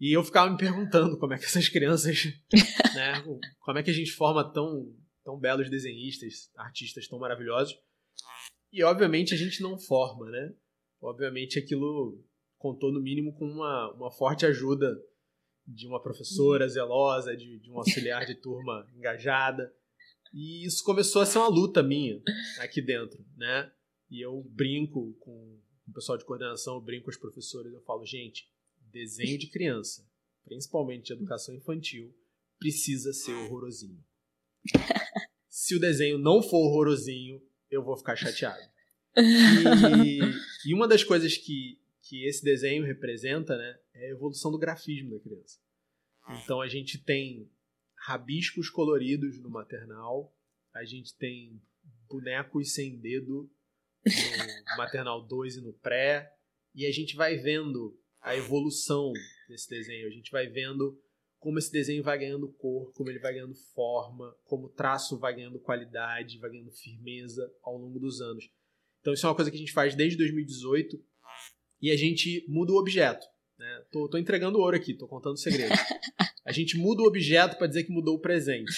E 0.00 0.16
eu 0.16 0.24
ficava 0.24 0.50
me 0.50 0.56
perguntando 0.56 1.18
como 1.18 1.34
é 1.34 1.38
que 1.38 1.44
essas 1.44 1.68
crianças, 1.68 2.24
né, 2.94 3.22
como 3.60 3.78
é 3.78 3.82
que 3.82 3.90
a 3.90 3.94
gente 3.94 4.12
forma 4.12 4.50
tão 4.50 4.92
tão 5.22 5.38
belos 5.38 5.70
desenhistas, 5.70 6.50
artistas 6.56 7.06
tão 7.06 7.18
maravilhosos. 7.18 7.78
E 8.72 8.82
obviamente 8.82 9.34
a 9.34 9.36
gente 9.36 9.62
não 9.62 9.78
forma, 9.78 10.30
né? 10.30 10.54
Obviamente 11.00 11.58
aquilo 11.58 12.22
contou 12.64 12.90
no 12.90 12.98
mínimo 12.98 13.34
com 13.34 13.44
uma, 13.44 13.92
uma 13.92 14.10
forte 14.10 14.46
ajuda 14.46 14.98
de 15.66 15.86
uma 15.86 16.02
professora 16.02 16.66
zelosa, 16.66 17.36
de, 17.36 17.58
de 17.58 17.70
um 17.70 17.76
auxiliar 17.76 18.24
de 18.24 18.34
turma 18.34 18.90
engajada. 18.96 19.70
E 20.32 20.64
isso 20.64 20.82
começou 20.82 21.20
a 21.20 21.26
ser 21.26 21.36
uma 21.36 21.48
luta 21.48 21.82
minha 21.82 22.22
aqui 22.58 22.80
dentro, 22.80 23.22
né? 23.36 23.70
E 24.10 24.24
eu 24.24 24.42
brinco 24.48 25.12
com 25.20 25.60
o 25.86 25.92
pessoal 25.92 26.16
de 26.16 26.24
coordenação, 26.24 26.76
eu 26.76 26.80
brinco 26.80 27.04
com 27.04 27.10
os 27.10 27.18
professores, 27.18 27.70
eu 27.70 27.82
falo, 27.82 28.06
gente, 28.06 28.50
desenho 28.90 29.38
de 29.38 29.48
criança, 29.48 30.08
principalmente 30.42 31.08
de 31.08 31.12
educação 31.12 31.54
infantil, 31.54 32.16
precisa 32.58 33.12
ser 33.12 33.34
horrorosinho. 33.34 34.02
Se 35.50 35.76
o 35.76 35.80
desenho 35.80 36.16
não 36.16 36.42
for 36.42 36.66
horrorosinho, 36.66 37.42
eu 37.70 37.84
vou 37.84 37.94
ficar 37.94 38.16
chateado. 38.16 38.62
E, 40.04 40.18
e 40.66 40.74
uma 40.74 40.88
das 40.88 41.04
coisas 41.04 41.36
que, 41.36 41.78
que 42.04 42.26
esse 42.26 42.44
desenho 42.44 42.84
representa 42.84 43.56
né, 43.56 43.78
é 43.94 44.06
a 44.06 44.10
evolução 44.10 44.50
do 44.50 44.58
grafismo 44.58 45.10
da 45.10 45.20
criança. 45.20 45.58
Então 46.42 46.60
a 46.60 46.68
gente 46.68 47.02
tem 47.02 47.50
rabiscos 47.96 48.70
coloridos 48.70 49.40
no 49.40 49.50
maternal, 49.50 50.34
a 50.72 50.84
gente 50.84 51.16
tem 51.16 51.60
bonecos 52.08 52.74
sem 52.74 52.98
dedo 52.98 53.50
no 54.04 54.76
maternal 54.76 55.26
2 55.26 55.56
e 55.56 55.60
no 55.60 55.72
pré, 55.72 56.30
e 56.74 56.86
a 56.86 56.92
gente 56.92 57.16
vai 57.16 57.36
vendo 57.36 57.98
a 58.20 58.36
evolução 58.36 59.12
desse 59.48 59.68
desenho, 59.68 60.06
a 60.06 60.10
gente 60.10 60.30
vai 60.30 60.46
vendo 60.46 61.00
como 61.38 61.58
esse 61.58 61.70
desenho 61.70 62.02
vai 62.02 62.18
ganhando 62.18 62.48
cor, 62.52 62.90
como 62.94 63.10
ele 63.10 63.18
vai 63.18 63.34
ganhando 63.34 63.54
forma, 63.54 64.34
como 64.44 64.66
o 64.66 64.70
traço 64.70 65.18
vai 65.18 65.34
ganhando 65.34 65.58
qualidade, 65.58 66.38
vai 66.38 66.50
ganhando 66.50 66.72
firmeza 66.72 67.54
ao 67.62 67.76
longo 67.76 67.98
dos 67.98 68.20
anos. 68.20 68.50
Então 69.00 69.12
isso 69.12 69.26
é 69.26 69.28
uma 69.28 69.34
coisa 69.34 69.50
que 69.50 69.56
a 69.56 69.60
gente 69.60 69.72
faz 69.72 69.94
desde 69.94 70.16
2018 70.16 71.13
e 71.84 71.90
a 71.90 71.96
gente 71.98 72.42
muda 72.48 72.72
o 72.72 72.76
objeto. 72.76 73.26
Né? 73.58 73.84
Tô, 73.92 74.08
tô 74.08 74.16
entregando 74.16 74.58
ouro 74.58 74.74
aqui, 74.74 74.94
tô 74.94 75.06
contando 75.06 75.36
segredo. 75.36 75.74
A 76.42 76.50
gente 76.50 76.78
muda 76.78 77.02
o 77.02 77.06
objeto 77.06 77.58
para 77.58 77.66
dizer 77.66 77.84
que 77.84 77.92
mudou 77.92 78.16
o 78.16 78.20
presente. 78.20 78.72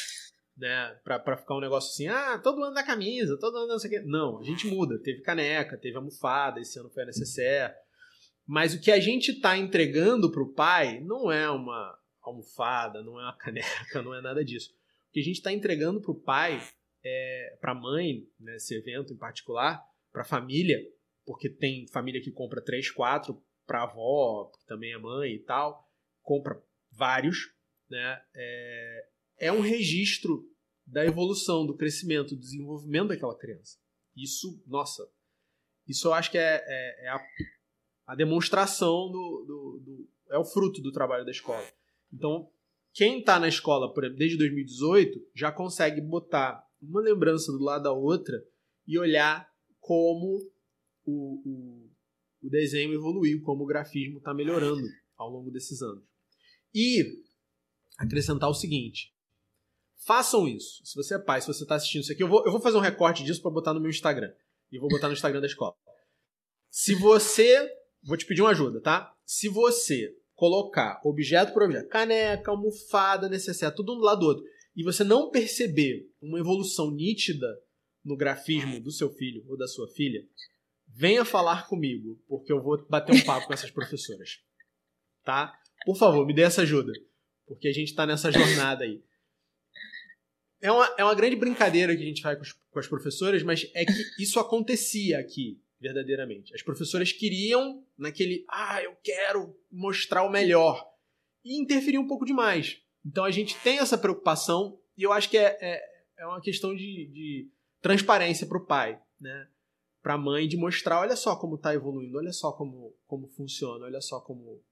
Né? 0.57 0.89
Pra, 1.05 1.17
pra 1.17 1.37
ficar 1.37 1.55
um 1.55 1.61
negócio 1.61 1.91
assim, 1.91 2.09
ah, 2.09 2.37
todo 2.39 2.65
ano 2.65 2.75
da 2.75 2.83
camisa, 2.83 3.39
todo 3.39 3.59
ano 3.59 3.69
não 3.69 3.79
sei 3.79 3.91
o 3.91 3.93
quê. 3.93 4.09
Não, 4.09 4.41
a 4.41 4.43
gente 4.43 4.67
muda. 4.67 4.99
Teve 4.99 5.21
caneca, 5.21 5.79
teve 5.79 5.97
almofada, 5.97 6.61
esse 6.61 6.81
ano 6.81 6.91
foi 6.91 7.05
a 7.05 7.07
necessaire. 7.07 7.75
Mas 8.45 8.75
o 8.75 8.81
que 8.81 8.91
a 8.91 8.99
gente 8.99 9.31
está 9.31 9.57
entregando 9.57 10.31
para 10.33 10.43
o 10.43 10.53
pai 10.53 10.99
não 11.01 11.31
é 11.31 11.49
uma 11.49 11.97
almofada, 12.21 13.05
não 13.05 13.21
é 13.21 13.23
uma 13.23 13.37
caneca, 13.39 14.03
não 14.03 14.15
é 14.15 14.21
nada 14.21 14.45
disso. 14.45 14.71
O 15.11 15.13
que 15.13 15.21
a 15.21 15.25
gente 15.25 15.37
está 15.37 15.53
entregando 15.53 16.01
para 16.01 16.11
o 16.11 16.21
pai, 16.21 16.61
é, 17.05 17.57
para 17.61 17.71
a 17.71 17.75
mãe, 17.75 18.27
nesse 18.39 18.75
evento 18.75 19.13
em 19.13 19.17
particular, 19.17 19.81
para 20.13 20.23
a 20.23 20.27
família, 20.27 20.81
porque 21.27 21.51
tem 21.51 21.87
família 21.89 22.23
que 22.23 22.31
compra 22.31 22.63
três, 22.63 22.91
quatro, 22.91 23.43
para 23.67 23.83
avó, 23.83 24.51
que 24.59 24.65
também 24.67 24.93
é 24.93 24.99
mãe 24.99 25.35
e 25.35 25.41
tal, 25.41 25.85
compra 26.23 26.63
vários, 26.93 27.53
né? 27.91 28.23
É, 28.35 29.09
é 29.39 29.53
um 29.53 29.61
registro 29.61 30.49
da 30.87 31.05
evolução, 31.05 31.67
do 31.67 31.77
crescimento, 31.77 32.35
do 32.35 32.41
desenvolvimento 32.41 33.09
daquela 33.09 33.37
criança. 33.37 33.77
Isso, 34.17 34.63
nossa, 34.67 35.07
isso 35.87 36.07
eu 36.07 36.15
acho 36.15 36.31
que 36.31 36.39
é, 36.39 36.65
é, 36.65 37.07
é 37.07 37.09
a, 37.09 37.21
a, 38.07 38.15
demonstração 38.15 39.11
do, 39.11 39.45
do, 39.47 39.83
do, 39.85 40.09
é 40.31 40.39
o 40.39 40.45
fruto 40.45 40.81
do 40.81 40.93
trabalho 40.93 41.25
da 41.25 41.33
escola. 41.33 41.67
Então, 42.13 42.49
quem 42.93 43.19
está 43.19 43.39
na 43.41 43.49
escola 43.49 43.93
por 43.93 44.09
desde 44.15 44.39
2018 44.39 45.29
já 45.35 45.51
consegue 45.51 46.01
botar 46.01 46.65
uma 46.81 47.01
lembrança 47.01 47.51
do 47.51 47.63
lado 47.63 47.83
da 47.83 47.93
outra 47.93 48.43
e 48.87 48.99
olhar 48.99 49.51
como 49.81 50.41
o, 51.07 51.41
o, 51.45 51.91
o 52.43 52.51
desenho 52.51 52.93
evoluiu, 52.93 53.41
como 53.43 53.65
o 53.65 53.67
grafismo 53.67 54.19
está 54.19 54.35
melhorando 54.35 54.87
ao 55.17 55.31
longo 55.31 55.51
desses 55.51 55.81
anos. 55.81 56.05
E 56.75 57.23
acrescentar 57.97 58.51
o 58.51 58.55
seguinte: 58.55 59.15
façam 60.05 60.47
isso. 60.47 60.85
Se 60.85 60.95
você 60.95 61.15
é 61.15 61.19
pai, 61.19 61.41
se 61.41 61.47
você 61.47 61.63
está 61.63 61.77
assistindo 61.77 62.03
isso 62.03 62.13
aqui, 62.13 62.23
eu 62.23 62.29
vou, 62.29 62.45
eu 62.45 62.53
vou 62.53 62.61
fazer 62.61 62.77
um 62.77 62.81
recorte 62.81 63.25
disso 63.25 63.41
para 63.41 63.51
botar 63.51 63.73
no 63.73 63.81
meu 63.81 63.91
Instagram. 63.91 64.33
E 64.71 64.79
vou 64.79 64.89
botar 64.89 65.07
no 65.07 65.15
Instagram 65.15 65.41
da 65.41 65.47
escola. 65.47 65.75
Se 66.71 66.95
você. 66.95 67.73
Vou 68.03 68.17
te 68.17 68.27
pedir 68.27 68.43
uma 68.43 68.51
ajuda, 68.51 68.81
tá? 68.81 69.13
Se 69.25 69.49
você 69.49 70.15
colocar 70.35 71.01
objeto 71.03 71.53
por 71.53 71.63
objeto, 71.63 71.89
caneca, 71.89 72.51
almofada, 72.51 73.29
necessário, 73.29 73.75
tudo 73.75 73.95
um 73.95 73.97
do 73.97 74.05
lado 74.05 74.21
do 74.21 74.27
outro, 74.27 74.45
e 74.77 74.85
você 74.85 75.03
não 75.03 75.31
perceber 75.31 76.09
uma 76.21 76.39
evolução 76.39 76.93
nítida 76.93 77.49
no 78.05 78.17
grafismo 78.17 78.79
do 78.79 78.93
seu 78.93 79.11
filho 79.11 79.43
ou 79.49 79.57
da 79.57 79.67
sua 79.67 79.89
filha, 79.89 80.25
venha 80.97 81.27
falar 81.27 81.69
comigo, 81.69 82.19
porque 82.27 82.51
eu 82.51 82.63
vou 82.63 82.85
bater 82.89 83.15
um 83.15 83.25
papo 83.25 83.47
com 83.47 83.53
essas 83.53 83.71
professoras. 83.71 84.41
Tá? 85.23 85.53
Por 85.85 85.97
favor, 85.97 86.27
me 86.27 86.35
dê 86.35 86.43
essa 86.43 86.63
ajuda, 86.63 86.93
porque 87.47 87.69
a 87.69 87.73
gente 87.73 87.89
está 87.89 88.07
nessa 88.07 88.33
jornada 88.33 88.85
aí. 88.85 89.03
É 90.61 90.73
uma, 90.73 90.95
é 90.97 91.05
uma 91.05 91.15
grande 91.15 91.37
brincadeira 91.37 91.95
que 91.95 92.03
a 92.03 92.07
gente 92.07 92.23
faz 92.23 92.37
com, 92.39 92.43
os, 92.43 92.53
com 92.53 92.79
as 92.79 92.89
professoras, 92.89 93.43
mas 93.43 93.71
é 93.75 93.85
que 93.85 93.93
isso 94.19 94.41
acontecia 94.41 95.19
aqui 95.19 95.61
verdadeiramente. 95.79 96.55
As 96.55 96.63
professoras 96.63 97.13
queriam 97.13 97.85
naquele, 97.99 98.47
ah, 98.49 98.83
eu 98.83 98.97
quero 99.05 99.55
mostrar 99.71 100.23
o 100.23 100.31
melhor. 100.31 100.83
E 101.45 101.61
interferir 101.61 101.99
um 101.99 102.09
pouco 102.09 102.25
demais. 102.25 102.81
Então 103.05 103.25
a 103.25 103.31
gente 103.31 103.55
tem 103.59 103.79
essa 103.79 103.99
preocupação 103.99 104.81
e 104.97 105.03
eu 105.03 105.13
acho 105.13 105.29
que 105.29 105.37
é, 105.37 105.57
é, 105.61 105.83
é 106.19 106.27
uma 106.27 106.41
questão 106.41 106.75
de, 106.75 107.07
de 107.13 107.51
transparência 107.83 108.47
para 108.47 108.59
o 108.59 108.67
pai, 108.67 108.99
né? 109.21 109.47
Para 110.07 110.15
a 110.15 110.19
mãe 110.19 110.47
de 110.47 110.57
mostrar, 110.57 111.01
olha 111.01 111.17
só 111.17 111.35
como 111.35 111.57
está 111.57 111.75
evoluindo, 111.75 112.17
olha 112.17 112.31
só 112.31 112.53
como, 112.53 112.95
como 113.09 113.27
funciona, 113.27 113.87
olha 113.87 114.01
só 114.01 114.21
como, 114.21 114.63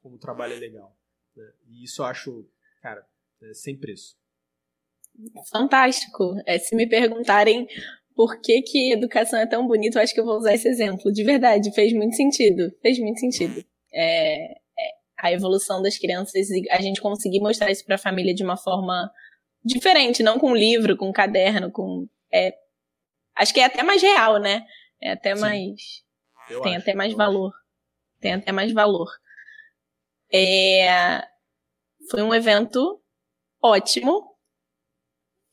como 0.00 0.14
o 0.14 0.18
trabalho 0.20 0.52
é 0.52 0.56
legal. 0.56 0.96
Né? 1.34 1.52
E 1.66 1.82
isso 1.82 2.00
eu 2.00 2.06
acho, 2.06 2.48
cara, 2.80 3.04
é 3.42 3.52
sem 3.54 3.76
preço. 3.76 4.16
Fantástico. 5.50 6.36
É, 6.46 6.60
se 6.60 6.76
me 6.76 6.88
perguntarem 6.88 7.66
por 8.14 8.40
que, 8.40 8.62
que 8.62 8.92
educação 8.92 9.40
é 9.40 9.46
tão 9.48 9.66
bonito, 9.66 9.98
eu 9.98 10.02
acho 10.02 10.14
que 10.14 10.20
eu 10.20 10.24
vou 10.24 10.36
usar 10.36 10.54
esse 10.54 10.68
exemplo. 10.68 11.12
De 11.12 11.24
verdade, 11.24 11.74
fez 11.74 11.92
muito 11.92 12.14
sentido. 12.14 12.72
Fez 12.80 12.96
muito 13.00 13.18
sentido. 13.18 13.64
É, 13.92 14.52
é, 14.52 14.58
a 15.18 15.32
evolução 15.32 15.82
das 15.82 15.98
crianças 15.98 16.46
a 16.70 16.80
gente 16.80 17.00
conseguir 17.00 17.40
mostrar 17.40 17.68
isso 17.68 17.84
para 17.84 17.96
a 17.96 17.98
família 17.98 18.32
de 18.32 18.44
uma 18.44 18.56
forma 18.56 19.10
diferente, 19.64 20.22
não 20.22 20.38
com 20.38 20.54
livro, 20.54 20.96
com 20.96 21.12
caderno, 21.12 21.72
com. 21.72 22.08
É, 22.32 22.54
acho 23.34 23.52
que 23.52 23.58
é 23.58 23.64
até 23.64 23.82
mais 23.82 24.00
real, 24.00 24.38
né? 24.38 24.64
É 25.04 25.12
até 25.12 25.34
Sim. 25.34 25.40
mais. 25.42 26.02
Eu 26.48 26.62
tem 26.62 26.74
acho, 26.74 26.82
até 26.82 26.94
mais 26.94 27.12
valor. 27.12 27.50
Acho. 27.50 28.20
Tem 28.20 28.32
até 28.32 28.52
mais 28.52 28.72
valor. 28.72 29.08
É, 30.32 31.22
foi 32.10 32.22
um 32.22 32.34
evento 32.34 33.00
ótimo 33.62 34.34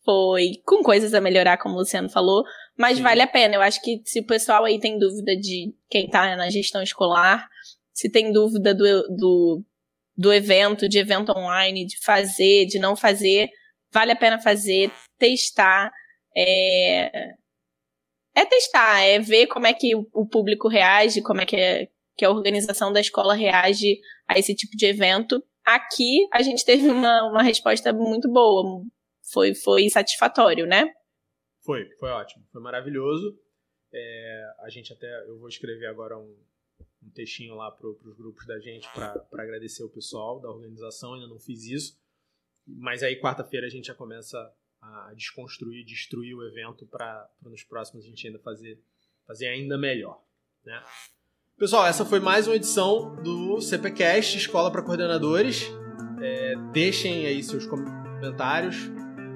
foi 0.04 0.62
com 0.66 0.82
coisas 0.82 1.14
a 1.14 1.22
melhorar, 1.22 1.58
como 1.58 1.76
o 1.76 1.80
Luciano 1.80 2.10
falou, 2.10 2.44
mas 2.78 2.98
Sim. 2.98 3.04
vale 3.04 3.22
a 3.22 3.28
pena. 3.28 3.56
Eu 3.56 3.62
acho 3.62 3.82
que 3.82 4.02
se 4.06 4.20
o 4.20 4.26
pessoal 4.26 4.66
aí 4.66 4.80
tem 4.80 4.98
dúvida 4.98 5.36
de 5.36 5.74
quem 5.90 6.10
tá 6.10 6.36
na 6.36 6.50
gestão 6.50 6.82
escolar, 6.82 7.48
se 7.94 8.10
tem 8.10 8.32
dúvida 8.32 8.74
do, 8.74 8.84
do, 9.16 9.64
do 10.18 10.34
evento, 10.34 10.90
de 10.90 10.98
evento 10.98 11.32
online, 11.32 11.86
de 11.86 12.00
fazer, 12.04 12.66
de 12.66 12.80
não 12.80 12.96
fazer, 12.96 13.50
vale 13.92 14.12
a 14.12 14.16
pena 14.16 14.40
fazer, 14.40 14.92
testar. 15.20 15.92
É, 16.36 17.34
é 18.42 18.46
testar, 18.46 19.02
é 19.02 19.20
ver 19.20 19.48
como 19.48 19.68
é 19.68 19.74
que 19.74 19.96
o 19.96 20.28
público 20.28 20.68
reage, 20.68 21.22
como 21.22 21.42
é 21.42 21.46
que, 21.46 21.56
é, 21.56 21.88
que 22.18 22.26
a 22.26 22.30
organização 22.30 22.92
da 22.92 23.00
escola 23.00 23.34
reage 23.34 24.00
a 24.28 24.38
esse 24.38 24.56
tipo 24.56 24.76
de 24.76 24.86
evento. 24.86 25.44
Aqui 25.66 26.28
a 26.34 26.42
gente 26.42 26.66
teve 26.66 26.90
uma, 26.90 27.30
uma 27.30 27.44
resposta 27.44 27.94
muito 27.94 28.32
boa, 28.32 28.84
foi, 29.32 29.54
foi 29.54 29.90
satisfatório, 29.90 30.66
né? 30.66 30.92
Foi, 31.64 31.88
foi 32.00 32.10
ótimo, 32.10 32.44
foi 32.52 32.62
maravilhoso. 32.62 33.38
É, 33.94 34.54
a 34.60 34.70
gente 34.70 34.92
até, 34.92 35.08
eu 35.28 35.38
vou 35.38 35.48
escrever 35.48 35.88
agora 35.88 36.18
um, 36.18 36.36
um 37.04 37.10
textinho 37.12 37.56
lá 37.56 37.70
para 37.72 37.88
os 37.88 38.18
grupos 38.18 38.46
da 38.48 38.60
gente 38.60 38.88
para 38.94 39.28
agradecer 39.34 39.84
o 39.84 39.90
pessoal 39.90 40.40
da 40.40 40.50
organização, 40.50 41.14
ainda 41.14 41.28
não 41.28 41.40
fiz 41.40 41.66
isso. 41.66 42.00
Mas 42.66 43.04
aí 43.04 43.20
quarta-feira 43.20 43.68
a 43.68 43.70
gente 43.70 43.88
já 43.88 43.96
começa 43.96 44.38
a 44.82 45.14
desconstruir, 45.16 45.86
destruir 45.86 46.36
o 46.36 46.44
evento 46.44 46.86
para 46.88 47.30
nos 47.42 47.64
próximos 47.64 48.04
a 48.04 48.08
gente 48.08 48.26
ainda 48.28 48.40
fazer, 48.40 48.80
fazer 49.28 49.48
ainda 49.48 49.78
melhor. 49.78 50.22
Né? 50.66 50.82
Pessoal, 51.58 51.86
essa 51.86 52.04
foi 52.04 52.20
mais 52.20 52.48
uma 52.48 52.56
edição 52.56 53.16
do 53.22 53.62
CPCast 53.62 54.38
Escola 54.38 54.72
para 54.72 54.82
Coordenadores. 54.82 55.64
É, 56.20 56.56
deixem 56.72 57.26
aí 57.26 57.44
seus 57.44 57.66
comentários, 57.66 58.90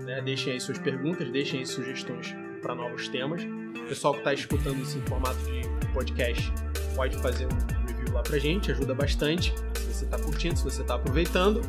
né? 0.04 0.22
Deixem 0.22 0.54
aí 0.54 0.60
suas 0.60 0.80
perguntas, 0.80 1.30
deixem 1.32 1.60
aí 1.60 1.66
sugestões 1.66 2.34
para 2.62 2.74
novos 2.74 3.08
temas. 3.08 3.44
O 3.44 3.88
pessoal 3.88 4.14
que 4.14 4.20
está 4.20 4.34
escutando 4.34 4.82
esse 4.82 5.00
formato 5.02 5.38
de 5.46 5.94
podcast 5.94 6.52
pode 6.96 7.16
fazer 7.18 7.46
um 7.46 7.86
review 7.88 8.14
lá 8.14 8.24
pra 8.24 8.40
gente, 8.40 8.72
ajuda 8.72 8.96
bastante. 8.96 9.54
Se 9.76 9.94
você 9.94 10.06
está 10.06 10.20
curtindo, 10.20 10.58
se 10.58 10.64
você 10.64 10.82
está 10.82 10.96
aproveitando. 10.96 11.62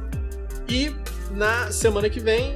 E 0.68 0.88
na 1.36 1.70
semana 1.70 2.08
que 2.08 2.18
vem, 2.18 2.54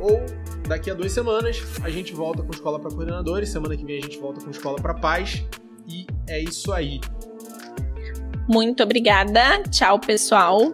ou 0.00 0.24
daqui 0.68 0.90
a 0.90 0.94
duas 0.94 1.12
semanas, 1.12 1.62
a 1.82 1.90
gente 1.90 2.12
volta 2.12 2.42
com 2.42 2.50
Escola 2.50 2.78
para 2.78 2.90
Coordenadores. 2.90 3.48
Semana 3.48 3.76
que 3.76 3.84
vem 3.84 3.98
a 3.98 4.02
gente 4.02 4.18
volta 4.18 4.40
com 4.40 4.50
Escola 4.50 4.76
para 4.76 4.94
Paz. 4.94 5.44
E 5.88 6.06
é 6.28 6.40
isso 6.40 6.72
aí. 6.72 7.00
Muito 8.48 8.82
obrigada. 8.82 9.62
Tchau, 9.70 9.98
pessoal. 9.98 10.72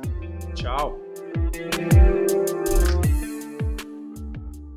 Tchau. 0.54 1.07